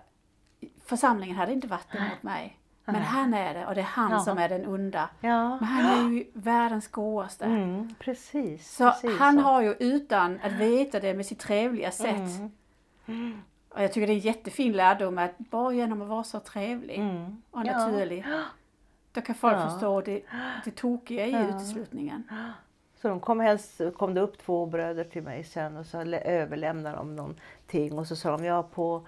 [0.86, 2.58] församlingen hade inte varit det mot mig.
[2.86, 4.20] Men han är det och det är han Ja.
[4.20, 5.10] som är den onda.
[5.22, 5.50] ja.
[5.60, 7.46] Men han är ju världens godaste.
[7.46, 8.76] Mm, precis.
[8.76, 9.42] Så precis han så.
[9.42, 12.40] har ju utan att veta det med sitt trevliga sätt.
[13.06, 13.42] Mm.
[13.70, 17.00] Och jag tycker det är en jättefin lärdom att bara genom att vara så trevlig
[17.00, 17.42] Mm.
[17.52, 18.44] och Ja.
[19.18, 19.70] Då kan folk Ja.
[19.70, 20.22] förstå det,
[20.66, 21.48] det tokiga i Ja.
[21.50, 22.24] uteslutningen.
[23.02, 26.22] Så de kom, helst, kom det upp två bröder till mig sen och så lä-
[26.22, 29.08] överlämnade de någonting och så sa de ja på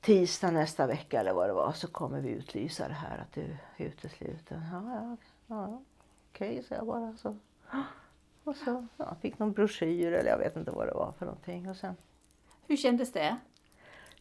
[0.00, 3.40] tisdag nästa vecka eller vad det var så kommer vi utlysa det här att du
[3.76, 4.62] är utesluten.
[4.72, 5.16] Ja, ja,
[5.46, 5.82] ja
[6.32, 7.16] okej, så jag bara.
[7.16, 7.36] Så.
[8.44, 11.70] Och så ja, fick någon broschyr eller jag vet inte vad det var för någonting.
[11.70, 11.96] Och sen,
[12.66, 13.36] Hur kändes det?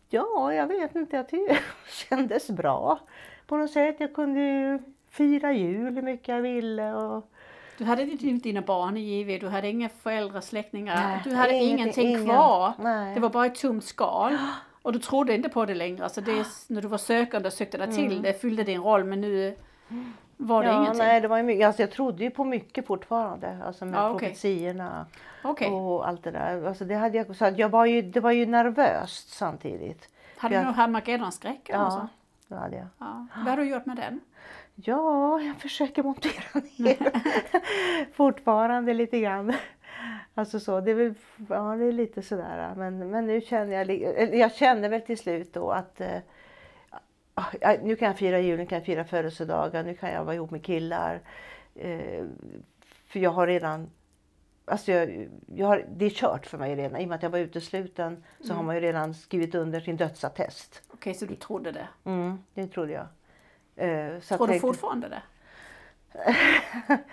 [0.10, 1.54] ja, jag vet inte, jag tyckte
[1.86, 3.00] det kändes bra
[3.48, 3.96] på något sätt.
[4.00, 6.94] Jag kunde ju fira jul hur mycket jag ville.
[6.94, 7.30] Och,
[7.78, 11.54] Du hade inte dina barn i JV, du hade inga föräldrar, släktingar, Nej, du hade
[11.54, 12.26] ingenting, ingenting ingen.
[12.26, 12.74] kvar.
[12.80, 13.14] Nej.
[13.14, 14.38] Det var bara ett tomt skal.
[14.82, 16.04] Och du trodde inte på det längre.
[16.04, 19.04] Alltså det är, när du var sökande och sökte dig till det fyllde din roll
[19.04, 19.56] men nu
[20.38, 20.76] var det Mm.
[20.76, 21.06] ja, ingenting.
[21.08, 23.58] nej, det var mycket, alltså jag trodde ju på mycket fortfarande.
[23.66, 24.20] Alltså med Ja, okej.
[24.30, 25.06] profetiorna
[25.44, 25.68] Okej.
[25.72, 26.66] och allt det där.
[26.68, 30.10] Alltså det, hade jag, så jag var ju, det var ju nervöst samtidigt.
[30.38, 32.08] Hade jag- du nog Harmagedonskräck eller så?
[32.48, 32.88] Det hade jag.
[33.00, 33.28] Ja.
[33.36, 34.22] Vad har du gjort med den?
[34.76, 37.12] Ja, jag försöker montera ner
[38.14, 39.54] fortfarande lite grann.
[40.34, 41.14] Alltså så, det är väl,
[41.50, 42.74] ja det är lite sådär.
[42.76, 46.18] Men, men nu känner jag, jag känner väl till slut då att eh,
[47.84, 50.52] nu kan jag fira jul, nu kan jag fira födelsedagar, nu kan jag vara ihop
[50.52, 51.22] med killar.
[51.76, 52.26] Eh,
[53.08, 53.90] för jag har redan,
[54.66, 57.02] alltså jag, jag har, det är kört för mig redan.
[57.02, 59.98] I och med att jag var utesluten så har man ju redan skrivit under sin
[59.98, 60.82] dödsattest.
[60.94, 61.88] Okej, så du trodde det?
[62.06, 63.08] Mm, det trodde jag.
[63.76, 65.22] Eh, så Tror du tänkte- fortfarande det?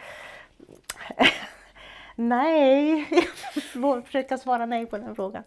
[2.16, 3.08] Nej,
[3.74, 5.42] jag försöka svara nej på den frågan.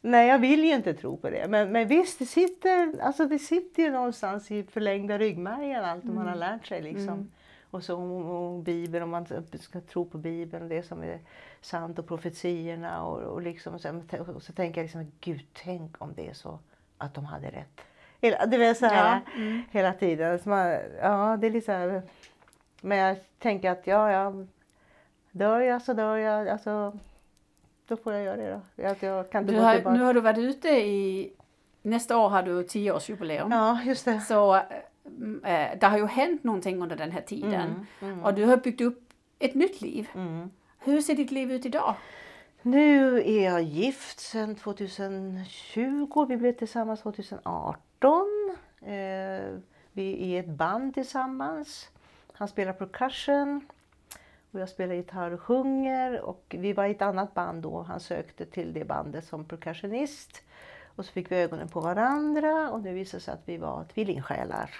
[0.00, 1.48] Nej, jag vill ju inte tro på det.
[1.48, 6.26] Men, men visst, det sitter, alltså det sitter ju någonstans i förlängda ryggmärgen allt man
[6.28, 6.82] har lärt sig.
[6.82, 7.30] Liksom.
[7.74, 9.26] Och så om, om Bibeln, om man
[9.60, 11.18] ska tro på Bibeln och det som är
[11.60, 13.04] sant och profetierna.
[13.04, 14.02] Och, och, liksom, och, så,
[14.34, 16.58] och så tänker jag liksom, Gud, tänk om det är så
[16.98, 17.80] att de hade rätt.
[18.20, 19.40] Hela, det så här, Ja,
[19.70, 20.38] hela tiden.
[20.38, 20.68] Så man,
[21.00, 22.02] ja, det är här,
[22.80, 24.32] men jag tänker att ja, ja,
[25.30, 26.48] dör jag så dör jag.
[26.48, 26.98] Alltså,
[27.88, 28.86] då får jag göra det då.
[28.86, 31.32] Att jag kan inte Du har, nu har du varit ute i...
[31.82, 33.52] Nästa år har du tioårsjubileum.
[33.52, 34.20] Ja, just det.
[34.20, 34.66] Så mm,
[35.44, 37.86] eh, det har ju hänt någonting under den här tiden.
[38.00, 39.00] Mm, Och du har byggt upp
[39.38, 40.08] ett nytt liv.
[40.14, 40.50] mm.
[40.78, 41.94] Hur ser ditt liv ut idag?
[42.62, 46.26] Nu är jag gift sedan 2020.
[46.28, 48.26] Vi blev tillsammans 2018.
[48.80, 48.88] Eh,
[49.92, 51.88] vi är ett band tillsammans.
[52.32, 53.60] Han spelar percussion.
[54.52, 56.20] Och jag spelar gitarr och sjunger.
[56.20, 57.82] Och vi var i ett annat band då.
[57.82, 60.42] Han sökte till det bandet som percussionist.
[60.96, 64.70] Och så fick vi ögonen på varandra och det visade sig att vi var tvillingsjälar.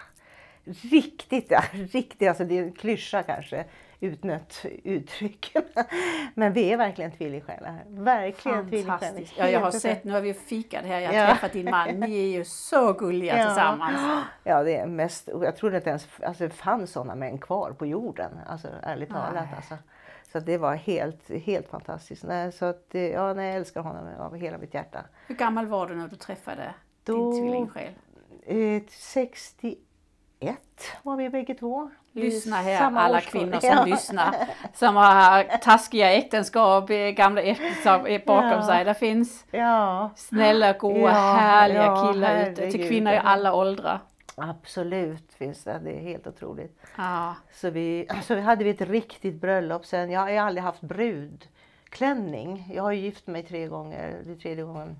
[0.65, 3.65] Riktigt, ja, riktigt, alltså det är en klyscha kanske,
[4.01, 5.57] utnött uttryck.
[6.35, 7.85] Men vi är verkligen tvillingsjälar.
[7.89, 8.99] Verkligen tvillingsjälar.
[8.99, 9.35] Fantastiskt.
[9.39, 11.27] Ja, jag har sett, nu har vi fikat här, jag har Ja.
[11.27, 11.89] träffat din man.
[11.89, 13.45] Ni är ju så gulliga Ja.
[13.47, 14.25] tillsammans.
[14.45, 17.87] Ja, det är mest, jag trodde inte ens alltså, det fanns sådana män kvar på
[17.87, 18.33] jorden.
[18.47, 19.21] Alltså ärligt Nej.
[19.21, 19.47] talat.
[19.57, 19.77] Alltså.
[20.33, 22.25] Så det var helt, helt fantastiskt.
[22.25, 25.05] Nej, så att, ja, nej, jag älskar honom av hela mitt hjärta.
[25.27, 26.75] Hur gammal var du när du träffade
[27.05, 27.93] Då- din tvillingsjäl?
[28.47, 29.79] Eh, 61
[31.03, 31.91] var vi bägge två.
[32.13, 33.41] Lyssna här samma alla årskull.
[33.41, 33.85] kvinnor som Ja.
[33.85, 34.35] lyssnar.
[34.75, 38.67] Som har taskiga äktenskap, eh, gamla äktenskap eh, bakom Ja.
[38.67, 38.85] sig.
[38.85, 42.71] Det finns Ja, snälla, goa, härliga killar ute.
[42.71, 43.99] Till kvinnor i alla åldrar.
[44.37, 45.79] absolut finns det.
[45.85, 46.81] Det är helt otroligt.
[47.53, 50.11] Så vi, så hade vi ett riktigt bröllop sen.
[50.11, 52.71] Jag har aldrig haft brudklänning.
[52.75, 54.99] Jag har gift mig tre gånger, det är tredje gången.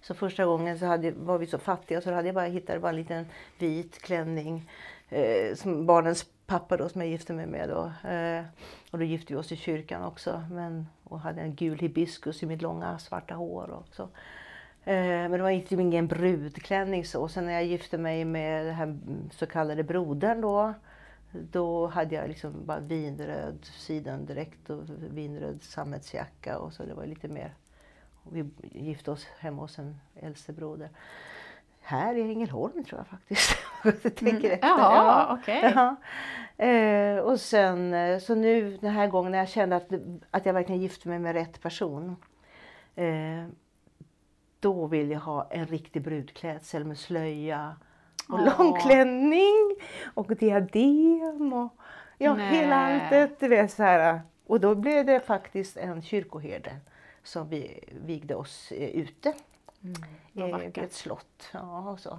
[0.00, 2.82] Så första gången så hade, var vi så fattiga så då hade jag bara hittat
[2.82, 3.26] bara en liten
[3.58, 4.70] vit klänning.
[5.08, 8.08] Eh, som barnens pappa då som jag gifte mig med då.
[8.08, 8.44] Eh,
[8.90, 10.42] och då gifte vi oss i kyrkan också.
[10.50, 13.70] Men, och hade en gul hibiskus i mitt långa svarta hår.
[13.70, 14.02] Också.
[14.84, 17.28] Eh, men det var inte ingen brudklänning så.
[17.28, 18.98] Sen när jag gifte mig med den här
[19.30, 20.74] så kallade brodern då.
[21.32, 27.28] Då hade jag liksom bara vinröd sidendräkt och vinröd sammetsjacka och så det var lite
[27.28, 27.54] mer.
[28.32, 30.90] Vi gifte oss hemma hos en äldste broder.
[31.80, 33.58] Här i Ängelholm tror jag faktiskt.
[33.84, 34.68] jag tänker efter.
[34.68, 34.80] Mm.
[34.80, 35.72] Jaha, okej.
[35.74, 35.96] Ja.
[36.64, 39.92] Eh, och sen eh, så nu den här gången när jag kände att,
[40.30, 42.16] att jag verkligen gifte mig med rätt person.
[42.94, 43.46] Eh,
[44.60, 47.76] då vill jag ha en riktig brudklädsel med slöja
[48.28, 48.58] och Åh.
[48.58, 49.76] långklänning
[50.14, 51.76] och diadem och
[52.18, 52.56] ja, Nej.
[52.56, 54.20] hela så här.
[54.46, 56.72] Och då blev det faktiskt en kyrkoherde
[57.28, 59.34] som vi vigde oss eh, ute.
[60.32, 60.76] vad eh, vackert.
[60.78, 61.48] vid ett slott.
[61.52, 62.18] Ja, och så.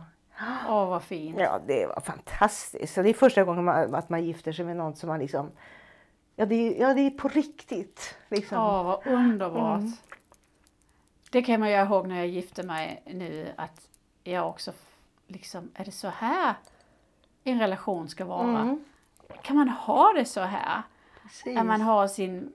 [0.68, 1.40] Åh, vad fint.
[1.40, 2.94] Ja, det var fantastiskt.
[2.94, 5.52] Så det är första gången man, att man gifter sig med någon som man liksom...
[6.36, 8.16] Ja, det är, ja, det är på riktigt.
[8.30, 8.58] Liksom.
[8.58, 9.80] Åh, vad underbart.
[9.80, 9.92] Mm.
[11.32, 13.88] Det kan man ju ihåg när jag gifte mig nu att
[14.24, 14.74] jag också
[15.28, 16.56] liksom, är det så här
[17.44, 18.60] en relation ska vara?
[18.60, 18.84] Mm,
[19.42, 20.84] Kan man ha det så här?
[21.22, 21.58] precis.
[21.58, 22.54] Att man har sin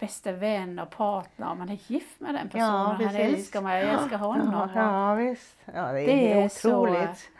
[0.00, 1.54] bästa vän och partner.
[1.54, 2.70] Man är gift med den Ja, personen.
[2.86, 3.20] Han precis.
[3.20, 4.68] älskar mig, jag älskar honom.
[4.74, 5.56] Ja, ja visst.
[5.74, 7.30] Ja, det är, Det är så- otroligt.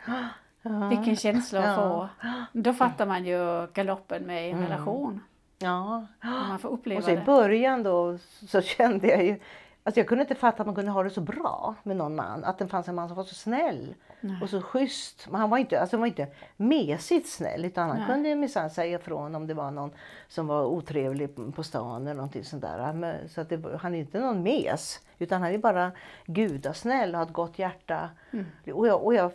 [0.61, 0.87] Ja.
[0.89, 1.75] Vilken känsla att Ja.
[1.75, 2.09] få.
[2.53, 4.69] Då fattar man ju galoppen med en Mm.
[4.69, 5.23] relation.
[5.59, 6.05] Ja.
[6.21, 8.17] Och man får uppleva Och så i början då
[8.47, 9.39] så kände jag ju
[9.87, 12.43] Alltså jag kunde inte fatta att man kunde ha det så bra med någon man.
[12.43, 14.41] Att det fanns en man som var så snäll Nej.
[14.41, 15.27] och så schysst.
[15.29, 16.27] Men han var inte, alltså han var inte
[16.57, 18.07] mesigt snäll utan han Nej.
[18.07, 19.91] kunde minsann säga ifrån om det var någon
[20.27, 23.27] som var otrevlig på stan eller någonting sånt där.
[23.27, 25.91] Så att det, han är inte någon mes utan han är bara
[26.25, 28.09] gudasnäll och har ett gott hjärta.
[28.31, 28.45] Mm.
[28.73, 29.31] Och, jag, och, jag,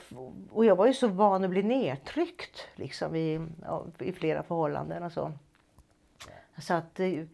[0.51, 3.47] och jag var ju så van att bli nedtryckt liksom i,
[3.99, 5.33] i flera förhållanden och så.
[6.59, 7.25] Så att eh,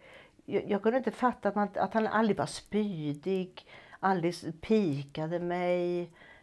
[0.49, 3.67] jag, jag kunde inte fatta att, man, att han aldrig var spydig,
[4.01, 6.01] aldrig pikade mig,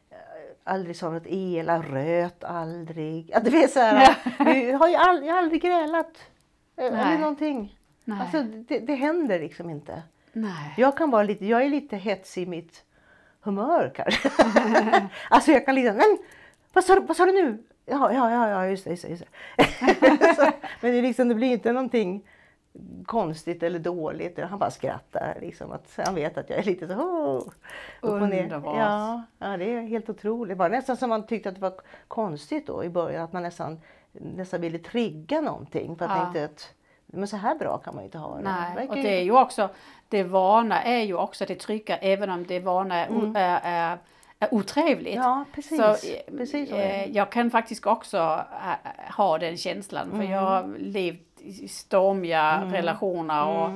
[0.10, 0.18] eh,
[0.64, 3.34] aldrig sa något elakt, röt aldrig.
[3.34, 4.16] Att du vet så här,
[4.46, 6.18] vi har ju aldrig, jag har aldrig grälat.
[6.78, 7.18] eh, Eller Nej.
[7.18, 7.78] någonting.
[8.04, 8.18] Nej.
[8.22, 10.02] Alltså det, det händer liksom inte.
[10.34, 10.74] Nej.
[10.78, 12.84] Jag kan vara lite, jag är lite hetsig i mitt
[13.42, 14.30] humör kanske.
[15.30, 16.18] alltså jag kan lite, men
[16.74, 17.64] vad sa, du- vad sa du nu?
[17.86, 18.90] Ja, ja, ja, ja just det.
[18.90, 19.24] Just det, just
[19.58, 20.36] det.
[20.36, 20.52] så,
[20.82, 22.28] men det, liksom, det blir inte någonting
[23.06, 24.40] konstigt eller dåligt.
[24.40, 25.38] Han bara skrattar.
[25.42, 26.94] Liksom, att han vet att jag är lite så...
[26.98, 27.44] Oh.
[28.02, 28.78] Underbart.
[28.78, 30.50] Ja, ja, det är helt otroligt.
[30.50, 31.74] Det var nästan som man tyckte att det var
[32.08, 33.24] konstigt då i början.
[33.24, 33.82] Att man nästan,
[34.12, 35.96] nästan ville trigga någonting.
[35.96, 36.24] För att Ja.
[36.24, 36.74] tänkte att
[37.08, 38.42] men så här bra kan man ju inte ha det.
[38.44, 39.70] Nej, och det är ju också,
[40.10, 43.98] det vana är ju också det trygga även om det vana är, o- är, är,
[44.40, 45.16] är otrevligt.
[45.16, 45.28] Mm.
[45.28, 45.78] Ja, precis.
[45.78, 45.96] Så,
[46.38, 50.32] precis så eh, jag kan faktiskt också eh, ha den känslan för Mm.
[50.32, 51.25] jag har levt
[51.70, 53.72] stormiga relationer och,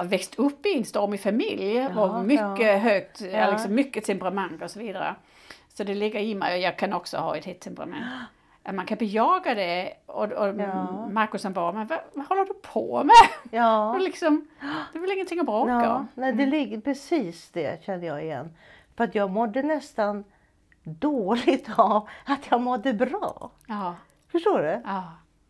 [0.00, 2.76] och växt upp i en stormig familj Ja, och mycket ja.
[2.76, 3.50] högt, Ja.
[3.50, 5.14] liksom mycket temperament och så vidare.
[5.74, 8.04] Så det ligger i mig och jag kan också ha ett hett temperament.
[8.62, 11.08] Att Man kan bejaga det och, och Ja.
[11.12, 13.14] Markus han bara, men vad, vad håller du på med?
[13.50, 13.90] Ja.
[13.94, 14.46] Och liksom,
[14.92, 16.08] det är väl ingenting att bråka Ja, om.
[16.14, 18.56] nej, det ligger precis det kände jag igen.
[18.96, 20.24] För att jag mådde nästan
[20.84, 23.50] dåligt av att jag mådde bra.
[23.66, 23.94] Ja,
[24.32, 24.80] Förstår du?
[24.84, 25.02] ja,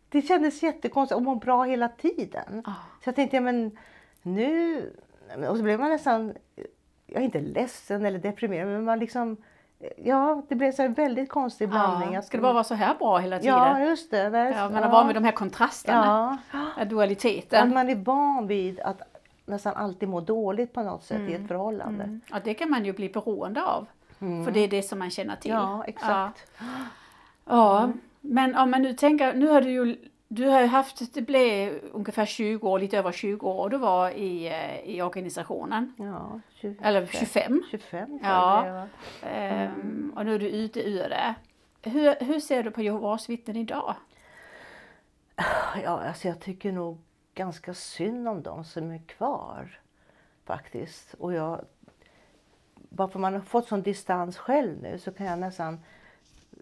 [0.09, 2.63] Det kändes jättekonstigt att må bra hela tiden.
[2.65, 2.73] ja.
[3.03, 3.77] Så jag tänkte, ja, men
[4.21, 4.81] nu...
[5.49, 6.33] Och så blev man nästan,
[7.05, 9.37] jag är inte ledsen eller deprimerad, men man liksom...
[9.97, 12.13] Ja, det blev så här väldigt konstig blandning.
[12.13, 12.21] ja.
[12.21, 13.55] Ska det bara vara så här bra hela tiden?
[13.55, 14.29] Ja, just det.
[14.29, 16.81] Där, Ja, man är van vid de här kontrasterna, Ja, ja.
[16.81, 17.73] att dualiteten.
[17.73, 19.01] man är van vid att
[19.45, 22.03] nästan alltid må dåligt på något sätt i ett förhållande.
[22.03, 22.21] Mm.
[22.31, 23.85] Ja, det kan man ju bli beroende av.
[24.19, 25.51] För det är det som man känner till.
[25.51, 26.47] Ja, exakt.
[26.59, 26.65] Ja,
[27.45, 27.89] ja.
[28.21, 29.97] Men om man nu tänker, nu har du ju
[30.31, 34.09] du har ju haft, det blev ungefär 20 år, lite över 20 år du var
[34.11, 35.93] i, eh, i organisationen.
[35.97, 36.85] Ja, 25.
[36.85, 37.63] Eller 25.
[37.71, 38.29] 25 Ja.
[38.29, 38.87] sa jag, va?
[39.29, 41.35] Ehm, och nu är du ute ur det.
[41.89, 43.95] Hur, hur ser du på Jehovas vittnen idag?
[45.83, 47.01] Ja, alltså jag tycker nog
[47.33, 49.79] ganska synd om dem som är kvar.
[50.45, 51.13] Faktiskt.
[51.13, 51.65] Och jag,
[52.75, 55.79] bara för man har fått sån distans själv nu så kan jag nästan...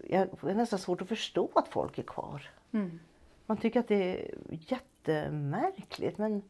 [0.08, 2.50] Jag det är nästan svårt att förstå att folk är kvar.
[2.72, 3.00] Mm.
[3.46, 6.42] Man tycker att det är jättemärkligt men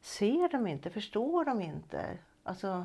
[0.00, 2.18] ser de inte, förstår de inte?
[2.44, 2.84] Alltså,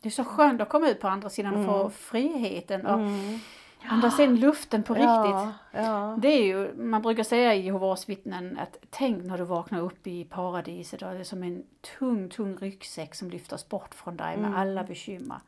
[0.00, 3.38] Det är så skönt att komma ut på andra sidan och få friheten och mm.
[3.82, 5.54] andas in luften på riktigt.
[5.72, 6.18] Ja.
[6.18, 10.06] Det är ju, man brukar säga i Jehovas vittnen att tänk när du vaknar upp
[10.06, 11.62] i paradiset och det är som en
[11.98, 15.40] tung, tung ryggsäck som lyftas bort från dig med alla bekymmer.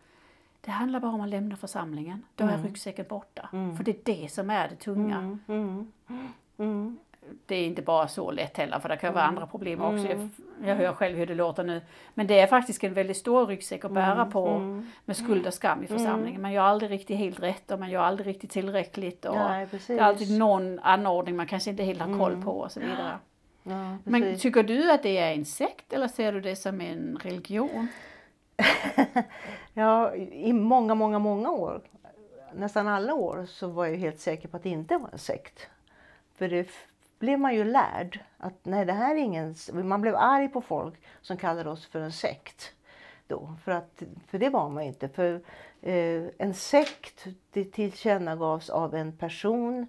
[0.60, 2.24] Det handlar bara om att lämna församlingen.
[2.34, 3.48] Då är ryggsäcken borta.
[3.76, 5.16] För det är det som är det tunga.
[5.16, 6.98] Mm, mm, mm.
[7.46, 10.06] Det är inte bara så lätt heller för det kan vara andra problem också.
[10.06, 10.28] Jag,
[10.64, 11.80] jag hör själv hur det låter nu.
[12.14, 14.58] Men det är faktiskt en väldigt stor ryggsäck att bära på
[15.04, 16.42] med skuld och skam i församlingen.
[16.42, 19.24] Man gör aldrig riktigt helt rätt och man gör aldrig riktigt tillräckligt.
[19.24, 22.72] Och Nej, det är alltid någon anordning man kanske inte helt har koll på och
[22.72, 23.18] så vidare.
[23.62, 27.18] Ja, Men tycker du att det är en sekt eller ser du det som en
[27.22, 27.88] religion?
[29.74, 31.80] Ja, i många, många, många år,
[32.54, 35.68] nästan alla år, så var jag helt säker på att det inte var en sekt.
[36.34, 36.68] För det
[37.18, 39.54] blev man ju lärd att nej, det här är ingen...
[39.72, 42.72] Man blev arg på folk som kallade oss för en sekt.
[43.26, 45.08] Då, för, att, för det var man ju inte.
[45.08, 45.40] För
[45.82, 49.86] eh, en sekt det tillkännagavs av en person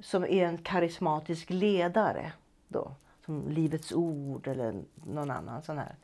[0.00, 2.32] som är en karismatisk ledare.
[2.68, 2.94] Då,
[3.24, 5.96] som Livets Ord eller någon annan sån här.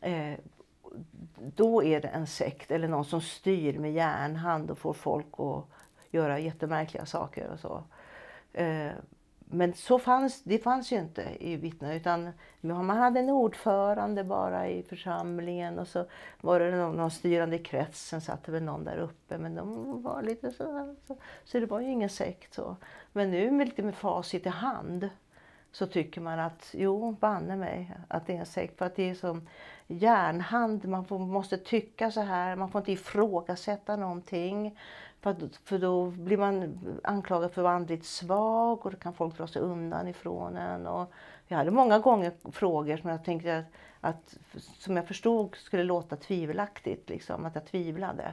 [0.00, 0.38] Eh,
[1.56, 5.64] då är det en sekt eller någon som styr med järnhand och får folk att
[6.10, 7.84] göra jättemärkliga saker och så.
[8.52, 8.92] Eh,
[9.54, 14.68] men så fanns, det fanns ju inte i vittnen utan man hade en ordförande bara
[14.68, 16.06] i församlingen och så
[16.40, 20.02] var det någon, någon styrande i kretsen, satt det väl någon där uppe men de
[20.02, 22.76] var lite så, så, så det var ju ingen sekt så.
[23.12, 25.08] Men nu med lite med facit i hand
[25.72, 28.78] så tycker man att jo, banne mig, att det är en sekt.
[28.78, 29.48] För att det är som
[29.86, 34.78] järnhand, man får, måste tycka så här, man får inte ifrågasätta någonting.
[35.20, 39.12] För, att, för då blir man anklagad för att vara andligt svag och då kan
[39.12, 40.86] folk dra sig undan ifrån en.
[40.86, 41.12] Och
[41.46, 43.66] jag hade många gånger frågor som jag tänkte att,
[44.00, 44.38] att
[44.78, 48.32] som jag förstod skulle låta tvivelaktigt, liksom, att jag tvivlade.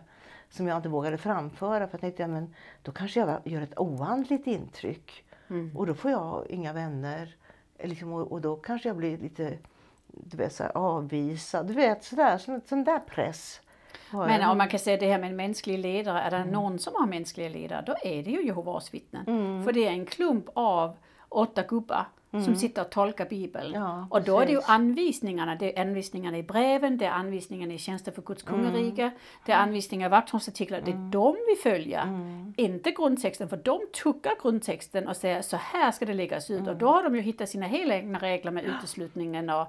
[0.49, 3.79] Som jag inte vågade framföra för jag tänkte ja, men då kanske jag gör ett
[3.79, 5.25] oandligt intryck.
[5.49, 5.77] Mm.
[5.77, 7.35] Och då får jag inga vänner.
[7.83, 9.57] Liksom, och, och då kanske jag blir lite
[10.13, 11.67] du vet, så här, avvisad.
[11.67, 13.61] Du vet, sådär, sån, sån där press.
[14.11, 16.93] Men om man kan säga det här med en mänsklig ledare, är det någon som
[16.95, 19.23] har mänskliga ledare, då är det ju Jehovas vittnen.
[19.27, 19.63] Mm.
[19.63, 20.95] För det är en klump av
[21.29, 23.73] åtta gubbar som sitter och tolkar Bibeln.
[23.73, 27.73] Ja, och då är det ju anvisningarna, det är anvisningarna i breven, det är anvisningarna
[27.73, 28.61] i tjänsten för Guds Mm.
[28.63, 29.11] kungarike,
[29.45, 32.01] det är anvisningar i vakthållsartiklar, det är de vi följer.
[32.01, 32.53] Mm.
[32.57, 36.61] Inte grundtexten, för de tuckar grundtexten och säger så här ska det läggas ut.
[36.61, 36.77] Och Mm.
[36.79, 39.67] då har de ju hittat sina helt egna regler med uteslutningen och,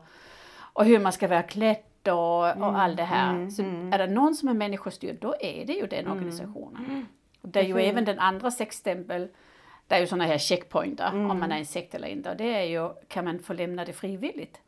[0.81, 1.77] och hur man ska vara klädd
[2.09, 2.62] och, och Mm.
[2.74, 3.51] allt det här.
[3.51, 6.12] Så är det någon som är människostyrd, då är det ju den Mm.
[6.12, 7.07] organisationen.
[7.43, 9.28] Och det är ju även den andra sexstämpel,
[9.86, 11.31] det är ju sådana här checkpointer Mm.
[11.31, 12.31] om man är en sekt eller inte.
[12.31, 14.61] Och det är ju, kan man få lämna det frivilligt?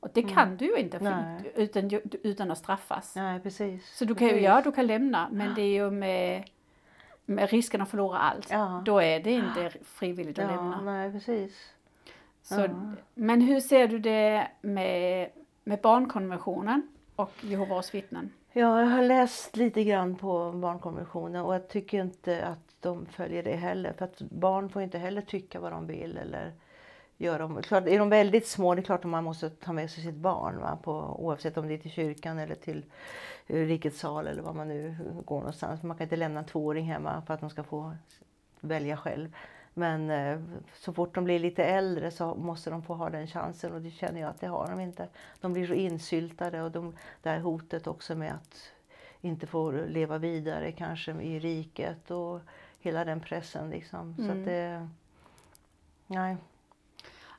[0.00, 1.42] Och det kan du ju inte Mm.
[1.54, 1.90] Utan,
[2.22, 3.16] utan att straffas.
[3.16, 3.96] Nej, precis.
[3.96, 4.44] Så du kan ju, Precis.
[4.46, 6.44] ja du kan lämna men det är ju med,
[7.24, 8.50] med risken att förlora allt.
[8.50, 8.82] Ja.
[8.84, 10.80] Då är det inte frivilligt att Ja, lämna.
[10.82, 11.72] nej precis.
[12.48, 12.68] Så,
[13.14, 15.28] Men hur ser du det med,
[15.64, 18.30] med barnkonventionen och Jehovas vittnen?
[18.52, 23.42] Ja, jag har läst lite grann på barnkonventionen och jag tycker inte att de följer
[23.42, 23.92] det heller.
[23.92, 26.52] För att barn får inte heller tycka vad de vill eller
[27.16, 27.44] göra.
[27.44, 30.04] om- Klart, är de väldigt små, det är klart att man måste ta med sig
[30.04, 30.58] sitt barn.
[30.60, 30.78] Va?
[30.82, 32.84] På, oavsett om det är till kyrkan eller till
[33.46, 35.82] eh, rikets sal eller var man nu går någonstans.
[35.82, 37.92] Man kan inte lämna en tvååring hemma för att de ska få
[38.60, 39.36] välja själv.
[39.78, 40.40] Men eh,
[40.74, 43.90] så fort de blir lite äldre så måste de få ha den chansen och det
[43.90, 45.08] känner jag att det har de inte.
[45.40, 48.70] De blir så insyltade och de, det här hotet också med att
[49.20, 52.40] inte få leva vidare kanske i riket och
[52.80, 54.14] hela den pressen liksom.
[54.16, 54.88] Så att det,
[56.06, 56.36] nej.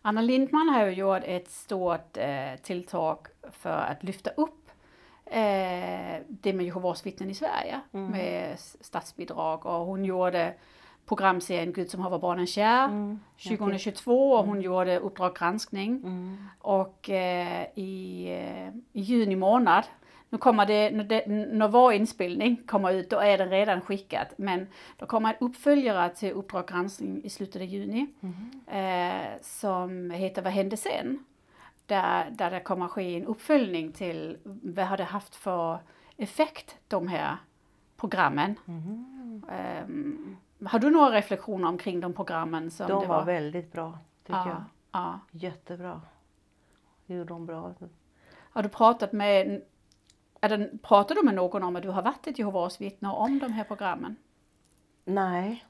[0.01, 4.69] Anna Lindman har ju gjort ett stort eh, tilltag för att lyfta upp
[5.25, 7.79] eh, det med Jehovas vittnen i Sverige
[8.11, 10.53] med s- statsbidrag och hon gjorde
[11.09, 12.89] programserien Gud som haver barnen kär
[13.43, 16.01] 2022 och hon gjorde Uppdrag granskning
[16.59, 19.83] och eh, i, eh, i juni månad
[20.29, 24.27] nu kommer det, det, när vår inspelning kommer ut, då är den redan skickad.
[24.37, 24.67] Men
[24.97, 28.07] då kommer en uppföljare till Uppdrag granskning i slutet av juni.
[28.67, 31.25] Eh, som heter Vad hände sen?
[31.85, 35.79] Där, där det kommer ske en uppföljning till vad har det haft för
[36.17, 37.37] effekt de här
[37.97, 38.55] programmen.
[39.51, 42.71] Ehm, har du några reflektioner omkring de programmen?
[42.71, 44.63] Som De det var väldigt bra tycker ja, jag.
[44.91, 45.19] ja.
[45.31, 46.01] Jättebra.
[47.05, 47.73] Det gjorde de bra.
[48.33, 49.61] Har du pratat med,
[50.41, 53.39] är det, pratar du med någon om att du har varit ett Jehovas vittne om
[53.39, 54.15] de här programmen?
[55.05, 55.65] Nej.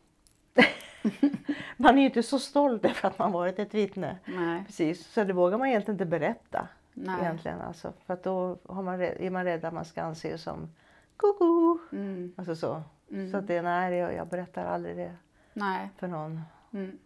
[1.77, 4.17] man är ju inte så stolt över att man varit ett vittne.
[4.25, 4.63] Nej.
[4.65, 6.67] Precis, så det vågar man egentligen inte berätta.
[6.93, 7.21] Nej.
[7.21, 7.93] Egentligen, alltså.
[8.05, 10.69] För då man, är man rädd att man ska anses som
[11.17, 11.77] koko.
[11.91, 12.83] Mm, Alltså så.
[13.11, 13.31] Mm.
[13.31, 15.15] Så att det, nej, det, jag berättar aldrig det
[15.53, 15.89] nej.
[15.97, 16.41] för någon.
[16.73, 16.99] Mm.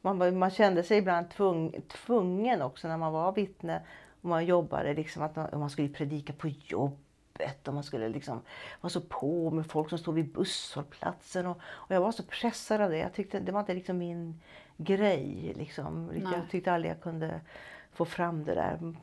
[0.00, 3.82] Man, man kände sig ibland tvung, tvungen också när man var vittne.
[4.22, 8.40] Och man jobbade liksom att man, man skulle predika på jobbet och man skulle liksom
[8.80, 11.46] vara så på med folk som stod vid busshållplatsen.
[11.46, 12.98] Och, och jag var så pressad av det.
[12.98, 14.40] Jag tyckte det var inte liksom min
[14.76, 15.52] grej.
[15.56, 16.06] Liksom.
[16.06, 16.22] Nej.
[16.22, 17.40] Jag tyckte aldrig jag kunde
[17.92, 18.94] få fram det där.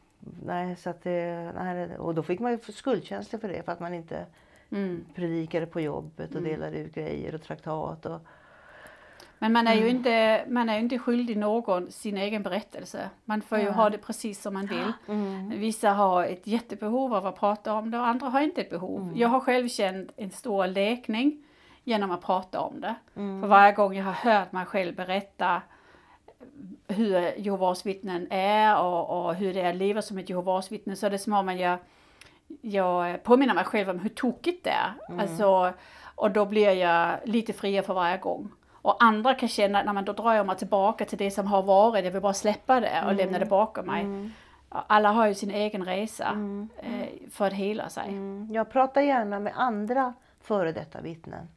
[0.45, 3.79] Nej, så att det, nej, och då fick man ju skuldkänslor för det för att
[3.79, 4.25] man inte
[4.71, 5.05] Mm.
[5.15, 8.05] predikade på jobbet och delade ut grejer och traktat.
[8.05, 8.19] Och,
[9.39, 9.83] Men man är Mm.
[9.83, 13.09] ju inte, man är ju inte skyldig någon sin egen berättelse.
[13.25, 14.93] Man får ju ha det precis som man vill.
[15.07, 15.49] mm.
[15.49, 19.01] Vissa har ett jättebehov av att prata om det och andra har inte ett behov.
[19.01, 19.17] Mm.
[19.17, 21.43] Jag har själv känt en stor läkning
[21.83, 22.95] genom att prata om det.
[23.15, 23.41] Mm.
[23.41, 25.61] För varje gång jag har hört mig själv berätta
[26.87, 30.95] hur Jehovas vittnen är och, och hur det är att leva som ett Jehovas vittne
[30.95, 31.77] så är det som om jag,
[32.61, 34.93] jag påminner mig själv om hur tokigt det är.
[35.09, 35.19] Mm.
[35.19, 35.73] Alltså,
[36.15, 38.51] och då blir jag lite friare för varje gång.
[38.71, 41.47] Och andra kan känna att "Nej, men då drar jag mig tillbaka till det som
[41.47, 44.31] har varit, jag vill bara släppa det och lämna det bakom mig.
[44.69, 46.29] Alla har ju sin egen resa
[46.77, 48.07] eh, för att hela sig.
[48.07, 48.47] Mm.
[48.51, 51.47] Jag pratar gärna med andra före detta vittnen.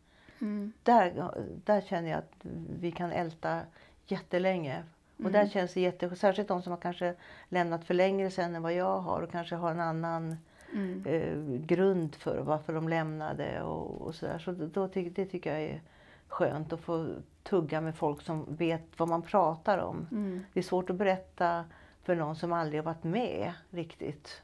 [0.40, 0.72] Mm.
[0.82, 1.30] Där,
[1.64, 2.32] där känner jag att
[2.80, 3.60] vi kan älta
[4.06, 4.82] jättelänge.
[5.24, 7.14] Och där känns det jätte, särskilt de som har kanske
[7.48, 10.36] lämnat för längre sedan än vad jag har och kanske har en annan
[10.72, 11.04] Mm.
[11.06, 14.38] eh, grund för varför de lämnade och, och sådär.
[14.38, 15.80] Så då, ty, det tycker jag är
[16.28, 17.06] skönt att få
[17.42, 20.06] tugga med folk som vet vad man pratar om.
[20.10, 20.44] Mm.
[20.52, 21.64] Det är svårt att berätta
[22.02, 24.42] för någon som aldrig har varit med riktigt.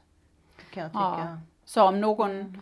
[0.73, 1.15] Kan jag Ja.
[1.15, 1.39] tycka.
[1.65, 2.61] Så om någon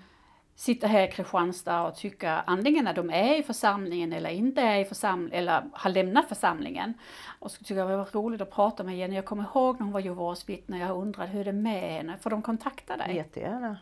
[0.59, 4.79] sitter här i Kristianstad och tycker antingen att de är i församlingen eller inte är
[4.79, 6.93] i församlingen eller har lämnat församlingen
[7.39, 9.15] och så tycker jag det var roligt att prata med Jenny.
[9.15, 12.17] Jag kommer ihåg när hon var Jehovas vittne, jag undrade hur det är med henne.
[12.21, 13.15] Får de kontakta dig?
[13.15, 13.77] Jättegärna.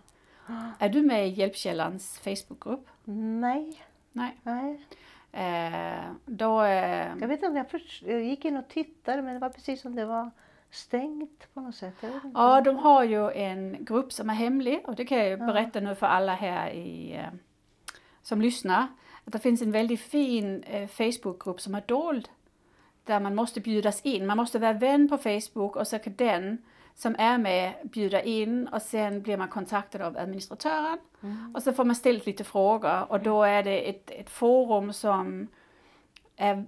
[0.79, 2.87] Är du med i Hjälpkällans Facebookgrupp?
[3.03, 3.81] Nej,
[4.11, 4.35] Nej.
[4.43, 4.85] nej.
[5.31, 9.39] Eh, då, eh, Jag vet inte, jag, förs- jag gick in och tittade men det
[9.39, 10.31] var precis som det var
[10.75, 11.93] stängt på något sätt.
[12.33, 15.79] Ja, de har ju en grupp som är hemlig och det kan jag ju berätta
[15.79, 17.33] nu för alla här i, eh,
[18.21, 18.87] som lyssnar.
[19.25, 22.29] Att det finns en väldigt fin eh, Facebookgrupp som är dold.
[23.03, 24.27] Där man måste bjudas in.
[24.27, 26.57] Man måste vara vän på Facebook och så kan den
[26.95, 30.97] som är med bjuda in och sen blir man kontaktad av administratören.
[31.53, 35.47] Och så får man ställt lite frågor och då är det ett, ett forum som
[36.35, 36.65] är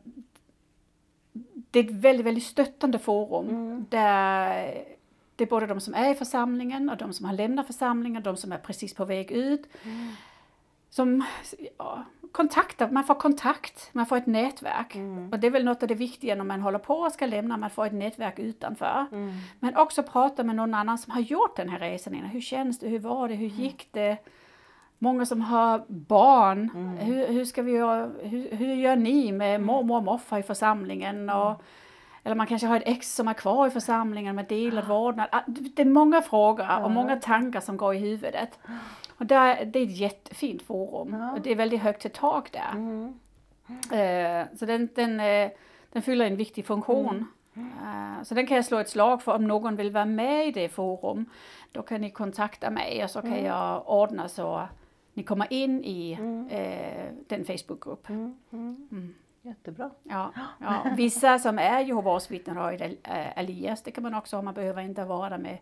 [1.72, 4.73] det är ett väldigt, väldigt stöttande forum där
[5.35, 8.38] det är både de som är i församlingen och de som har lämnat församlingen, de
[8.38, 9.68] som är precis på väg ut.
[10.89, 11.23] Som
[11.77, 14.95] ja, kontaktar, man får kontakt, man får ett nätverk.
[15.31, 17.57] Och det är väl något av det viktiga när man håller på och ska lämna,
[17.57, 19.06] man får ett nätverk utanför.
[19.60, 22.30] Men också prata med någon annan som har gjort den här resan innan.
[22.30, 24.18] Hur känns det, hur var det, hur gick det?
[24.99, 26.69] Många som har barn,
[26.99, 31.30] hur, hur, ska vi göra, hur, hur gör ni med mormor och morfar i församlingen?
[31.30, 31.61] Och,
[32.24, 35.28] eller man kanske har ett ex som är kvar i församlingen med delad vårdnad.
[35.32, 38.60] Ah, Det är många frågor och många tankar som går i huvudet.
[39.18, 42.74] Och där, det är ett jättefint forum och det är väldigt högt till tak där.
[43.91, 45.49] Eh, så den, den, eh,
[45.91, 47.28] den fyller en viktig funktion.
[47.56, 50.52] Eh, så den kan jag slå ett slag för om någon vill vara med i
[50.52, 51.26] det forum.
[51.72, 54.68] Då kan ni kontakta mig och så kan jag ordna så
[55.18, 56.11] ni kommer in i
[56.49, 58.07] eh, den Facebookgrupp.
[59.41, 59.89] Jättebra.
[60.03, 60.85] Ja, ja.
[60.98, 64.81] Vissa som är Jehovas vittnen har eh, alias, det kan man också ha, man behöver
[64.81, 65.57] inte vara där med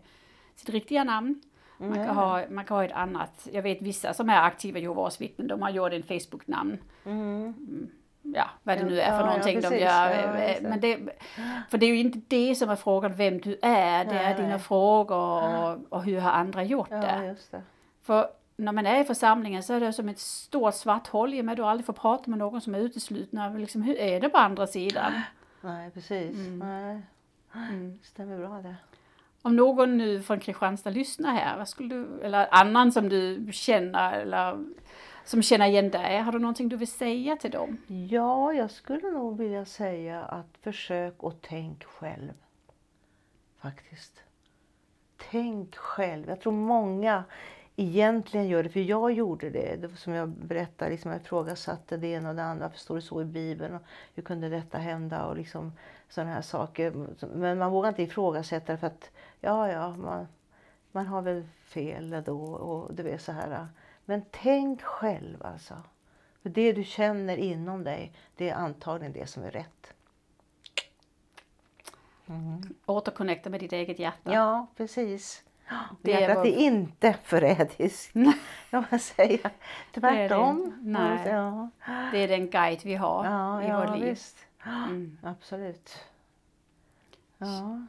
[0.56, 1.40] sitt riktiga namn.
[1.78, 5.20] Man kan, ha, man kan ha ett annat, jag vet vissa som är aktiva Jehovas
[5.20, 6.78] vittnen, de har gjort en Facebook-namn.
[7.04, 7.54] Mm.
[8.22, 9.80] Ja, vad det nu är för Ja, ja, någonting de precis.
[9.80, 10.10] gör.
[10.10, 10.62] Ja, eh.
[10.62, 10.98] Men det,
[11.70, 14.34] för det är ju inte det som är frågan, vem du är, det är Nej,
[14.36, 14.58] dina nej.
[14.58, 17.36] frågor och, och hur har andra gjort Ja, det.
[17.50, 17.62] det.
[18.02, 21.40] För när man är i församlingen så är det som ett stort svart hål i
[21.40, 23.48] och med du aldrig får prata med någon som är uteslutna.
[23.48, 25.12] Liksom, hur är det på andra sidan?
[25.60, 26.36] Nej, precis.
[26.36, 26.58] Mm.
[26.58, 27.98] Nej.
[28.02, 28.74] Stämmer bra det.
[29.42, 34.12] Om någon nu från Kristianstad lyssnar här, vad skulle du, eller annan som du känner
[34.12, 34.64] eller
[35.24, 37.78] som känner igen dig, har du någonting du vill säga till dem?
[38.10, 42.32] Ja, jag skulle nog vilja säga att försök och tänk själv.
[43.58, 44.22] Faktiskt.
[45.30, 46.28] Tänk själv.
[46.28, 47.24] Jag tror många
[47.76, 49.96] egentligen gör det, för jag gjorde det.
[49.96, 52.64] som jag berättade, liksom jag ifrågasatte det ena och det andra.
[52.66, 53.74] Varför står det så i Bibeln?
[53.74, 53.82] Och
[54.14, 55.24] hur kunde detta hända?
[55.24, 55.72] Och liksom
[56.08, 57.06] sådana här saker.
[57.34, 60.26] Men man vågar inte ifrågasätta det för att, ja, ja, man,
[60.92, 63.68] man har väl fel då och du vet så här.
[64.04, 65.74] Men tänk själv alltså.
[66.42, 69.92] För det du känner inom dig, det är antagligen det som är rätt.
[72.86, 74.32] Återconnecta med ditt eget hjärta.
[74.32, 75.44] Ja, precis.
[76.02, 78.12] Det är Hjärtat vad- är inte förrädiskt,
[78.70, 79.38] kan man säga.
[79.38, 79.50] är
[79.92, 80.62] det Tvärtom.
[80.64, 80.76] inte.
[80.82, 81.28] Nej.
[81.28, 81.68] Ja,
[82.12, 84.18] Det är den guide vi har ja, i ja vårt liv.
[84.66, 85.18] Mm.
[85.22, 85.98] Absolut.
[87.38, 87.80] Ja.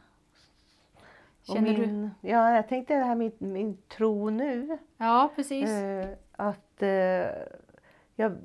[1.44, 1.82] Känner du?
[1.88, 4.78] min, Ja, jag tänkte det här med min, min tro nu.
[4.98, 5.70] Ja, precis.
[5.70, 6.90] Eh, att eh,
[8.16, 8.38] jag,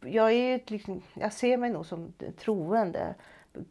[0.00, 3.14] jag, är liksom, jag ser mig nog som troende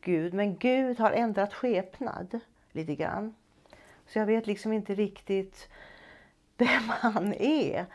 [0.01, 2.39] Gud, men Gud har ändrat skepnad
[2.71, 3.35] lite grann.
[4.07, 5.69] Så jag vet liksom inte riktigt
[6.57, 7.85] vem han är.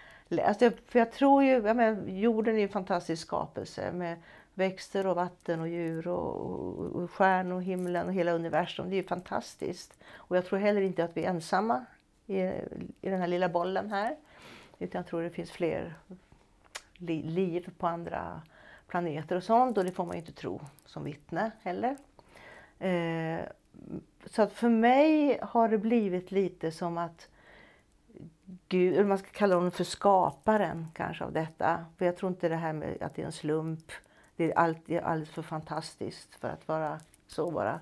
[0.44, 4.16] Alltså, för jag tror ju, jag menar, jorden är en fantastisk skapelse med
[4.54, 8.90] växter och vatten och djur och, och, och stjärnor och himlen och hela universum.
[8.90, 9.98] Det är ju fantastiskt.
[10.12, 11.84] Och jag tror heller inte att vi är ensamma
[12.26, 12.40] i,
[13.00, 14.16] i den här lilla bollen här.
[14.78, 15.94] Utan jag tror det finns fler
[16.94, 18.42] li, liv på andra
[18.86, 19.78] planeter och sånt.
[19.78, 21.96] Och det får man ju inte tro som vittne heller.
[22.78, 23.40] Eh,
[24.26, 27.28] så att för mig har det blivit lite som att
[28.68, 31.86] Gud, eller man ska kalla honom för skaparen kanske av detta.
[31.96, 33.92] För jag tror inte det här med att det är en slump.
[34.36, 34.58] Det är
[35.00, 37.80] alldeles för fantastiskt för att vara så bara.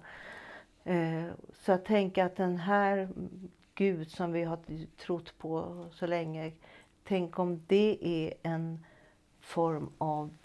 [0.84, 3.08] Eh, så jag tänker att den här
[3.74, 4.58] Gud som vi har
[4.96, 6.52] trott på så länge.
[7.04, 8.84] Tänk om det är en
[9.40, 10.36] form av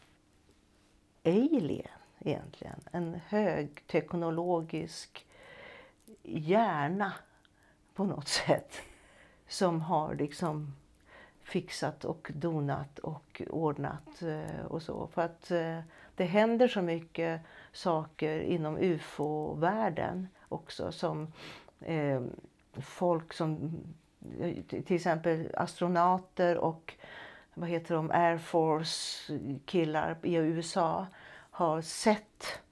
[1.25, 1.87] alien
[2.19, 2.79] egentligen.
[2.91, 5.25] En högteknologisk
[6.23, 7.13] hjärna
[7.93, 8.81] på något sätt.
[9.47, 10.73] Som har liksom
[11.43, 15.07] fixat och donat och ordnat eh, och så.
[15.07, 15.79] För att eh,
[16.15, 17.41] det händer så mycket
[17.71, 21.33] saker inom ufo-världen också som
[21.81, 22.21] eh,
[22.73, 23.71] folk som
[24.67, 26.93] till exempel astronauter och
[27.53, 31.07] vad heter de, Air Force killar i USA
[31.49, 32.62] har sett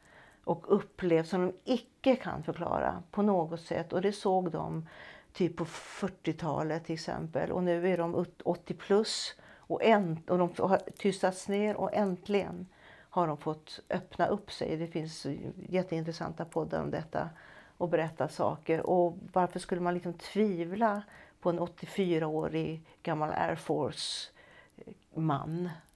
[0.44, 3.94] och upplevt som de icke kan förklara på något sätt.
[3.94, 4.88] Och det såg de
[5.34, 7.52] typ på 40-talet till exempel.
[7.52, 12.68] Och nu är de 80 plus och, änt- och de har tystats ner och äntligen
[13.10, 14.78] har de fått öppna upp sig.
[14.78, 15.26] Det finns
[15.70, 17.30] jätteintressanta poddar om detta
[17.78, 18.82] och berätta saker.
[18.90, 21.02] Och varför skulle man liksom tvivla
[21.42, 24.30] på en 84-årig gammal Air Force-man?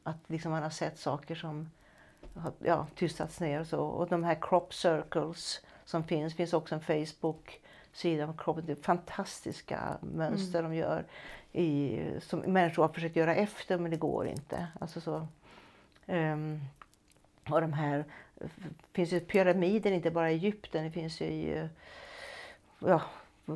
[0.04, 1.70] Att liksom man har sett saker som
[2.36, 3.80] har ja, tystats ner och så.
[3.80, 8.66] Och de här crop circles som finns, finns också en Facebook-sida om kroppen.
[8.66, 10.72] Det är fantastiska mönster mm.
[10.72, 11.06] de gör
[11.52, 14.68] i, som människor har försökt göra efter men det går inte.
[14.80, 15.28] Alltså så,
[16.06, 16.62] um,
[17.50, 18.06] och de här,
[18.94, 21.70] finns ju pyramider inte bara i Egypten, det finns ju i
[22.80, 23.02] ja,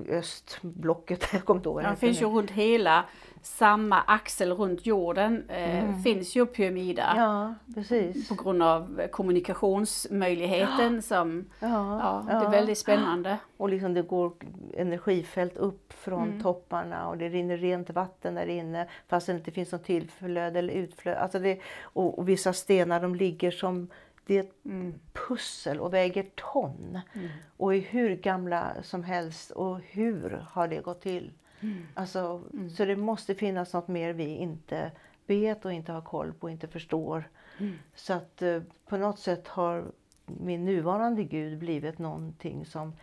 [0.10, 1.26] östblocket.
[1.34, 3.06] Jag kommer inte ihåg det finns ju runt hela
[3.42, 6.04] samma axel runt jorden eh, mm.
[6.04, 7.14] finns ju pyramider.
[7.16, 8.30] Ja, precis.
[8.30, 11.02] På grund av kommunikationsmöjligheten ja.
[11.02, 13.38] som ja, ja, det är väldigt spännande.
[13.58, 14.34] Och liksom det går
[14.78, 16.44] energifält upp från mm.
[16.44, 20.74] topparna och det rinner rent vatten där inne fast det inte finns något tillflöde eller
[20.74, 21.20] utflöde.
[21.20, 23.90] Alltså det, och, och vissa stenar de ligger som
[24.30, 25.00] det är ett mm.
[25.14, 27.00] pussel och väger ton.
[27.14, 27.30] Mm.
[27.58, 29.52] Och är hur gamla som helst.
[29.52, 31.32] Och hur har det gått till?
[31.60, 31.88] Mm.
[31.94, 32.70] Alltså, mm.
[32.70, 34.92] Så det måste finnas något mer vi inte
[35.26, 37.30] vet och inte har koll på och inte förstår.
[37.58, 37.76] Mm.
[37.96, 39.86] Så att eh, på något sätt har
[40.26, 42.94] min nuvarande Gud blivit någonting som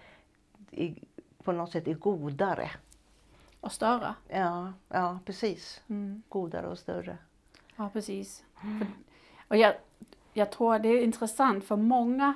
[0.71, 0.95] är,
[1.43, 2.71] på något sätt är godare.
[3.61, 4.15] Och större?
[4.29, 5.83] Ja, ja precis.
[5.89, 6.23] Mm.
[6.29, 7.19] Godare och större.
[7.77, 8.45] Ja, precis.
[9.49, 9.75] Och jag,
[10.37, 12.35] jag tror det är intressant för många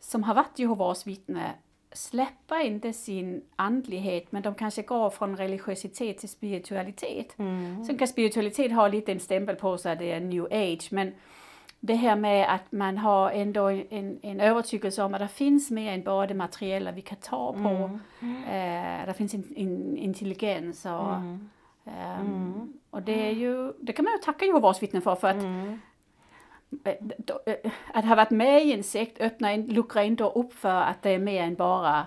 [0.00, 1.54] som har varit Jehovas vittne
[1.92, 7.38] släpper inte sin andlighet men de kanske går från religiositet till spiritualitet.
[7.38, 7.84] Mm.
[7.84, 11.12] Sen kan spiritualitet ha lite en stämpel på sig, det är new age, men
[11.80, 15.92] det här med att man har ändå en, en övertygelse om att det finns mer
[15.92, 17.98] än bara det materiella vi kan ta på.
[18.20, 18.44] Mm.
[18.44, 21.48] Eh, det finns en, en intelligens och, mm.
[22.20, 25.36] Um, och det är ju, det kan man ju tacka Jehovas vittnen för, för att
[25.36, 25.80] mm.
[27.94, 31.10] Att ha varit med i en sekt öppnar in, luckrar inte upp för att det
[31.10, 32.06] är mer än bara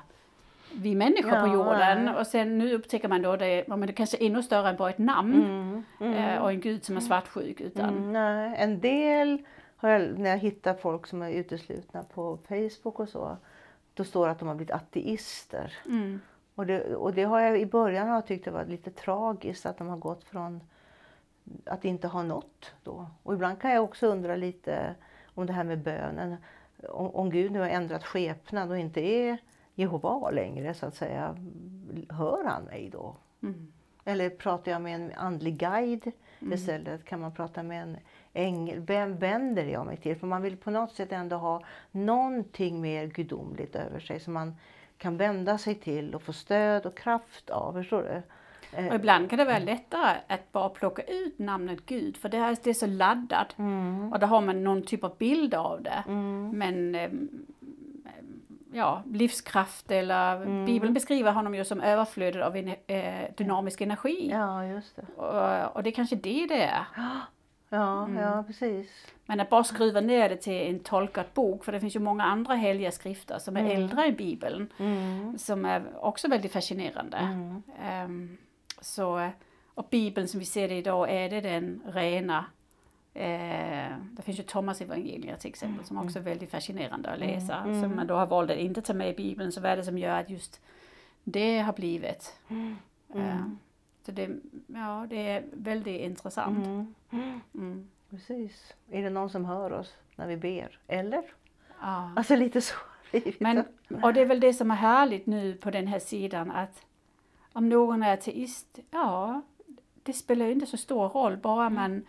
[0.73, 2.15] vi människor ja, på jorden.
[2.15, 4.89] Och sen nu upptäcker man då det, men det kanske är ännu större än bara
[4.89, 7.61] ett namn mm, mm, eh, och en gud som är svartsjuk.
[7.61, 7.89] Utan...
[7.89, 8.55] Mm, nej.
[8.57, 9.41] En del,
[9.75, 13.37] har jag, när jag hittar folk som är uteslutna på Facebook och så,
[13.93, 15.73] då står det att de har blivit ateister.
[15.85, 16.21] Mm.
[16.55, 19.65] Och, det, och det har jag i början har jag tyckt det var lite tragiskt
[19.65, 20.61] att de har gått från
[21.65, 23.07] att inte ha nått då.
[23.23, 24.95] Och ibland kan jag också undra lite
[25.25, 26.35] om det här med bönen.
[26.89, 29.37] Om, om Gud nu har ändrat skepnad och inte är
[29.75, 31.35] Jehova längre så att säga.
[32.09, 33.15] Hör han mig då?
[33.43, 33.71] Mm.
[34.05, 36.53] Eller pratar jag med en andlig guide mm.
[36.53, 37.05] istället?
[37.05, 37.97] Kan man prata med en
[38.33, 38.79] ängel?
[38.79, 40.15] Vem vänder jag mig till?
[40.15, 44.55] För man vill på något sätt ändå ha någonting mer gudomligt över sig som man
[44.97, 47.73] kan vända sig till och få stöd och kraft av.
[47.73, 48.21] Förstår du?
[48.73, 52.37] Och eh, ibland kan det vara lättare att bara plocka ut namnet Gud för det
[52.37, 54.13] är, det är så laddat mm.
[54.13, 56.03] och då har man någon typ av bild av det.
[56.07, 56.49] Mm.
[56.49, 57.29] Men ehm,
[58.73, 60.65] ja, livskraft eller mm.
[60.65, 64.29] Bibeln beskriver honom ju som överflödet av en, eh, dynamisk energi.
[64.31, 65.21] Ja, just det.
[65.21, 66.85] Och, och det är kanske det det är.
[67.73, 68.23] Ja, mm.
[68.23, 68.87] ja precis.
[69.25, 72.23] Men att bara skruva ner det till en tolkad bok, för det finns ju många
[72.23, 73.71] andra heliga skrifter som är mm.
[73.71, 75.37] äldre än Bibeln, mm.
[75.37, 77.17] som är också väldigt fascinerande.
[78.05, 78.37] Um,
[78.81, 79.31] så,
[79.73, 82.45] och Bibeln som vi ser det idag, är det den rena
[83.13, 87.55] Eh, det finns ju Thomas evangeliet till exempel som också är väldigt fascinerande att läsa.
[87.55, 87.81] Mm.
[87.81, 89.51] Som man då har valt att inte ta med i Bibeln.
[89.51, 90.61] Så vad är det som gör att just
[91.23, 92.39] det har blivit?
[92.47, 92.75] Mm.
[93.15, 93.41] Eh,
[94.05, 94.29] så det,
[94.67, 96.65] ja, det är väldigt intressant.
[96.65, 97.41] Mm.
[97.53, 97.89] mm.
[98.09, 98.73] Precis.
[98.89, 100.79] Är det någon som hör oss när vi ber?
[100.87, 101.23] Eller?
[101.81, 102.11] Ja.
[102.15, 102.75] Alltså lite så.
[103.39, 103.63] Men,
[104.03, 106.85] och det är väl det som är härligt nu på den här sidan att
[107.53, 109.41] om någon är ateist, ja,
[110.03, 111.73] det spelar inte så stor roll bara mm.
[111.73, 112.05] man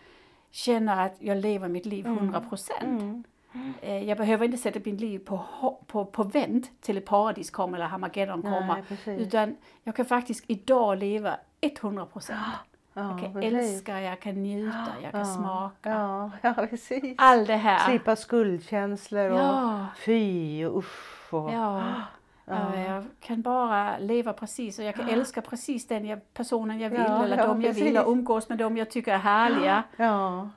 [0.51, 2.49] känner att jag lever mitt liv 100 mm.
[2.49, 3.01] procent.
[3.01, 3.23] Mm.
[3.53, 4.07] Mm.
[4.07, 5.45] Jag behöver inte sätta mitt liv på,
[5.87, 8.83] på, på vänt till ett paradis kommer eller Hamageddon kommer.
[9.05, 12.39] utan jag kan faktiskt idag leva 100 procent.
[12.93, 13.53] Ja, jag kan precis.
[13.53, 15.89] älska, jag kan njuta, jag kan ja, smaka.
[15.89, 17.15] Ja, ja, precis.
[17.17, 17.89] Allt det här.
[17.89, 19.87] Slippa skuldkänslor och ja.
[20.05, 21.33] fy och usch.
[21.33, 21.83] Och, ja.
[22.45, 22.73] Ja.
[22.75, 26.89] Eh, Jag kan bara leva precis och jag kan älska precis den jag, personen jag
[26.89, 29.83] vill Ja, eller ja, de jag vill och umgås med dem jag tycker är härliga.
[29.97, 30.49] Ja.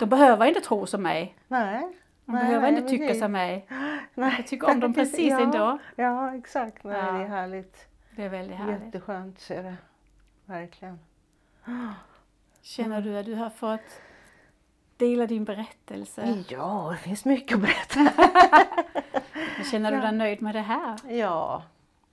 [0.00, 1.36] De behöver inte tro som mig.
[1.48, 1.80] Nej.
[2.24, 3.22] De Nej, behöver nej, inte tycka precis.
[3.22, 3.66] som mig.
[4.14, 4.34] Nej.
[4.36, 5.40] Jag tycker om dem precis ja.
[5.40, 5.78] ändå.
[5.96, 6.84] Ja, exakt.
[6.84, 7.12] Nej, Ja.
[7.12, 7.88] Det är härligt.
[8.16, 8.84] Det är väldigt härligt.
[8.84, 9.76] Jätteskönt är det.
[10.46, 10.98] Verkligen.
[12.62, 14.00] Känner du att du har fått
[14.96, 16.44] dela din berättelse?
[16.48, 18.00] Ja, det finns mycket att berätta.
[19.70, 20.02] Känner du Ja.
[20.02, 20.96] dig nöjd med det här?
[21.08, 21.62] Ja,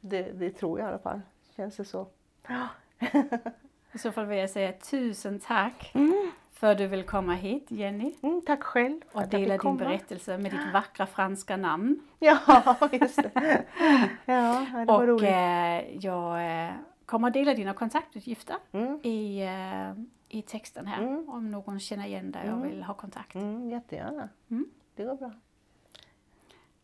[0.02, 1.22] det, det tror jag i alla fall.
[1.56, 2.08] Känns det så.
[2.48, 2.68] Ja.
[3.94, 5.94] I så fall vill jag säga tusen tack
[6.52, 9.78] för att du vill komma hit Jenny Mm, tack själv och dela din komma.
[9.80, 12.00] berättelse med ditt vackra franska namn.
[12.20, 12.40] Ja,
[12.92, 13.64] just det.
[14.26, 15.24] Ja, det var Och roligt.
[15.30, 16.72] eh, jag eh,
[17.06, 20.04] kommer att dela dina kontaktuppgifter Mm, i, eh,
[20.38, 21.30] i texten här Mm.
[21.30, 23.36] om någon känner igen dig och vill ha kontakt.
[23.36, 24.30] mm, jättegärna.
[24.52, 24.66] Mm.
[24.96, 25.32] Det går bra.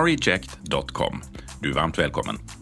[0.00, 1.22] reject.com.
[1.60, 2.61] Du är varmt välkommen.